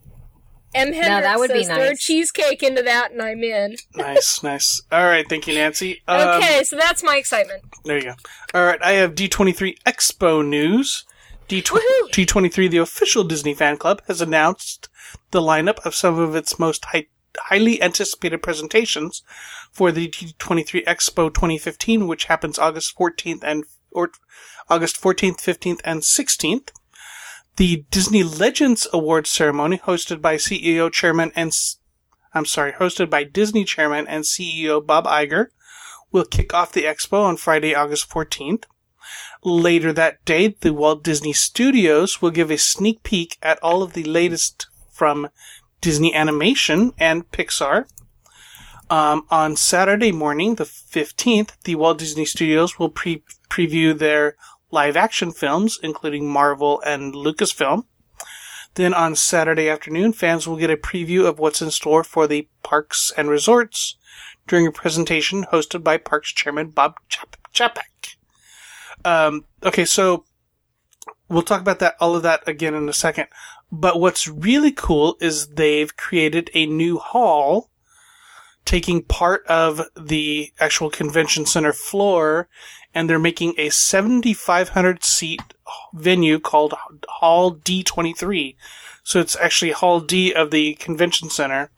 M. 0.76 0.93
Hendricks 0.93 1.24
that 1.24 1.39
would 1.39 1.52
be 1.52 1.64
says 1.64 1.76
throw 1.76 1.93
cheesecake 1.95 2.62
into 2.62 2.84
that, 2.84 3.12
and 3.12 3.22
I'm 3.22 3.43
in. 3.43 3.78
Nice, 3.95 4.43
nice. 4.43 4.82
All 4.91 5.04
right, 5.06 5.28
thank 5.28 5.48
you, 5.48 5.56
Nancy. 5.56 6.02
Um, 6.08 6.41
Okay, 6.41 6.64
so 6.64 6.76
that's 6.76 7.04
my 7.04 7.16
excitement. 7.18 7.64
There 7.86 7.98
you 7.98 8.04
go. 8.04 8.14
All 8.54 8.66
right, 8.66 8.82
I 8.84 8.93
have 8.93 9.16
D23 9.16 9.78
Expo 9.86 10.45
news. 10.45 11.06
D 11.48 11.62
Woohoo! 11.62 12.10
D23, 12.12 12.70
the 12.70 12.78
official 12.78 13.24
Disney 13.24 13.54
fan 13.54 13.78
club, 13.78 14.02
has 14.08 14.20
announced 14.20 14.89
the 15.32 15.39
lineup 15.39 15.80
of 15.86 15.95
some 15.95 16.20
of 16.20 16.36
its 16.36 16.60
most 16.60 16.86
high, 16.86 17.08
highly 17.38 17.82
anticipated 17.82 18.43
presentations 18.43 19.24
for 19.72 19.93
the 19.93 20.10
D23 20.10 20.84
Expo 20.84 21.34
2015, 21.34 22.06
which 22.06 22.26
happens 22.26 22.60
August 22.60 22.98
14th 22.98 23.43
and 23.43 23.64
or 23.91 24.12
August 24.70 25.02
14th, 25.02 25.38
15th, 25.38 25.80
and 25.86 26.02
16th. 26.02 26.70
The 27.56 27.86
Disney 27.91 28.24
Legends 28.24 28.86
Awards 28.91 29.30
ceremony, 29.30 29.78
hosted 29.78 30.22
by 30.22 30.36
CEO, 30.36 30.91
Chairman, 30.91 31.32
and 31.34 31.58
I'm 32.34 32.45
sorry, 32.45 32.74
hosted 32.74 33.10
by 33.10 33.24
Disney 33.24 33.64
Chairman 33.64 34.06
and 34.06 34.26
CEO 34.26 34.86
Bob 34.86 35.06
Iger, 35.06 35.48
will 36.12 36.26
kick 36.26 36.54
off 36.54 36.74
the 36.74 36.84
expo 36.84 37.24
on 37.24 37.38
Friday, 37.38 37.74
August 37.74 38.10
14th. 38.10 38.66
Later 39.43 39.93
that 39.93 40.23
day, 40.25 40.55
the 40.59 40.73
Walt 40.73 41.03
Disney 41.03 41.33
Studios 41.33 42.21
will 42.21 42.31
give 42.31 42.51
a 42.51 42.57
sneak 42.57 43.03
peek 43.03 43.38
at 43.41 43.59
all 43.61 43.83
of 43.83 43.93
the 43.93 44.03
latest 44.03 44.67
from 44.91 45.29
Disney 45.79 46.13
Animation 46.13 46.93
and 46.97 47.29
Pixar. 47.31 47.85
Um, 48.89 49.25
on 49.29 49.55
Saturday 49.55 50.11
morning, 50.11 50.55
the 50.55 50.63
15th, 50.63 51.51
the 51.65 51.75
Walt 51.75 51.99
Disney 51.99 52.25
Studios 52.25 52.79
will 52.79 52.89
pre- 52.89 53.23
preview 53.49 53.97
their 53.97 54.35
live 54.71 54.97
action 54.97 55.31
films, 55.31 55.79
including 55.83 56.29
Marvel 56.29 56.81
and 56.85 57.13
Lucasfilm. 57.13 57.83
Then 58.75 58.93
on 58.93 59.15
Saturday 59.15 59.69
afternoon, 59.69 60.13
fans 60.13 60.47
will 60.47 60.57
get 60.57 60.69
a 60.69 60.77
preview 60.77 61.25
of 61.25 61.39
what's 61.39 61.61
in 61.61 61.71
store 61.71 62.03
for 62.03 62.27
the 62.27 62.47
parks 62.63 63.11
and 63.17 63.29
resorts 63.29 63.97
during 64.47 64.67
a 64.67 64.71
presentation 64.71 65.45
hosted 65.45 65.83
by 65.83 65.97
Parks 65.97 66.31
Chairman 66.31 66.69
Bob 66.69 66.95
Chap- 67.09 67.38
Chapek. 67.53 67.97
Um, 69.06 69.45
okay, 69.64 69.86
so 69.86 70.26
we'll 71.30 71.43
talk 71.43 71.62
about 71.62 71.80
that, 71.80 71.95
all 72.00 72.16
of 72.16 72.24
that 72.24 72.48
again 72.48 72.74
in 72.74 72.89
a 72.89 72.93
second. 72.93 73.28
But 73.72 74.00
what's 74.00 74.28
really 74.28 74.72
cool 74.72 75.18
is 75.20 75.48
they've 75.50 75.95
created 75.95 76.50
a 76.54 76.66
new 76.66 76.98
hall 76.98 77.70
taking 78.66 79.02
part 79.02 79.45
of 79.48 79.82
the 79.95 80.52
actual 80.60 80.89
convention 80.89 81.45
center 81.45 81.72
floor 81.72 82.50
and 82.93 83.10
they're 83.10 83.18
making 83.20 83.54
a 83.58 83.70
7,500 83.70 85.04
seat 85.04 85.41
venue 85.93 86.39
called 86.39 86.74
Hall 87.08 87.56
D23. 87.56 88.56
So 89.04 89.20
it's 89.22 89.38
actually 89.38 89.72
Hall 89.72 90.02
D 90.02 90.34
of 90.34 90.52
the 90.52 90.74
convention 90.76 91.30
center 91.30 91.72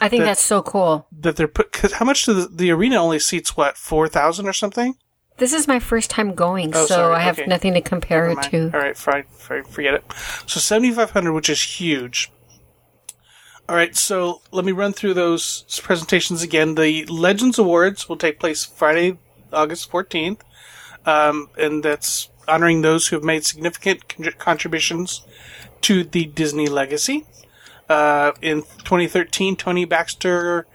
I 0.00 0.08
think 0.08 0.20
that- 0.20 0.26
that's 0.26 0.44
so 0.44 0.62
cool. 0.62 1.06
that 1.12 1.36
they're 1.36 1.48
put. 1.48 1.72
Cause 1.72 1.92
how 1.92 2.04
much 2.04 2.24
do 2.26 2.34
the, 2.34 2.48
the 2.48 2.70
arena 2.70 2.96
only 2.96 3.18
seats? 3.18 3.56
What 3.56 3.76
four 3.76 4.08
thousand 4.08 4.46
or 4.46 4.52
something? 4.52 4.96
This 5.38 5.52
is 5.52 5.68
my 5.68 5.78
first 5.78 6.08
time 6.10 6.34
going, 6.34 6.74
Oh, 6.74 6.86
so 6.86 6.94
sorry. 6.94 7.16
I 7.16 7.20
have 7.20 7.38
Okay. 7.38 7.46
nothing 7.46 7.74
to 7.74 7.80
compare 7.80 8.28
it 8.30 8.42
to. 8.44 8.70
All 8.72 8.80
right, 8.80 8.96
fine, 8.96 9.24
fine, 9.32 9.64
forget 9.64 9.94
it. 9.94 10.04
So 10.46 10.60
seventy 10.60 10.92
five 10.92 11.10
hundred, 11.10 11.32
which 11.32 11.50
is 11.50 11.62
huge. 11.62 12.30
All 13.68 13.76
right, 13.76 13.94
so 13.96 14.40
let 14.52 14.64
me 14.64 14.72
run 14.72 14.92
through 14.92 15.14
those 15.14 15.64
presentations 15.82 16.42
again. 16.42 16.74
The 16.76 17.04
Legends 17.06 17.58
Awards 17.58 18.08
will 18.08 18.16
take 18.16 18.38
place 18.40 18.64
Friday, 18.64 19.18
August 19.52 19.90
fourteenth, 19.90 20.42
um, 21.04 21.50
and 21.58 21.82
that's 21.82 22.30
honoring 22.48 22.82
those 22.82 23.08
who 23.08 23.16
have 23.16 23.24
made 23.24 23.44
significant 23.44 24.08
con- 24.08 24.32
contributions 24.38 25.22
to 25.82 26.04
the 26.04 26.24
Disney 26.26 26.68
legacy. 26.68 27.26
Uh, 27.88 28.32
in 28.40 28.62
2013, 28.62 29.54
Tony 29.56 29.84
Baxter, 29.84 30.66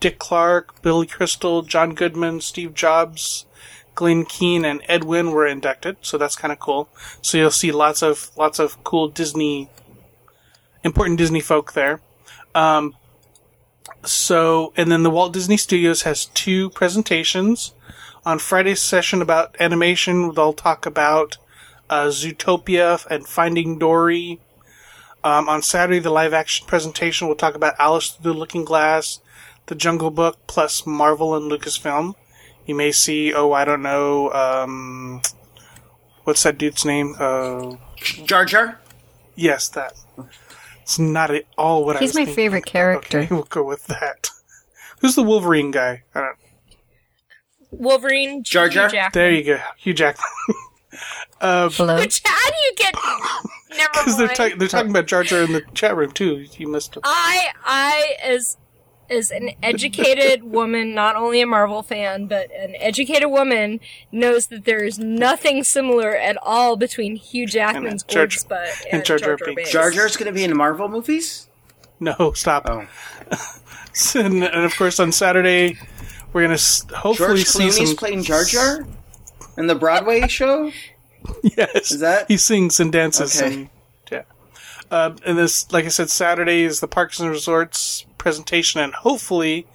Dick 0.00 0.18
Clark, 0.18 0.82
Billy 0.82 1.06
Crystal, 1.06 1.62
John 1.62 1.94
Goodman, 1.94 2.40
Steve 2.40 2.74
Jobs, 2.74 3.46
Glenn 3.98 4.24
Keane, 4.24 4.64
and 4.64 4.80
Ed 4.86 5.02
Wynn 5.02 5.32
were 5.32 5.44
inducted, 5.44 5.96
so 6.02 6.16
that's 6.18 6.36
kind 6.36 6.52
of 6.52 6.60
cool. 6.60 6.88
So 7.20 7.36
you'll 7.36 7.50
see 7.50 7.72
lots 7.72 8.00
of 8.00 8.30
lots 8.36 8.60
of 8.60 8.84
cool 8.84 9.08
Disney, 9.08 9.68
important 10.84 11.18
Disney 11.18 11.40
folk 11.40 11.72
there. 11.72 12.00
Um, 12.54 12.94
so, 14.04 14.72
and 14.76 14.92
then 14.92 15.02
the 15.02 15.10
Walt 15.10 15.32
Disney 15.32 15.56
Studios 15.56 16.02
has 16.02 16.26
two 16.26 16.70
presentations. 16.70 17.74
On 18.24 18.38
Friday's 18.38 18.80
session 18.80 19.20
about 19.20 19.56
animation, 19.58 20.32
they'll 20.32 20.52
talk 20.52 20.86
about 20.86 21.36
uh, 21.90 22.06
Zootopia 22.06 23.04
and 23.10 23.26
Finding 23.26 23.80
Dory. 23.80 24.38
Um, 25.24 25.48
on 25.48 25.60
Saturday, 25.60 25.98
the 25.98 26.10
live 26.10 26.32
action 26.32 26.68
presentation 26.68 27.26
will 27.26 27.34
talk 27.34 27.56
about 27.56 27.74
Alice 27.80 28.10
Through 28.10 28.34
the 28.34 28.38
Looking 28.38 28.64
Glass, 28.64 29.18
The 29.66 29.74
Jungle 29.74 30.12
Book, 30.12 30.36
plus 30.46 30.86
Marvel 30.86 31.34
and 31.34 31.50
Lucasfilm. 31.50 32.14
You 32.68 32.74
may 32.74 32.92
see, 32.92 33.32
oh, 33.32 33.52
I 33.52 33.64
don't 33.64 33.80
know, 33.82 34.30
um, 34.32 35.22
what's 36.24 36.42
that 36.42 36.58
dude's 36.58 36.84
name? 36.84 37.14
Uh, 37.18 37.76
Jar 38.26 38.44
Jar? 38.44 38.78
yes, 39.34 39.68
that. 39.70 39.94
It's 40.82 40.98
not 40.98 41.30
at 41.30 41.44
all 41.56 41.84
what 41.86 41.96
I 41.96 42.00
He's 42.00 42.14
my 42.14 42.20
thinking. 42.26 42.34
favorite 42.36 42.66
character. 42.76 43.20
Okay, 43.20 43.34
we'll 43.34 43.44
go 43.44 43.62
with 43.64 43.86
that. 43.86 44.28
Who's 45.00 45.14
the 45.14 45.22
Wolverine 45.22 45.70
guy? 45.70 46.02
I 46.14 46.20
don't, 46.20 46.36
Wolverine, 47.70 48.42
Jar 48.44 48.68
Jar? 48.68 48.90
There 49.14 49.30
you 49.32 49.44
go, 49.44 49.60
Hugh 49.78 49.94
Jackman. 49.94 50.24
Hello. 51.40 51.96
Which 51.96 52.20
how 52.24 52.50
do 52.50 52.56
you 52.66 52.72
get? 52.76 52.94
Never 53.70 53.88
Because 53.92 54.18
they're, 54.18 54.28
ta- 54.28 54.56
they're 54.58 54.68
talking 54.68 54.90
about 54.90 55.06
Jar 55.06 55.22
Jar 55.22 55.42
in 55.42 55.52
the 55.52 55.62
chat 55.74 55.96
room 55.96 56.10
too. 56.10 56.46
You 56.58 56.68
missed 56.68 56.96
it. 56.96 57.02
I 57.04 57.48
I 57.64 58.16
as 58.22 58.56
as 59.10 59.30
an 59.30 59.50
educated 59.62 60.42
woman, 60.52 60.94
not 60.94 61.16
only 61.16 61.40
a 61.40 61.46
Marvel 61.46 61.82
fan, 61.82 62.26
but 62.26 62.50
an 62.52 62.74
educated 62.76 63.30
woman, 63.30 63.80
knows 64.12 64.46
that 64.48 64.64
there 64.64 64.84
is 64.84 64.98
nothing 64.98 65.64
similar 65.64 66.14
at 66.16 66.36
all 66.42 66.76
between 66.76 67.16
Hugh 67.16 67.46
Jackman's 67.46 68.02
Jar- 68.02 68.22
gorgeous 68.24 68.44
butt 68.44 68.68
and 68.86 68.94
and 68.94 69.04
Jar 69.04 69.18
Jar 69.18 69.28
Jar 69.28 69.36
Jar 69.36 69.46
Binks. 69.46 69.56
Binks. 69.60 69.72
Jar 69.72 69.90
Jar's 69.90 70.16
going 70.16 70.26
to 70.26 70.32
be 70.32 70.44
in 70.44 70.50
the 70.50 70.56
Marvel 70.56 70.88
movies. 70.88 71.48
No, 72.00 72.32
stop. 72.34 72.66
Oh, 72.68 72.86
and, 74.14 74.44
and 74.44 74.64
of 74.64 74.76
course, 74.76 75.00
on 75.00 75.10
Saturday, 75.12 75.76
we're 76.32 76.46
going 76.46 76.56
to 76.56 76.96
hopefully 76.96 77.28
George 77.42 77.44
see 77.44 77.64
Clooney's 77.64 77.88
some. 77.88 77.96
playing 77.96 78.22
Jar 78.22 78.44
Jar 78.44 78.86
in 79.56 79.66
the 79.66 79.74
Broadway 79.74 80.26
show. 80.28 80.70
Yes. 81.42 81.90
Is 81.92 82.00
that- 82.00 82.26
He 82.28 82.36
sings 82.36 82.78
and 82.80 82.92
dances. 82.92 83.40
Okay. 83.42 83.52
And, 83.52 83.62
yeah. 83.62 83.68
Uh, 84.90 85.14
and 85.24 85.38
this, 85.38 85.70
like 85.72 85.84
I 85.84 85.88
said, 85.88 86.10
Saturday 86.10 86.62
is 86.62 86.80
the 86.80 86.88
Parks 86.88 87.20
and 87.20 87.28
Resorts 87.28 88.06
presentation, 88.16 88.80
and 88.80 88.94
hopefully 88.94 89.66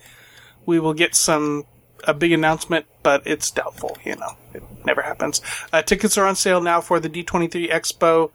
we 0.66 0.80
will 0.80 0.94
get 0.94 1.16
some 1.16 1.66
a 2.06 2.14
big 2.14 2.32
announcement, 2.32 2.86
but 3.02 3.24
it's 3.26 3.50
doubtful. 3.52 3.98
You 4.04 4.16
know, 4.16 4.38
it 4.54 4.64
never 4.86 5.02
happens. 5.02 5.42
Uh, 5.72 5.82
tickets 5.82 6.18
are 6.18 6.26
on 6.26 6.36
sale 6.36 6.62
now 6.62 6.82
for 6.82 7.00
the 7.00 7.10
D23 7.10 7.72
Expo 7.72 8.32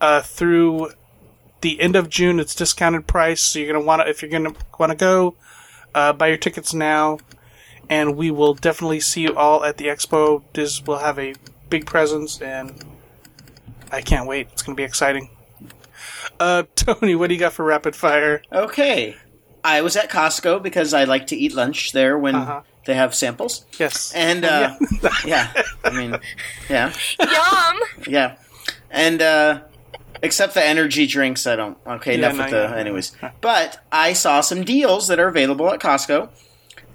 uh, 0.00 0.22
through 0.22 0.90
the 1.60 1.80
end 1.80 1.96
of 1.96 2.08
June. 2.08 2.40
It's 2.40 2.54
discounted 2.54 3.06
price, 3.06 3.42
so 3.42 3.58
you're 3.58 3.72
gonna 3.72 3.84
want 3.84 4.02
to 4.02 4.08
if 4.08 4.22
you're 4.22 4.30
gonna 4.30 4.54
want 4.78 4.90
to 4.90 4.96
go, 4.96 5.36
uh, 5.94 6.12
buy 6.12 6.28
your 6.28 6.36
tickets 6.36 6.74
now, 6.74 7.18
and 7.88 8.16
we 8.16 8.30
will 8.30 8.54
definitely 8.54 9.00
see 9.00 9.22
you 9.22 9.36
all 9.36 9.64
at 9.64 9.76
the 9.76 9.86
expo. 9.86 10.42
Dis 10.52 10.84
will 10.84 10.98
have 10.98 11.18
a 11.18 11.34
big 11.70 11.86
presence, 11.86 12.40
and 12.40 12.84
I 13.90 14.00
can't 14.00 14.26
wait. 14.26 14.48
It's 14.52 14.62
gonna 14.62 14.76
be 14.76 14.82
exciting. 14.82 15.30
Uh, 16.40 16.64
Tony, 16.76 17.14
what 17.14 17.28
do 17.28 17.34
you 17.34 17.40
got 17.40 17.52
for 17.52 17.64
rapid 17.64 17.94
fire? 17.96 18.42
Okay, 18.52 19.16
I 19.64 19.80
was 19.82 19.96
at 19.96 20.10
Costco 20.10 20.62
because 20.62 20.92
I 20.94 21.04
like 21.04 21.26
to 21.28 21.36
eat 21.36 21.54
lunch 21.54 21.92
there 21.92 22.18
when 22.18 22.34
Uh-huh. 22.34 22.62
they 22.86 22.94
have 22.94 23.14
samples. 23.14 23.64
Yes, 23.78 24.12
And 24.14 24.44
uh, 24.44 24.74
yeah, 25.24 25.52
I 25.84 25.90
mean, 25.90 26.16
yeah, 26.68 26.92
Yum! 27.20 27.80
yeah, 28.08 28.36
and 28.90 29.22
uh, 29.22 29.60
except 30.22 30.54
the 30.54 30.64
energy 30.64 31.06
drinks, 31.06 31.46
I 31.46 31.56
don't. 31.56 31.78
Okay, 31.86 32.18
Yeah, 32.18 32.30
enough 32.30 32.38
with 32.38 32.50
the. 32.50 32.68
yeah. 32.70 32.76
Anyways, 32.76 33.12
but 33.40 33.78
I 33.92 34.12
saw 34.12 34.40
some 34.40 34.64
deals 34.64 35.08
that 35.08 35.18
are 35.20 35.28
available 35.28 35.72
at 35.72 35.80
Costco, 35.80 36.28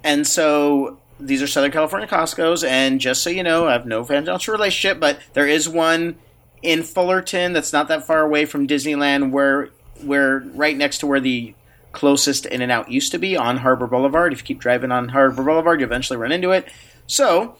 and 0.04 0.26
so 0.28 1.00
these 1.20 1.42
are 1.42 1.48
Southern 1.48 1.72
California 1.72 2.08
Costco's. 2.08 2.64
And 2.64 3.00
just 3.02 3.24
so 3.24 3.30
you 3.32 3.42
know, 3.44 3.68
I 3.68 3.72
have 3.74 3.86
no 3.88 4.04
financial 4.04 4.52
relationship, 4.54 5.00
but 5.00 5.20
there 5.34 5.48
is 5.48 5.68
one 5.68 6.18
in 6.62 6.84
Fullerton 6.84 7.54
that's 7.54 7.74
not 7.74 7.88
that 7.88 8.06
far 8.06 8.22
away 8.22 8.46
from 8.46 8.68
Disneyland, 8.68 9.32
where 9.32 9.70
where 10.02 10.40
right 10.54 10.78
next 10.78 11.00
to 11.00 11.08
where 11.08 11.20
the 11.20 11.54
closest 11.92 12.46
In 12.46 12.62
and 12.62 12.72
Out 12.72 12.92
used 12.92 13.12
to 13.12 13.18
be 13.18 13.36
on 13.36 13.58
Harbor 13.58 13.88
Boulevard. 13.88 14.34
If 14.34 14.40
you 14.40 14.46
keep 14.46 14.60
driving 14.60 14.92
on 14.92 15.10
Harbor 15.10 15.44
Boulevard, 15.44 15.80
you 15.80 15.86
eventually 15.86 16.18
run 16.18 16.32
into 16.32 16.52
it. 16.52 16.68
So, 17.08 17.58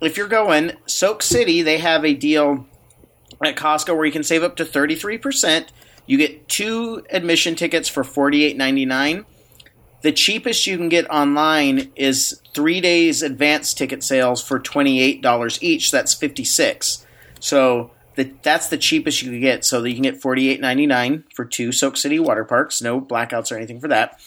if 0.00 0.16
you're 0.16 0.28
going 0.28 0.72
Soak 0.86 1.22
City, 1.22 1.62
they 1.62 1.78
have 1.78 2.04
a 2.04 2.14
deal 2.14 2.66
at 3.42 3.56
Costco 3.56 3.96
where 3.96 4.06
you 4.06 4.12
can 4.12 4.22
save 4.22 4.42
up 4.42 4.56
to 4.56 4.64
33%. 4.64 5.68
You 6.06 6.18
get 6.18 6.48
two 6.48 7.04
admission 7.10 7.54
tickets 7.54 7.88
for 7.88 8.02
$48.99. 8.02 9.24
The 10.02 10.12
cheapest 10.12 10.66
you 10.66 10.76
can 10.76 10.88
get 10.88 11.08
online 11.10 11.90
is 11.94 12.40
three 12.54 12.80
days 12.80 13.22
advance 13.22 13.74
ticket 13.74 14.02
sales 14.02 14.42
for 14.42 14.58
$28 14.58 15.58
each. 15.62 15.90
That's 15.90 16.14
56 16.14 17.06
So 17.38 17.90
the, 18.24 18.32
that's 18.42 18.68
the 18.68 18.78
cheapest 18.78 19.22
you 19.22 19.30
can 19.30 19.40
get. 19.40 19.64
So 19.64 19.80
that 19.80 19.88
you 19.88 19.94
can 19.94 20.02
get 20.02 20.20
$48.99 20.20 21.24
for 21.34 21.44
two 21.44 21.72
Soak 21.72 21.96
City 21.96 22.18
water 22.18 22.44
parks. 22.44 22.82
No 22.82 23.00
blackouts 23.00 23.52
or 23.52 23.56
anything 23.56 23.80
for 23.80 23.88
that. 23.88 24.20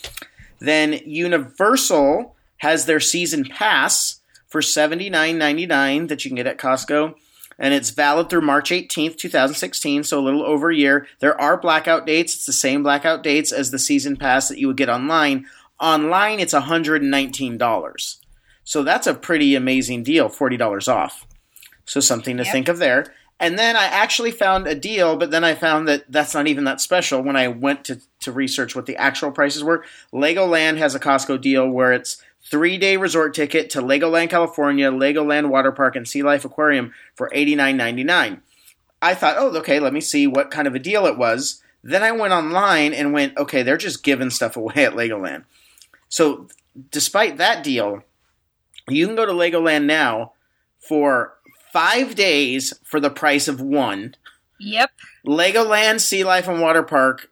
Then 0.59 0.99
Universal 1.05 2.35
has 2.57 2.85
their 2.85 2.99
season 2.99 3.45
pass 3.45 4.21
for 4.47 4.61
$79.99 4.61 6.07
that 6.07 6.23
you 6.23 6.29
can 6.29 6.35
get 6.35 6.47
at 6.47 6.57
Costco 6.57 7.15
and 7.59 7.73
it's 7.73 7.91
valid 7.91 8.29
through 8.29 8.41
March 8.41 8.71
18th, 8.71 9.17
2016, 9.17 10.03
so 10.03 10.19
a 10.19 10.21
little 10.23 10.43
over 10.43 10.71
a 10.71 10.75
year. 10.75 11.07
There 11.19 11.39
are 11.39 11.57
blackout 11.57 12.05
dates. 12.05 12.33
It's 12.35 12.45
the 12.45 12.53
same 12.53 12.83
blackout 12.83 13.23
dates 13.23 13.51
as 13.51 13.71
the 13.71 13.79
season 13.79 14.17
pass 14.17 14.49
that 14.49 14.57
you 14.57 14.67
would 14.67 14.77
get 14.77 14.89
online. 14.89 15.45
Online, 15.79 16.39
it's 16.39 16.53
$119. 16.53 18.17
So 18.63 18.83
that's 18.83 19.07
a 19.07 19.13
pretty 19.13 19.55
amazing 19.55 20.03
deal, 20.03 20.29
$40 20.29 20.87
off. 20.87 21.27
So 21.85 21.99
something 21.99 22.37
to 22.37 22.43
Yep. 22.43 22.51
think 22.51 22.67
of 22.69 22.79
there. 22.79 23.13
And 23.43 23.59
then 23.59 23.75
I 23.75 23.83
actually 23.83 24.31
found 24.31 24.67
a 24.67 24.73
deal, 24.73 25.17
but 25.17 25.29
then 25.29 25.43
I 25.43 25.53
found 25.53 25.85
that 25.89 26.09
that's 26.09 26.33
not 26.33 26.47
even 26.47 26.63
that 26.63 26.79
special 26.79 27.21
when 27.21 27.35
I 27.35 27.49
went 27.49 27.83
to, 27.83 27.99
to 28.21 28.31
research 28.31 28.73
what 28.73 28.85
the 28.85 28.95
actual 28.95 29.31
prices 29.31 29.65
were. 29.65 29.83
Legoland 30.13 30.77
has 30.77 30.95
a 30.95 30.99
Costco 30.99 31.41
deal 31.41 31.67
where 31.67 31.91
it's 31.91 32.23
three 32.41 32.77
day 32.77 32.95
resort 32.95 33.33
ticket 33.33 33.69
to 33.71 33.81
Legoland, 33.81 34.29
California, 34.29 34.89
Legoland 34.89 35.49
Water 35.49 35.73
Park, 35.73 35.97
and 35.97 36.07
Sea 36.07 36.23
Life 36.23 36.45
Aquarium 36.45 36.93
for 37.15 37.29
$89.99. 37.35 38.39
I 39.01 39.13
thought, 39.13 39.35
oh, 39.37 39.53
okay, 39.57 39.81
let 39.81 39.91
me 39.91 39.99
see 39.99 40.25
what 40.25 40.49
kind 40.49 40.65
of 40.65 40.73
a 40.73 40.79
deal 40.79 41.05
it 41.05 41.17
was. 41.17 41.61
Then 41.83 42.01
I 42.01 42.13
went 42.13 42.31
online 42.31 42.93
and 42.93 43.11
went, 43.11 43.37
okay, 43.37 43.61
they're 43.61 43.75
just 43.75 44.05
giving 44.05 44.29
stuff 44.29 44.55
away 44.55 44.85
at 44.85 44.93
Legoland. 44.93 45.43
So, 46.07 46.47
despite 46.91 47.35
that 47.39 47.61
deal, 47.61 48.03
you 48.87 49.05
can 49.05 49.17
go 49.17 49.25
to 49.25 49.33
Legoland 49.33 49.83
now 49.83 50.31
for 50.79 51.33
five 51.73 52.13
days 52.13 52.71
for 52.83 52.99
the 52.99 53.09
price 53.09 53.47
of 53.47 53.59
one. 53.59 54.13
Yep. 54.59 54.91
Legoland 55.25 55.99
Sea 55.99 56.23
Life 56.23 56.47
and 56.47 56.61
Water 56.61 56.83
Park 56.83 57.31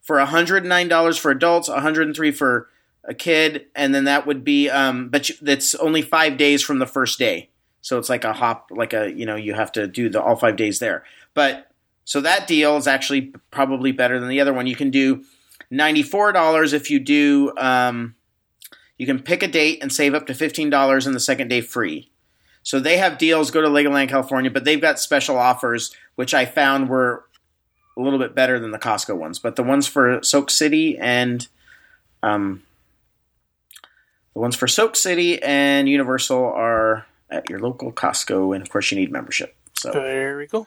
for 0.00 0.16
$109 0.16 1.18
for 1.18 1.30
adults, 1.30 1.68
103 1.68 2.30
for 2.32 2.68
a 3.04 3.12
kid, 3.12 3.66
and 3.76 3.94
then 3.94 4.04
that 4.04 4.26
would 4.26 4.42
be 4.42 4.70
um 4.70 5.10
but 5.10 5.28
you, 5.28 5.34
that's 5.42 5.74
only 5.74 6.00
5 6.00 6.38
days 6.38 6.62
from 6.62 6.78
the 6.78 6.86
first 6.86 7.18
day. 7.18 7.50
So 7.82 7.98
it's 7.98 8.08
like 8.08 8.24
a 8.24 8.32
hop 8.32 8.70
like 8.70 8.94
a 8.94 9.12
you 9.12 9.26
know 9.26 9.36
you 9.36 9.52
have 9.52 9.70
to 9.72 9.86
do 9.86 10.08
the 10.08 10.22
all 10.22 10.36
5 10.36 10.56
days 10.56 10.78
there. 10.78 11.04
But 11.34 11.70
so 12.06 12.22
that 12.22 12.46
deal 12.46 12.78
is 12.78 12.86
actually 12.86 13.34
probably 13.50 13.92
better 13.92 14.18
than 14.18 14.30
the 14.30 14.40
other 14.40 14.54
one. 14.54 14.66
You 14.66 14.76
can 14.76 14.90
do 14.90 15.24
$94 15.70 16.72
if 16.72 16.90
you 16.90 16.98
do 16.98 17.52
um 17.58 18.14
you 18.96 19.04
can 19.04 19.20
pick 19.20 19.42
a 19.42 19.48
date 19.48 19.80
and 19.82 19.92
save 19.92 20.14
up 20.14 20.26
to 20.28 20.32
$15 20.32 21.06
and 21.06 21.14
the 21.14 21.20
second 21.20 21.48
day 21.48 21.60
free. 21.60 22.10
So 22.64 22.80
they 22.80 22.96
have 22.96 23.18
deals. 23.18 23.50
Go 23.52 23.60
to 23.60 23.68
Legoland, 23.68 24.08
California, 24.08 24.50
but 24.50 24.64
they've 24.64 24.80
got 24.80 24.98
special 24.98 25.36
offers, 25.38 25.94
which 26.16 26.34
I 26.34 26.44
found 26.46 26.88
were 26.88 27.24
a 27.96 28.00
little 28.00 28.18
bit 28.18 28.34
better 28.34 28.58
than 28.58 28.72
the 28.72 28.78
Costco 28.78 29.16
ones. 29.16 29.38
But 29.38 29.54
the 29.54 29.62
ones 29.62 29.86
for 29.86 30.20
Soak 30.24 30.50
City 30.50 30.98
and 30.98 31.46
um, 32.22 32.62
the 34.34 34.40
ones 34.40 34.56
for 34.56 34.66
Soak 34.66 34.96
City 34.96 35.40
and 35.42 35.88
Universal 35.88 36.42
are 36.42 37.06
at 37.30 37.48
your 37.48 37.60
local 37.60 37.92
Costco, 37.92 38.54
and 38.54 38.62
of 38.62 38.70
course, 38.70 38.90
you 38.90 38.98
need 38.98 39.12
membership. 39.12 39.54
So 39.74 39.90
There 39.92 40.36
we 40.38 40.46
go. 40.46 40.66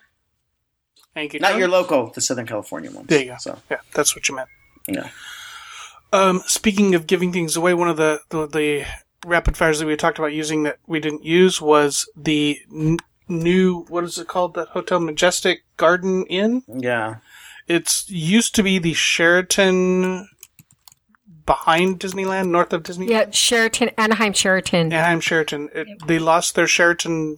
Thank 1.13 1.33
you. 1.33 1.39
not 1.39 1.49
Tony. 1.49 1.59
your 1.61 1.69
local, 1.69 2.11
the 2.11 2.21
Southern 2.21 2.45
California 2.45 2.91
ones. 2.91 3.07
There 3.07 3.19
you 3.21 3.31
go. 3.31 3.37
So 3.39 3.57
Yeah, 3.71 3.77
that's 3.93 4.15
what 4.15 4.29
you 4.29 4.35
meant. 4.35 4.49
yeah, 4.87 5.09
Um, 6.13 6.43
speaking 6.45 6.93
of 6.93 7.07
giving 7.07 7.33
things 7.33 7.55
away, 7.57 7.73
one 7.73 7.89
of 7.89 7.97
the, 7.97 8.19
the, 8.29 8.45
the 8.47 8.85
rapid 9.25 9.57
fires 9.57 9.79
that 9.79 9.85
we 9.87 9.95
talked 9.95 10.19
about 10.19 10.33
using 10.33 10.63
that 10.63 10.77
we 10.87 10.99
didn't 10.99 11.23
use 11.25 11.61
was 11.61 12.07
the 12.15 12.59
n- 12.73 12.97
new, 13.27 13.85
what 13.89 14.03
is 14.03 14.17
it 14.17 14.27
called? 14.27 14.53
The 14.53 14.65
Hotel 14.65 14.99
Majestic 14.99 15.63
Garden 15.77 16.25
Inn? 16.27 16.63
yeah. 16.67 17.15
It's 17.67 18.09
used 18.09 18.55
to 18.55 18.63
be 18.63 18.79
the 18.79 18.93
Sheraton 18.93 20.29
behind 21.45 21.99
Disneyland, 21.99 22.47
north 22.49 22.71
of 22.71 22.83
Disney. 22.83 23.09
Yeah, 23.09 23.29
Sheraton, 23.31 23.89
Anaheim 23.97 24.31
Sheraton. 24.31 24.93
Anaheim 24.93 25.19
Sheraton. 25.19 25.67
It, 25.75 25.85
They 26.07 26.17
lost 26.17 26.55
their 26.55 26.67
Sheraton 26.67 27.35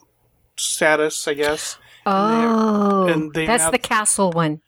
status, 0.55 1.27
I 1.27 1.33
guess. 1.33 1.79
Oh, 2.05 3.07
and 3.07 3.33
they 3.33 3.47
that's 3.47 3.63
now- 3.63 3.71
the 3.71 3.79
castle 3.79 4.31
one. 4.31 4.61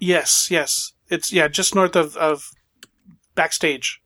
Yes, 0.00 0.48
yes. 0.50 0.92
It's, 1.08 1.32
yeah, 1.32 1.46
just 1.46 1.76
north 1.76 1.94
of, 1.94 2.16
of 2.16 2.50
backstage. 3.36 4.00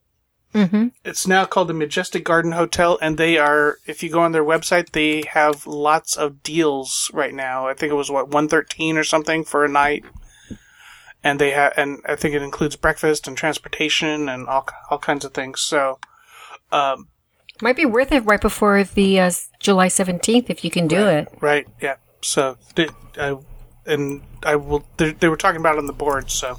Mm-hmm. 0.54 0.88
It's 1.04 1.26
now 1.26 1.46
called 1.46 1.68
the 1.68 1.74
Majestic 1.74 2.24
Garden 2.24 2.52
Hotel, 2.52 2.98
and 3.00 3.16
they 3.16 3.38
are. 3.38 3.78
If 3.86 4.02
you 4.02 4.10
go 4.10 4.20
on 4.20 4.32
their 4.32 4.44
website, 4.44 4.90
they 4.90 5.22
have 5.30 5.66
lots 5.66 6.14
of 6.16 6.42
deals 6.42 7.10
right 7.14 7.32
now. 7.32 7.66
I 7.66 7.74
think 7.74 7.90
it 7.90 7.96
was 7.96 8.10
what 8.10 8.28
one 8.28 8.48
thirteen 8.48 8.98
or 8.98 9.04
something 9.04 9.44
for 9.44 9.64
a 9.64 9.68
night, 9.68 10.04
and 11.24 11.38
they 11.38 11.52
have, 11.52 11.72
and 11.76 12.00
I 12.06 12.16
think 12.16 12.34
it 12.34 12.42
includes 12.42 12.76
breakfast 12.76 13.26
and 13.26 13.36
transportation 13.36 14.28
and 14.28 14.46
all 14.46 14.68
all 14.90 14.98
kinds 14.98 15.24
of 15.24 15.32
things. 15.32 15.60
So, 15.62 15.98
um, 16.70 17.08
Might 17.62 17.76
be 17.76 17.86
worth 17.86 18.12
it 18.12 18.20
right 18.26 18.40
before 18.40 18.84
the 18.84 19.20
uh, 19.20 19.30
July 19.58 19.86
17th 19.88 20.50
if 20.50 20.64
you 20.64 20.70
can 20.70 20.86
do 20.86 21.06
it. 21.06 21.28
right, 21.40 21.66
yeah. 21.80 21.96
So, 22.20 22.58
I, 23.18 23.36
and 23.86 24.22
I 24.42 24.56
will. 24.56 24.84
They, 24.98 25.12
they 25.12 25.28
were 25.28 25.36
talking 25.38 25.60
about 25.60 25.76
it 25.76 25.78
on 25.78 25.86
the 25.86 25.92
board, 25.94 26.30
so. 26.30 26.58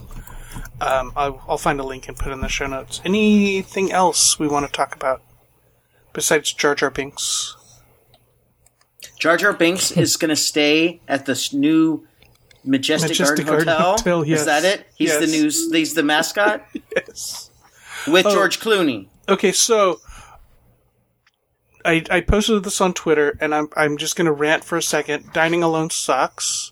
Um, 0.85 1.13
I'll, 1.15 1.41
I'll 1.47 1.57
find 1.57 1.79
a 1.79 1.83
link 1.83 2.07
and 2.07 2.17
put 2.17 2.29
it 2.29 2.33
in 2.33 2.41
the 2.41 2.47
show 2.49 2.67
notes. 2.67 3.01
Anything 3.05 3.91
else 3.91 4.37
we 4.37 4.47
want 4.47 4.65
to 4.65 4.71
talk 4.71 4.95
about 4.95 5.21
besides 6.13 6.51
Jar 6.53 6.75
Jar 6.75 6.89
Binks? 6.91 7.55
Jar 9.19 9.37
Jar 9.37 9.53
Binks 9.53 9.91
is 9.91 10.17
going 10.21 10.29
to 10.29 10.35
stay 10.35 11.01
at 11.07 11.25
this 11.25 11.53
new 11.53 12.05
Majestic, 12.65 13.09
Majestic 13.11 13.45
Garden, 13.45 13.65
Garden 13.65 13.83
Hotel. 13.83 13.91
Hotel, 13.97 14.25
yes. 14.25 14.39
Is 14.41 14.45
that 14.45 14.63
it? 14.65 14.87
He's 14.95 15.19
the 15.19 15.27
news. 15.27 15.71
He's 15.71 15.93
the 15.93 16.03
mascot 16.03 16.65
Yes. 16.95 17.49
with 18.07 18.25
Oh. 18.25 18.33
George 18.33 18.59
Clooney. 18.59 19.07
Okay, 19.27 19.51
so 19.51 19.99
I 21.85 22.03
I 22.09 22.21
posted 22.21 22.63
this 22.63 22.79
on 22.81 22.93
Twitter, 22.93 23.37
and 23.41 23.53
I'm 23.53 23.67
I'm 23.75 23.97
just 23.97 24.15
gonna 24.15 24.31
rant 24.31 24.63
for 24.63 24.77
a 24.77 24.81
second. 24.81 25.33
Dining 25.33 25.61
alone 25.63 25.89
sucks. 25.89 26.71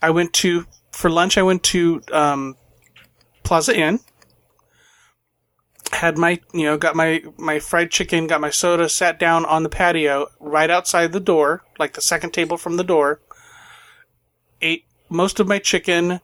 I 0.00 0.10
went 0.10 0.32
to 0.34 0.66
for 0.92 1.10
lunch. 1.10 1.36
I 1.36 1.42
went 1.42 1.62
to 1.64 2.02
um, 2.12 2.56
Plaza 3.46 3.78
Inn. 3.78 4.00
Had 5.92 6.18
my 6.18 6.40
you 6.52 6.64
know 6.64 6.76
got 6.76 6.96
my 6.96 7.22
my 7.38 7.60
fried 7.60 7.90
chicken, 7.92 8.26
got 8.26 8.40
my 8.40 8.50
soda, 8.50 8.88
sat 8.88 9.18
down 9.20 9.44
on 9.44 9.62
the 9.62 9.68
patio 9.68 10.26
right 10.40 10.68
outside 10.68 11.12
the 11.12 11.20
door, 11.20 11.62
like 11.78 11.94
the 11.94 12.00
second 12.02 12.32
table 12.32 12.56
from 12.56 12.76
the 12.76 12.84
door. 12.84 13.20
Ate 14.60 14.84
most 15.08 15.38
of 15.38 15.46
my 15.46 15.58
chicken. 15.60 16.20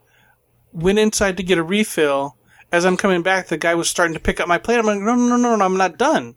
Went 0.73 0.99
inside 0.99 1.37
to 1.37 1.43
get 1.43 1.57
a 1.57 1.63
refill. 1.63 2.35
As 2.71 2.83
I'm 2.83 2.97
coming 2.97 3.21
back, 3.21 3.47
the 3.47 3.57
guy 3.57 3.73
was 3.75 3.87
starting 3.89 4.15
to 4.15 4.19
pick 4.19 4.39
up 4.39 4.47
my 4.47 4.57
plate. 4.57 4.79
I'm 4.79 4.85
like, 4.85 4.99
no, 4.99 5.15
no, 5.15 5.37
no, 5.37 5.55
no, 5.55 5.63
I'm 5.65 5.77
not 5.77 5.97
done. 5.99 6.35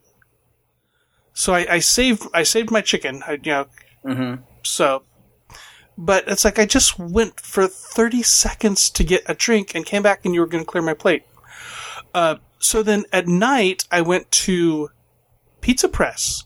So 1.33 1.53
I, 1.55 1.67
I 1.75 1.79
saved 1.81 2.27
I 2.33 2.43
saved 2.45 2.71
my 2.71 2.81
chicken. 2.81 3.23
I, 3.27 3.33
you 3.33 3.51
know, 3.53 3.67
Mm-hmm. 4.05 4.43
so, 4.63 5.03
but 5.99 6.25
it's 6.29 6.45
like 6.45 6.59
I 6.59 6.67
just 6.67 6.99
went 6.99 7.41
for 7.41 7.67
30 7.67 8.23
seconds 8.23 8.91
to 8.91 9.05
get 9.05 9.23
a 9.27 9.35
drink 9.35 9.75
and 9.75 9.85
came 9.87 10.03
back 10.03 10.25
and 10.25 10.35
you 10.35 10.41
were 10.41 10.47
going 10.47 10.65
to 10.65 10.71
clear 10.71 10.83
my 10.83 10.95
plate. 10.95 11.25
Uh, 12.15 12.37
so 12.59 12.83
then 12.83 13.05
at 13.13 13.27
night 13.27 13.85
I 13.91 14.01
went 14.01 14.31
to 14.33 14.91
Pizza 15.61 15.89
Press. 15.89 16.45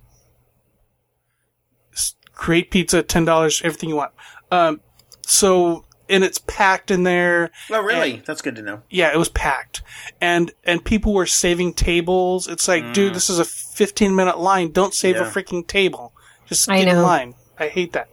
S- 1.92 2.14
Great 2.34 2.70
pizza, 2.70 3.03
ten 3.03 3.24
dollars, 3.24 3.61
everything 3.64 3.88
you 3.90 3.96
want. 3.96 4.12
Um, 4.51 4.80
so 5.26 5.84
and 6.09 6.24
it's 6.24 6.38
packed 6.38 6.90
in 6.90 7.05
there. 7.05 7.51
Oh, 7.70 7.80
really? 7.82 8.22
That's 8.26 8.42
good 8.42 8.57
to 8.57 8.62
know. 8.62 8.82
Yeah, 8.90 9.12
it 9.12 9.16
was 9.16 9.28
packed, 9.28 9.82
and 10.20 10.51
and 10.64 10.84
people 10.84 11.14
were 11.14 11.26
saving 11.26 11.74
tables. 11.74 12.48
It's 12.48 12.66
like, 12.66 12.92
dude, 12.92 13.14
this 13.14 13.30
is 13.30 13.38
a 13.38 13.44
15 13.44 14.16
minute 14.16 14.38
line. 14.38 14.72
Don't 14.72 14.94
save 14.94 15.16
a 15.16 15.20
Mm. 15.20 15.32
Freaking 15.32 15.66
table. 15.66 16.12
Just 16.46 16.68
I 16.68 16.78
get 16.84 16.88
in 16.88 17.03
line. 17.03 17.34
I 17.59 17.68
hate 17.68 17.92
that. 17.92 18.09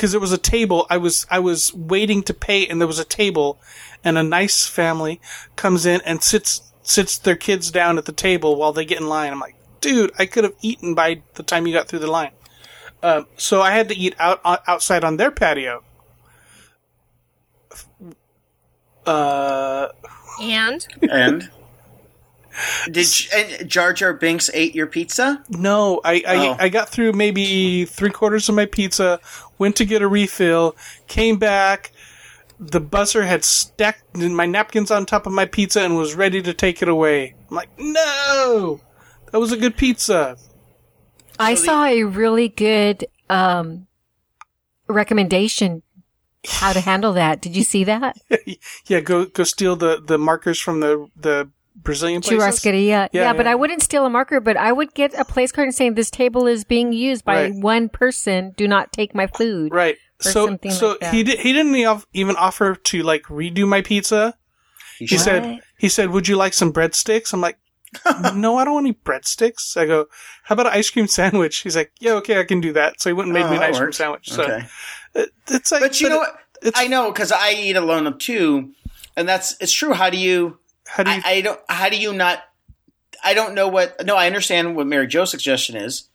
Because 0.00 0.14
it 0.14 0.20
was 0.22 0.32
a 0.32 0.38
table, 0.38 0.86
I 0.88 0.96
was 0.96 1.26
I 1.30 1.40
was 1.40 1.74
waiting 1.74 2.22
to 2.22 2.32
pay, 2.32 2.66
and 2.66 2.80
there 2.80 2.88
was 2.88 2.98
a 2.98 3.04
table, 3.04 3.60
and 4.02 4.16
a 4.16 4.22
nice 4.22 4.66
family 4.66 5.20
comes 5.56 5.84
in 5.84 6.00
and 6.06 6.22
sits 6.22 6.72
sits 6.82 7.18
their 7.18 7.36
kids 7.36 7.70
down 7.70 7.98
at 7.98 8.06
the 8.06 8.12
table 8.12 8.56
while 8.56 8.72
they 8.72 8.86
get 8.86 8.98
in 8.98 9.06
line. 9.10 9.30
I'm 9.30 9.40
like, 9.40 9.56
dude, 9.82 10.10
I 10.18 10.24
could 10.24 10.44
have 10.44 10.54
eaten 10.62 10.94
by 10.94 11.20
the 11.34 11.42
time 11.42 11.66
you 11.66 11.74
got 11.74 11.88
through 11.88 11.98
the 11.98 12.10
line. 12.10 12.30
Um, 13.02 13.26
so 13.36 13.60
I 13.60 13.72
had 13.72 13.90
to 13.90 13.94
eat 13.94 14.14
out 14.18 14.40
outside 14.66 15.04
on 15.04 15.18
their 15.18 15.30
patio. 15.30 15.84
Uh, 19.04 19.88
And 20.40 20.88
And 21.10 21.50
did 22.90 23.06
J- 23.06 23.56
and 23.60 23.68
Jar 23.70 23.92
Jar 23.92 24.12
Binks 24.14 24.50
ate 24.54 24.74
your 24.74 24.86
pizza? 24.86 25.42
No, 25.48 26.00
I 26.04 26.22
I, 26.26 26.36
Oh. 26.48 26.56
I 26.58 26.68
got 26.68 26.88
through 26.88 27.12
maybe 27.12 27.84
three 27.84 28.10
quarters 28.10 28.48
of 28.48 28.54
my 28.54 28.66
pizza, 28.66 29.20
went 29.58 29.76
to 29.76 29.84
get 29.84 30.02
a 30.02 30.08
refill, 30.08 30.76
came 31.06 31.38
back. 31.38 31.92
The 32.58 32.80
buzzer 32.80 33.22
had 33.22 33.42
stacked 33.44 34.14
my 34.16 34.44
napkins 34.46 34.90
on 34.90 35.06
top 35.06 35.26
of 35.26 35.32
my 35.32 35.46
pizza 35.46 35.80
and 35.82 35.96
was 35.96 36.14
ready 36.14 36.42
to 36.42 36.52
take 36.52 36.82
it 36.82 36.88
away. 36.88 37.34
I'm 37.50 37.56
like, 37.56 37.70
no, 37.78 38.80
that 39.32 39.40
was 39.40 39.50
a 39.52 39.56
good 39.56 39.76
pizza. 39.76 40.36
I 41.38 41.54
So 41.54 41.60
the- 41.62 41.66
saw 41.66 41.84
a 41.86 42.02
really 42.02 42.48
good 42.48 43.06
um, 43.30 43.86
recommendation 44.88 45.82
how 46.46 46.72
to 46.72 46.80
handle 46.90 47.12
that. 47.14 47.40
Did 47.40 47.56
you 47.56 47.62
see 47.62 47.84
that? 47.84 48.16
yeah, 48.86 49.00
go 49.00 49.24
go 49.26 49.44
steal 49.44 49.76
the, 49.76 50.02
the 50.04 50.18
markers 50.18 50.58
from 50.60 50.80
the 50.80 51.08
the 51.16 51.50
Brazilian 51.82 52.20
places. 52.22 52.42
Churrascaria. 52.60 52.88
Yeah, 52.88 53.08
Yeah, 53.12 53.32
but. 53.32 53.46
I 53.46 53.54
wouldn't 53.54 53.82
steal 53.82 54.04
a 54.06 54.10
marker, 54.10 54.40
but 54.40 54.56
I 54.56 54.70
would 54.72 54.94
get 54.94 55.12
a 55.18 55.24
place 55.24 55.50
card 55.52 55.66
and 55.68 55.74
saying 55.74 55.94
this 55.94 56.10
table 56.10 56.46
is 56.46 56.64
being 56.64 56.92
used 56.92 57.24
by 57.24 57.44
Right. 57.44 57.54
one 57.54 57.88
person. 57.88 58.52
Do 58.56 58.68
not 58.68 58.92
take 58.92 59.14
my 59.14 59.26
food. 59.26 59.72
Right. 59.72 59.96
So 60.20 60.58
so 60.70 60.98
like 61.00 61.10
he 61.14 61.22
did 61.22 61.38
he 61.40 61.52
didn't 61.54 61.74
even 62.12 62.36
offer 62.36 62.74
to 62.74 63.02
like 63.02 63.22
redo 63.24 63.66
my 63.66 63.80
pizza. 63.80 64.34
You 64.98 65.06
He 65.06 65.06
should- 65.06 65.20
said 65.20 65.60
he 65.78 65.88
said, 65.88 66.10
"Would 66.10 66.28
you 66.28 66.36
like 66.36 66.52
some 66.52 66.72
breadsticks?" 66.74 67.32
I'm 67.32 67.40
like, 67.40 67.56
"No, 68.34 68.58
I 68.58 68.64
don't 68.64 68.74
want 68.74 68.86
any 68.86 68.92
breadsticks." 68.92 69.76
I 69.78 69.86
go, 69.86 70.06
"How 70.44 70.52
about 70.52 70.66
an 70.66 70.72
ice 70.74 70.90
cream 70.90 71.06
sandwich?" 71.08 71.58
He's 71.60 71.74
like, 71.74 71.92
"Yeah, 72.00 72.12
okay, 72.20 72.38
I 72.38 72.44
can 72.44 72.60
do 72.60 72.72
that." 72.74 73.00
So 73.00 73.08
he 73.08 73.14
went 73.14 73.28
and 73.28 73.32
made 73.32 73.44
Oh, 73.46 73.50
me 73.50 73.56
an 73.56 73.62
oh, 73.62 73.66
that 73.66 73.70
ice 73.70 73.78
cream 73.78 73.92
sandwich. 73.92 74.28
So 74.30 74.42
okay. 74.44 74.66
it, 75.14 75.30
it's 75.48 75.72
like, 75.72 75.80
But 75.80 75.98
you 76.02 76.10
know 76.10 76.16
it- 76.16 76.18
what? 76.18 76.36
it's- 76.68 76.84
I 76.84 76.86
know 76.86 77.10
because 77.10 77.32
I 77.32 77.52
eat 77.52 77.76
alone 77.76 78.18
too, 78.18 78.72
and 79.16 79.26
that's 79.26 79.56
it's 79.58 79.72
true. 79.72 79.94
How 79.94 80.10
do 80.10 80.18
you? 80.18 80.58
How 80.90 81.04
do 81.04 81.10
you? 81.10 81.22
I, 81.24 81.30
I 81.30 81.40
don't. 81.40 81.60
How 81.68 81.88
do 81.88 81.96
you 81.96 82.12
not? 82.12 82.42
I 83.22 83.34
don't 83.34 83.54
know 83.54 83.68
what. 83.68 84.04
No, 84.04 84.16
I 84.16 84.26
understand 84.26 84.74
what 84.74 84.86
Mary 84.86 85.06
Jo's 85.06 85.30
suggestion 85.30 85.76
is, 85.76 86.08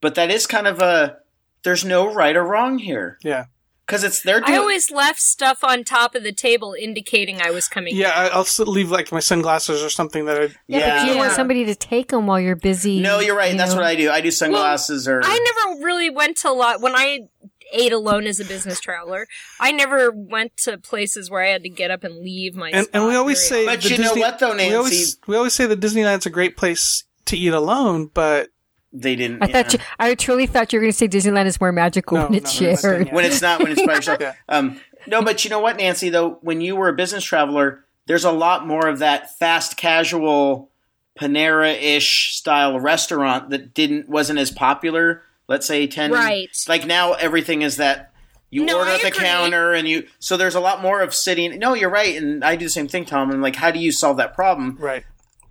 but 0.00 0.14
that 0.14 0.30
is 0.30 0.46
kind 0.46 0.66
of 0.66 0.80
a. 0.80 1.18
There's 1.64 1.84
no 1.84 2.12
right 2.12 2.36
or 2.36 2.44
wrong 2.44 2.78
here 2.78 3.18
yeah, 3.22 3.46
because 3.86 4.04
it's 4.04 4.22
their. 4.22 4.42
I 4.44 4.56
always 4.56 4.90
left 4.90 5.20
stuff 5.20 5.64
on 5.64 5.84
top 5.84 6.14
of 6.14 6.22
the 6.22 6.32
table 6.32 6.74
indicating 6.78 7.40
I 7.40 7.50
was 7.50 7.68
coming. 7.68 7.96
yeah. 7.96 8.10
I, 8.14 8.28
I'll 8.28 8.46
leave 8.66 8.90
like 8.90 9.12
my 9.12 9.20
sunglasses 9.20 9.82
or 9.82 9.90
something 9.90 10.26
that 10.26 10.36
I. 10.40 10.48
Yeah, 10.66 10.98
but 10.98 11.02
you 11.02 11.08
don't 11.08 11.18
want 11.18 11.32
somebody 11.32 11.64
to 11.66 11.74
take 11.74 12.08
them 12.08 12.26
while 12.26 12.40
you're 12.40 12.56
busy. 12.56 13.00
No, 13.00 13.20
you're 13.20 13.36
right. 13.36 13.52
you 13.52 13.58
That's 13.58 13.72
know? 13.72 13.78
what 13.78 13.86
I 13.86 13.96
do. 13.96 14.10
I 14.10 14.20
do 14.20 14.30
sunglasses 14.30 15.08
or. 15.08 15.20
I 15.24 15.38
never 15.68 15.84
really 15.84 16.10
went 16.10 16.38
to 16.38 16.50
a 16.50 16.52
lot 16.52 16.80
when 16.80 16.94
I 16.94 17.28
ate 17.72 17.92
alone 17.92 18.26
as 18.26 18.40
a 18.40 18.44
business 18.44 18.80
traveler. 18.80 19.26
I 19.60 19.72
never 19.72 20.10
went 20.10 20.56
to 20.58 20.78
places 20.78 21.30
where 21.30 21.42
I 21.42 21.48
had 21.48 21.62
to 21.62 21.68
get 21.68 21.90
up 21.90 22.04
and 22.04 22.18
leave 22.18 22.54
my. 22.54 22.70
And, 22.70 22.86
and 22.92 23.06
we 23.06 23.14
always 23.14 23.42
say, 23.46 23.66
But 23.66 23.82
the 23.82 23.90
you 23.90 23.98
know 23.98 24.14
what, 24.14 24.38
though, 24.38 24.50
We 24.50 24.56
Nancy? 24.58 24.74
always 24.74 25.18
we 25.26 25.36
always 25.36 25.54
say 25.54 25.66
that 25.66 25.80
Disneyland's 25.80 26.26
a 26.26 26.30
great 26.30 26.56
place 26.56 27.04
to 27.26 27.36
eat 27.36 27.52
alone, 27.52 28.10
but 28.12 28.50
they 28.92 29.16
didn't. 29.16 29.42
I 29.42 29.46
thought 29.46 29.74
yeah. 29.74 29.80
you, 29.80 29.86
I 29.98 30.14
truly 30.14 30.46
thought 30.46 30.72
you 30.72 30.78
were 30.78 30.82
going 30.82 30.92
to 30.92 30.96
say 30.96 31.08
Disneyland 31.08 31.46
is 31.46 31.60
more 31.60 31.72
magical 31.72 32.18
No, 32.18 32.24
when 32.26 32.34
it's 32.34 32.60
no, 32.60 32.66
I'm 32.66 32.72
not 32.72 32.80
shared. 32.80 33.12
when 33.12 33.24
it's 33.24 33.42
not 33.42 33.60
when 33.60 33.72
it's 33.72 33.84
by 33.84 33.94
yourself. 33.94 34.20
Yeah. 34.20 34.34
Um, 34.48 34.80
no, 35.06 35.22
but 35.22 35.44
you 35.44 35.50
know 35.50 35.60
what, 35.60 35.76
Nancy? 35.76 36.10
Though 36.10 36.38
when 36.42 36.60
you 36.60 36.76
were 36.76 36.88
a 36.88 36.94
business 36.94 37.24
traveler, 37.24 37.84
there's 38.06 38.24
a 38.24 38.32
lot 38.32 38.66
more 38.66 38.86
of 38.86 39.00
that 39.00 39.36
fast 39.38 39.76
casual 39.76 40.70
Panera-ish 41.18 42.34
style 42.36 42.78
restaurant 42.80 43.50
that 43.50 43.74
didn't 43.74 44.08
wasn't 44.08 44.38
as 44.38 44.50
popular. 44.50 45.22
Let's 45.48 45.66
say 45.66 45.86
ten. 45.86 46.10
Right. 46.10 46.48
Like 46.68 46.86
now, 46.86 47.12
everything 47.12 47.62
is 47.62 47.76
that 47.76 48.12
you 48.50 48.64
No, 48.64 48.78
order 48.78 48.90
I 48.90 48.94
at 48.94 49.00
the 49.02 49.08
agree. 49.08 49.24
counter 49.24 49.72
and 49.72 49.86
you. 49.88 50.06
So 50.18 50.36
there's 50.36 50.54
a 50.54 50.60
lot 50.60 50.80
more 50.80 51.02
of 51.02 51.14
sitting. 51.14 51.58
No, 51.58 51.74
you're 51.74 51.90
right, 51.90 52.16
and 52.16 52.44
I 52.44 52.56
do 52.56 52.66
the 52.66 52.70
same 52.70 52.88
thing, 52.88 53.04
Tom. 53.04 53.30
And 53.30 53.42
like, 53.42 53.56
how 53.56 53.70
do 53.70 53.78
you 53.78 53.92
solve 53.92 54.16
that 54.18 54.34
problem? 54.34 54.76
right. 54.80 55.04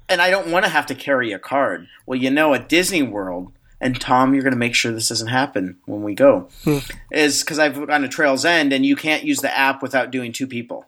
and 0.10 0.22
I 0.22 0.30
don't 0.30 0.50
want 0.50 0.66
to 0.66 0.72
have 0.72 0.86
to 0.88 0.96
carry 0.96 1.32
a 1.32 1.40
card. 1.40 1.88
Well, 2.06 2.20
you 2.20 2.30
know, 2.30 2.54
at 2.54 2.70
Disney 2.70 3.02
World, 3.04 3.52
and 3.82 4.00
Tom, 4.00 4.34
you're 4.34 4.44
going 4.44 4.54
to 4.54 4.58
make 4.60 4.76
sure 4.76 4.92
this 4.92 5.10
doesn't 5.10 5.28
happen 5.28 5.78
when 5.86 6.04
we 6.04 6.16
go, 6.16 6.48
hmm. 6.64 6.80
is 7.12 7.42
because 7.42 7.60
I've 7.60 7.88
gone 7.88 8.02
to 8.02 8.08
Trails 8.08 8.46
End, 8.46 8.72
and 8.72 8.86
you 8.86 8.96
can't 8.96 9.24
use 9.24 9.40
the 9.40 9.56
app 9.56 9.82
without 9.82 10.10
doing 10.12 10.32
two 10.32 10.48
people. 10.48 10.86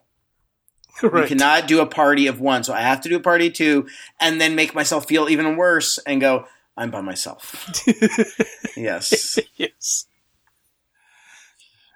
You 1.03 1.09
cannot 1.27 1.67
do 1.67 1.81
a 1.81 1.85
party 1.85 2.27
of 2.27 2.39
one, 2.39 2.63
so 2.63 2.73
I 2.73 2.79
have 2.79 3.01
to 3.01 3.09
do 3.09 3.17
a 3.17 3.19
party 3.19 3.47
of 3.47 3.53
two, 3.53 3.87
and 4.21 4.39
then 4.39 4.55
make 4.55 4.73
myself 4.73 5.07
feel 5.07 5.27
even 5.27 5.57
worse 5.57 5.99
and 6.07 6.21
go, 6.21 6.47
I'm 6.77 6.91
by 6.91 7.01
myself. 7.01 7.71
yes. 8.75 9.39
yes. 9.55 10.07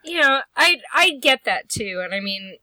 you 0.03 0.21
know, 0.21 0.41
I 0.55 0.77
I 0.93 1.11
get 1.21 1.43
that 1.45 1.69
too, 1.69 2.01
and 2.03 2.13
I 2.13 2.19
mean, 2.19 2.57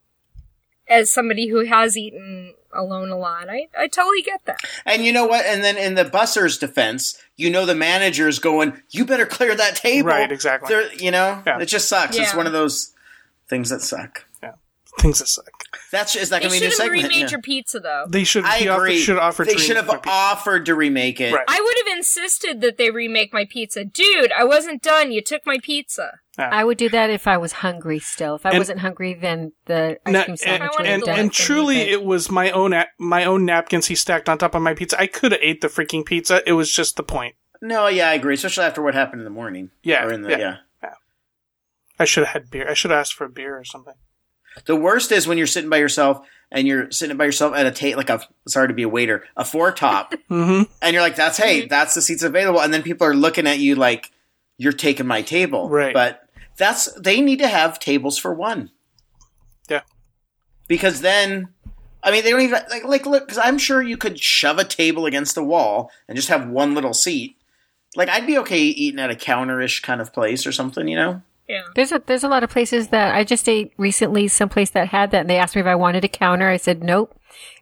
as 0.88 1.10
somebody 1.12 1.48
who 1.48 1.64
has 1.66 1.96
eaten 1.96 2.54
alone 2.72 3.10
a 3.10 3.18
lot, 3.18 3.48
I 3.48 3.68
I 3.78 3.88
totally 3.88 4.22
get 4.22 4.44
that. 4.46 4.60
And 4.84 5.04
you 5.04 5.12
know 5.12 5.26
what? 5.26 5.44
And 5.46 5.62
then 5.62 5.76
in 5.76 5.94
the 5.94 6.04
busser's 6.04 6.58
defense, 6.58 7.20
you 7.36 7.50
know 7.50 7.66
the 7.66 7.74
manager's 7.74 8.38
going, 8.38 8.80
"You 8.90 9.04
better 9.04 9.26
clear 9.26 9.54
that 9.54 9.76
table." 9.76 10.08
Right, 10.08 10.30
exactly. 10.30 10.68
They're, 10.68 10.92
you 10.94 11.10
know, 11.10 11.42
Yeah. 11.46 11.60
it 11.60 11.66
just 11.66 11.88
sucks. 11.88 12.16
It's 12.16 12.34
one 12.34 12.46
of 12.46 12.52
those 12.52 12.94
things 13.48 13.70
that 13.70 13.80
suck. 13.82 14.25
Things 14.98 15.18
that 15.18 15.28
suck. 15.28 15.44
That's 15.92 16.16
is 16.16 16.30
that 16.30 16.42
They 16.42 16.48
going 16.48 16.60
to 16.60 16.60
be 16.60 16.66
a 16.66 16.68
new 16.68 16.74
should 16.74 16.82
have 16.84 16.92
remade 16.92 17.12
Yeah. 17.16 17.28
your 17.28 17.40
pizza 17.42 17.80
though. 17.80 18.06
They 18.08 18.24
should. 18.24 18.44
I 18.44 18.58
he 18.58 18.68
offered- 18.68 18.82
agree. 18.84 18.98
should 18.98 19.18
offer. 19.18 19.44
they 19.44 19.56
should 19.58 19.76
have 19.76 19.86
remake 19.86 20.04
my 20.06 20.10
pizza. 20.10 20.16
offered 20.16 20.66
to 20.66 20.74
remake 20.74 21.20
it. 21.20 21.34
Right. 21.34 21.44
I 21.46 21.60
would 21.60 21.74
have 21.86 21.96
insisted 21.98 22.60
that 22.62 22.78
they 22.78 22.90
remake 22.90 23.32
my 23.32 23.44
pizza. 23.44 23.84
Dude, 23.84 24.32
I 24.32 24.44
wasn't 24.44 24.82
done. 24.82 25.12
You 25.12 25.20
took 25.22 25.42
my 25.44 25.58
pizza. 25.62 26.12
I 26.38 26.64
would 26.64 26.76
do 26.76 26.88
that 26.90 27.08
if 27.08 27.26
I 27.26 27.38
was 27.38 27.52
hungry 27.52 27.98
still. 27.98 28.34
If 28.36 28.44
I 28.44 28.50
And- 28.50 28.58
wasn't 28.58 28.80
hungry, 28.80 29.14
then 29.14 29.52
the 29.66 29.98
ice 30.04 30.24
cream 30.24 30.36
sandwich 30.36 30.70
I 30.70 30.76
would 30.76 30.86
and, 30.86 31.00
have 31.02 31.04
done 31.04 31.18
and 31.18 31.30
it 31.30 31.34
truly, 31.34 31.78
it 31.78 32.04
was 32.04 32.30
my 32.30 32.50
own 32.50 32.74
my 32.98 33.24
own 33.24 33.44
napkins 33.46 33.86
he 33.86 33.94
stacked 33.94 34.28
on 34.28 34.36
top 34.38 34.54
of 34.54 34.60
my 34.62 34.74
pizza. 34.74 35.00
I 35.00 35.06
could 35.06 35.32
have 35.32 35.40
ate 35.42 35.60
the 35.62 35.68
freaking 35.68 36.04
pizza. 36.04 36.42
It 36.46 36.52
was 36.52 36.70
just 36.72 36.96
the 36.96 37.02
point. 37.02 37.36
No, 37.62 37.86
yeah, 37.88 38.10
I 38.10 38.14
agree. 38.14 38.34
Especially 38.34 38.64
after 38.64 38.82
what 38.82 38.94
happened 38.94 39.20
in 39.20 39.24
the 39.24 39.30
morning. 39.30 39.70
Yeah, 39.82 40.04
Or 40.04 40.12
in 40.12 40.22
the, 40.22 40.30
yeah. 40.30 40.38
yeah. 40.82 40.90
I 41.98 42.04
should 42.04 42.24
have 42.24 42.32
had 42.34 42.50
beer. 42.50 42.68
I 42.68 42.74
should 42.74 42.90
have 42.90 43.00
asked 43.00 43.14
for 43.14 43.24
a 43.24 43.30
beer 43.30 43.56
or 43.58 43.64
something. 43.64 43.94
The 44.64 44.76
worst 44.76 45.12
is 45.12 45.26
when 45.28 45.38
you're 45.38 45.46
sitting 45.46 45.70
by 45.70 45.76
yourself 45.76 46.26
and 46.50 46.66
you're 46.66 46.90
sitting 46.90 47.16
by 47.16 47.24
yourself 47.26 47.54
at 47.54 47.66
a 47.66 47.70
table, 47.70 47.98
like 47.98 48.10
a 48.10 48.20
sorry 48.48 48.68
to 48.68 48.74
be 48.74 48.82
a 48.84 48.88
waiter, 48.88 49.24
a 49.36 49.44
four 49.44 49.70
top, 49.72 50.14
Mm-hmm. 50.30 50.70
and 50.82 50.92
you're 50.94 51.02
like, 51.02 51.16
"That's 51.16 51.36
hey, 51.38 51.66
that's 51.66 51.94
the 51.94 52.02
seats 52.02 52.22
available," 52.22 52.60
and 52.60 52.72
then 52.72 52.82
people 52.82 53.06
are 53.06 53.14
looking 53.14 53.46
at 53.46 53.58
you 53.58 53.74
like 53.74 54.10
you're 54.58 54.72
taking 54.72 55.06
my 55.06 55.22
table, 55.22 55.68
Right. 55.68 55.92
But 55.92 56.26
that's 56.56 56.90
they 56.94 57.20
need 57.20 57.40
to 57.40 57.48
have 57.48 57.78
tables 57.78 58.16
for 58.18 58.32
one. 58.32 58.70
Yeah. 59.68 59.82
because 60.68 61.00
then 61.00 61.48
I 62.02 62.10
mean, 62.12 62.22
they 62.24 62.30
don't 62.30 62.40
even 62.40 62.60
like 62.70 62.84
like 62.84 63.04
look 63.06 63.26
because 63.26 63.42
I'm 63.42 63.58
sure 63.58 63.82
you 63.82 63.96
could 63.96 64.18
shove 64.18 64.58
a 64.58 64.64
table 64.64 65.06
against 65.06 65.34
the 65.34 65.42
wall 65.44 65.90
and 66.08 66.16
just 66.16 66.28
have 66.28 66.48
one 66.48 66.74
little 66.74 66.94
seat. 66.94 67.36
Like 67.96 68.08
I'd 68.08 68.26
be 68.26 68.38
okay 68.38 68.60
eating 68.60 69.00
at 69.00 69.10
a 69.10 69.14
counterish 69.16 69.82
kind 69.82 70.00
of 70.00 70.12
place 70.12 70.46
or 70.46 70.52
something, 70.52 70.86
you 70.88 70.96
know. 70.96 71.22
Yeah. 71.48 71.62
There's 71.74 71.92
a 71.92 72.02
there's 72.04 72.24
a 72.24 72.28
lot 72.28 72.42
of 72.42 72.50
places 72.50 72.88
that 72.88 73.14
I 73.14 73.22
just 73.22 73.48
ate 73.48 73.72
recently. 73.78 74.26
Someplace 74.28 74.70
that 74.70 74.88
had 74.88 75.12
that, 75.12 75.20
and 75.22 75.30
they 75.30 75.36
asked 75.38 75.54
me 75.54 75.60
if 75.60 75.66
I 75.66 75.76
wanted 75.76 76.04
a 76.04 76.08
counter. 76.08 76.48
I 76.48 76.56
said 76.56 76.82
nope, 76.82 77.14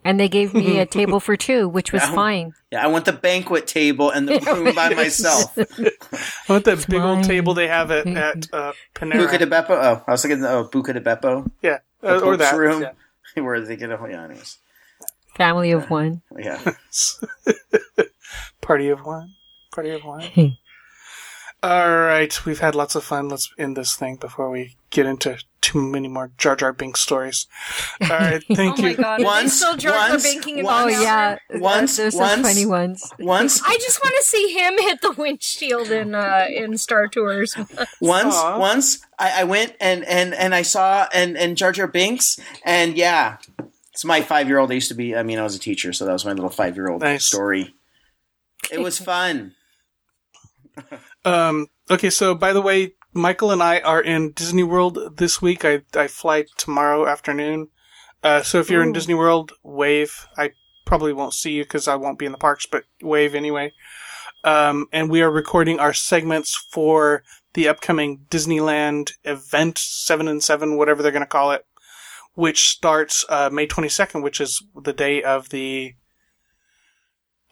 and 0.05 0.18
they 0.18 0.28
gave 0.28 0.55
me 0.55 0.78
a 0.80 0.87
table 0.99 1.20
for 1.20 1.37
two, 1.37 1.68
which 1.68 1.93
was 1.93 2.03
Yeah. 2.03 2.14
fine. 2.14 2.53
Yeah, 2.72 2.82
I 2.82 2.87
want 2.87 3.05
the 3.05 3.12
banquet 3.12 3.66
table 3.66 4.11
and 4.11 4.26
the 4.26 4.41
room 4.64 4.74
by 4.74 4.95
myself. 4.95 5.57
I 5.59 6.53
want 6.53 6.64
that 6.64 6.87
big 6.89 7.03
old 7.03 7.24
table 7.24 7.53
they 7.53 7.68
have 7.68 7.91
at, 7.91 8.07
at 8.07 8.49
uh, 8.55 8.72
Buca 8.95 9.12
Panera. 9.12 9.39
di 9.39 9.45
Beppo. 9.45 9.70
Oh, 9.70 10.03
I 10.07 10.11
was 10.12 10.22
thinking 10.22 10.43
oh 10.45 10.66
Buca 10.72 10.95
di 10.95 11.01
Beppo, 11.01 11.51
yeah, 11.61 11.78
uh, 12.03 12.16
or 12.20 12.20
Pope's 12.20 12.39
that. 12.39 12.57
room, 12.57 12.82
Yeah. 13.37 13.43
where 13.43 13.61
they 13.61 13.76
get 13.76 13.91
a 13.91 13.99
yeah, 14.09 14.24
anyways. 14.24 14.57
Family 15.37 15.72
of 15.72 15.91
one. 15.91 16.22
Yeah. 16.39 16.59
Party 18.61 18.89
of 18.89 19.01
one. 19.05 19.35
Party 19.74 19.91
of 19.91 20.05
one. 20.05 20.22
All 21.65 21.97
right, 21.97 22.45
we've 22.45 22.59
had 22.61 22.75
lots 22.75 22.95
of 22.95 23.05
fun. 23.05 23.29
Let's 23.31 23.51
end 23.57 23.75
this 23.75 23.97
thing 23.97 24.17
before 24.17 24.51
we 24.51 24.77
get 24.91 25.07
into 25.07 25.39
too 25.62 25.81
many 25.83 26.09
more 26.09 26.31
Jar 26.37 26.57
Jar 26.57 26.75
Binks 26.75 27.01
stories. 27.01 27.47
All 28.03 28.09
right, 28.11 28.45
thank 28.55 28.79
Oh 28.79 28.83
my 28.83 28.89
you. 28.91 28.97
god. 28.97 29.05
Are 29.07 29.19
they 29.19 29.25
Once- 29.25 29.57
still 29.57 29.77
Jar 29.79 29.93
Jar 29.93 30.11
once- 30.11 30.23
banking 30.23 30.59
in 30.59 30.65
once- 30.67 30.95
Oh 30.97 31.03
yeah, 31.03 31.37
Once- 31.55 31.97
there's 31.97 32.12
some 32.15 32.21
once- 32.43 32.47
funny 32.49 32.67
ones. 32.67 33.11
Once 33.19 33.62
I 33.65 33.79
just 33.79 33.99
want 34.05 34.15
to 34.19 34.25
see 34.25 34.53
him 34.53 34.75
hit 34.77 35.01
the 35.01 35.12
windshield 35.12 35.91
in 35.91 36.15
uh, 36.15 36.47
in 36.51 36.77
Star 36.77 37.09
Tours. 37.09 37.57
once 38.01 38.35
Aw. 38.35 38.59
once 38.59 39.01
I, 39.19 39.41
I 39.41 39.45
went 39.45 39.75
and 39.81 40.05
and 40.05 40.35
and 40.35 40.55
I 40.55 40.61
saw 40.62 41.09
and 41.15 41.35
and 41.39 41.57
Jar 41.57 41.73
Jar 41.73 41.87
Binks 41.89 42.39
and 42.67 42.95
yeah, 42.99 43.39
it's 43.93 44.05
my 44.05 44.21
five 44.21 44.49
year 44.49 44.59
old. 44.59 44.71
I 44.71 44.75
used 44.75 44.89
to 44.89 44.95
be. 44.95 45.17
I 45.17 45.23
mean, 45.23 45.39
I 45.39 45.43
was 45.43 45.57
a 45.57 45.61
teacher, 45.61 45.95
so 45.95 46.05
that 46.05 46.12
was 46.12 46.27
my 46.27 46.33
little 46.35 46.51
five 46.51 46.77
year 46.77 46.91
old 46.91 47.01
Nice. 47.01 47.25
story. 47.25 47.75
It 48.71 48.81
was 48.81 48.99
fun. 48.99 49.55
Um, 51.25 51.68
okay, 51.91 52.11
so 52.11 52.35
by 52.35 52.53
the 52.53 52.61
way, 52.61 52.95
Michael 53.12 53.51
and 53.51 53.62
I 53.62 53.81
are 53.81 54.01
in 54.01 54.33
Disney 54.33 54.64
World 54.64 55.16
this 55.16 55.41
week. 55.41 55.64
I, 55.64 55.83
I 55.95 56.09
fly 56.09 56.45
tomorrow 56.57 57.07
afternoon. 57.07 57.68
Uh, 58.22 58.43
so 58.43 58.59
if 58.59 58.70
you're 58.70 58.83
in 58.83 58.93
Disney 58.93 59.14
World, 59.14 59.53
wave. 59.62 60.27
I 60.37 60.53
probably 60.85 61.12
won't 61.12 61.35
see 61.35 61.53
you 61.53 61.64
because 61.64 61.87
I 61.87 61.97
won't 61.97 62.18
be 62.18 62.27
in 62.27 62.33
the 62.33 62.39
parks, 62.39 62.66
but 62.66 62.85
wave 63.03 63.35
anyway. 63.35 63.72
Um, 64.43 64.87
and 64.93 65.11
we 65.11 65.22
are 65.22 65.31
recording 65.31 65.79
our 65.79 65.95
segments 65.95 66.55
for 66.55 67.22
the 67.55 67.68
upcoming 67.68 68.27
Disneyland 68.31 69.12
event, 69.25 69.79
7 69.79 70.29
and 70.29 70.43
7, 70.43 70.77
whatever 70.77 71.03
they're 71.03 71.12
going 71.12 71.22
to 71.22 71.27
call 71.27 71.53
it, 71.53 71.64
which 72.35 72.68
starts, 72.68 73.25
uh, 73.29 73.49
May 73.51 73.66
22nd, 73.66 74.22
which 74.22 74.41
is 74.41 74.62
the 74.75 74.93
day 74.93 75.22
of 75.22 75.49
the, 75.49 75.95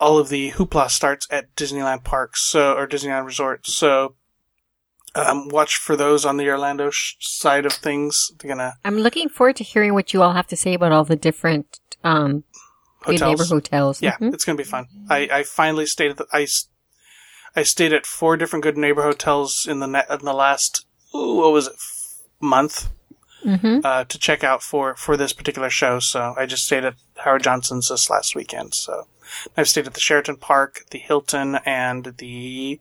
all 0.02 0.18
of 0.18 0.28
the 0.28 0.50
hoopla 0.52 0.90
starts 0.90 1.26
at 1.30 1.54
Disneyland 1.54 2.02
parks, 2.04 2.42
so, 2.42 2.74
or 2.76 2.86
Disneyland 2.88 3.24
resorts. 3.24 3.72
So, 3.72 4.16
um, 5.14 5.48
watch 5.48 5.76
for 5.76 5.94
those 5.96 6.24
on 6.24 6.36
the 6.38 6.48
Orlando 6.48 6.90
sh- 6.90 7.14
side 7.20 7.66
of 7.66 7.72
things. 7.72 8.32
They're 8.38 8.48
gonna 8.48 8.74
I'm 8.84 8.98
looking 8.98 9.28
forward 9.28 9.56
to 9.56 9.64
hearing 9.64 9.94
what 9.94 10.12
you 10.12 10.22
all 10.22 10.32
have 10.32 10.46
to 10.48 10.56
say 10.56 10.74
about 10.74 10.90
all 10.92 11.04
the 11.04 11.16
different 11.16 11.78
um, 12.02 12.44
good 13.04 13.20
hotels. 13.20 13.38
neighbor 13.40 13.44
hotels. 13.54 14.02
Yeah, 14.02 14.16
Mhm. 14.16 14.34
it's 14.34 14.44
gonna 14.44 14.56
be 14.58 14.64
fun. 14.64 14.86
I, 15.08 15.28
I 15.32 15.42
finally 15.44 15.86
stayed 15.86 16.10
at 16.12 16.16
the, 16.16 16.26
I, 16.32 16.46
I 17.54 17.62
stayed 17.62 17.92
at 17.92 18.06
four 18.06 18.36
different 18.36 18.62
good 18.64 18.76
neighbor 18.78 19.02
hotels 19.02 19.66
in 19.68 19.80
the 19.80 19.86
net 19.86 20.06
in 20.10 20.24
the 20.24 20.32
last 20.34 20.86
ooh, 21.14 21.34
what 21.36 21.52
was 21.52 21.66
it 21.68 21.74
f- 21.74 22.22
month 22.40 22.90
Mhm. 23.44 23.84
uh, 23.84 24.04
to 24.04 24.18
check 24.18 24.44
out 24.44 24.62
for 24.62 24.94
for 24.96 25.16
this 25.16 25.32
particular 25.32 25.70
show. 25.70 25.98
So 25.98 26.34
I 26.36 26.46
just 26.46 26.64
stayed 26.64 26.84
at 26.84 26.94
Howard 27.18 27.42
Johnson's 27.42 27.88
this 27.88 28.08
last 28.10 28.34
weekend. 28.34 28.74
So 28.74 29.08
I've 29.56 29.68
stayed 29.68 29.86
at 29.86 29.94
the 29.94 30.00
Sheraton 30.00 30.36
Park, 30.36 30.84
the 30.90 30.98
Hilton, 30.98 31.56
and 31.66 32.14
the 32.18 32.80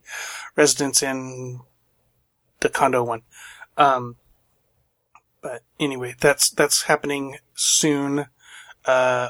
Residence 0.56 1.02
Inn, 1.02 1.62
the 2.60 2.70
condo 2.70 3.04
one. 3.04 3.24
Um, 3.78 4.18
but 5.42 5.64
anyway, 5.80 6.16
that's 6.20 6.50
that's 6.50 6.84
happening 6.84 7.38
soon. 7.56 8.28
Uh, 8.86 9.30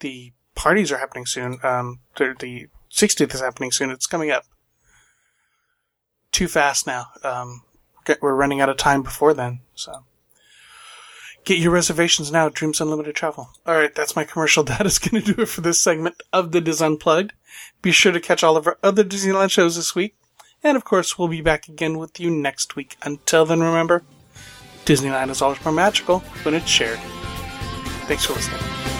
the 0.00 0.32
parties 0.54 0.90
are 0.90 0.98
happening 0.98 1.26
soon. 1.26 1.58
Um, 1.62 2.00
the, 2.16 2.34
the 2.38 2.66
60th 2.92 3.34
is 3.34 3.40
happening 3.40 3.70
soon. 3.72 3.90
It's 3.90 4.06
coming 4.06 4.30
up 4.30 4.44
too 6.32 6.48
fast 6.48 6.86
now. 6.86 7.06
Um, 7.22 7.62
we're 8.20 8.34
running 8.34 8.60
out 8.60 8.68
of 8.68 8.76
time 8.76 9.02
before 9.02 9.34
then. 9.34 9.60
So 9.74 10.04
get 11.44 11.58
your 11.58 11.72
reservations 11.72 12.30
now. 12.30 12.46
at 12.46 12.54
Dreams 12.54 12.80
Unlimited 12.80 13.14
Travel. 13.14 13.50
All 13.66 13.74
right, 13.74 13.94
that's 13.94 14.16
my 14.16 14.24
commercial. 14.24 14.64
That 14.70 14.86
is 14.86 14.98
going 14.98 15.22
to 15.22 15.34
do 15.34 15.42
it 15.42 15.46
for 15.48 15.60
this 15.60 15.80
segment 15.80 16.22
of 16.32 16.52
the 16.52 16.60
Dis 16.60 16.80
Unplugged. 16.80 17.32
Be 17.82 17.92
sure 17.92 18.12
to 18.12 18.20
catch 18.20 18.44
all 18.44 18.56
of 18.56 18.66
our 18.66 18.78
other 18.82 19.02
Disneyland 19.04 19.50
shows 19.50 19.76
this 19.76 19.94
week. 19.94 20.16
And 20.62 20.76
of 20.76 20.84
course, 20.84 21.18
we'll 21.18 21.28
be 21.28 21.40
back 21.40 21.68
again 21.68 21.98
with 21.98 22.20
you 22.20 22.30
next 22.30 22.76
week. 22.76 22.96
Until 23.02 23.46
then, 23.46 23.60
remember, 23.60 24.04
Disneyland 24.84 25.30
is 25.30 25.42
always 25.42 25.64
more 25.64 25.72
magical 25.72 26.20
when 26.42 26.54
it's 26.54 26.68
shared. 26.68 26.98
Thanks 28.06 28.26
for 28.26 28.34
listening. 28.34 28.99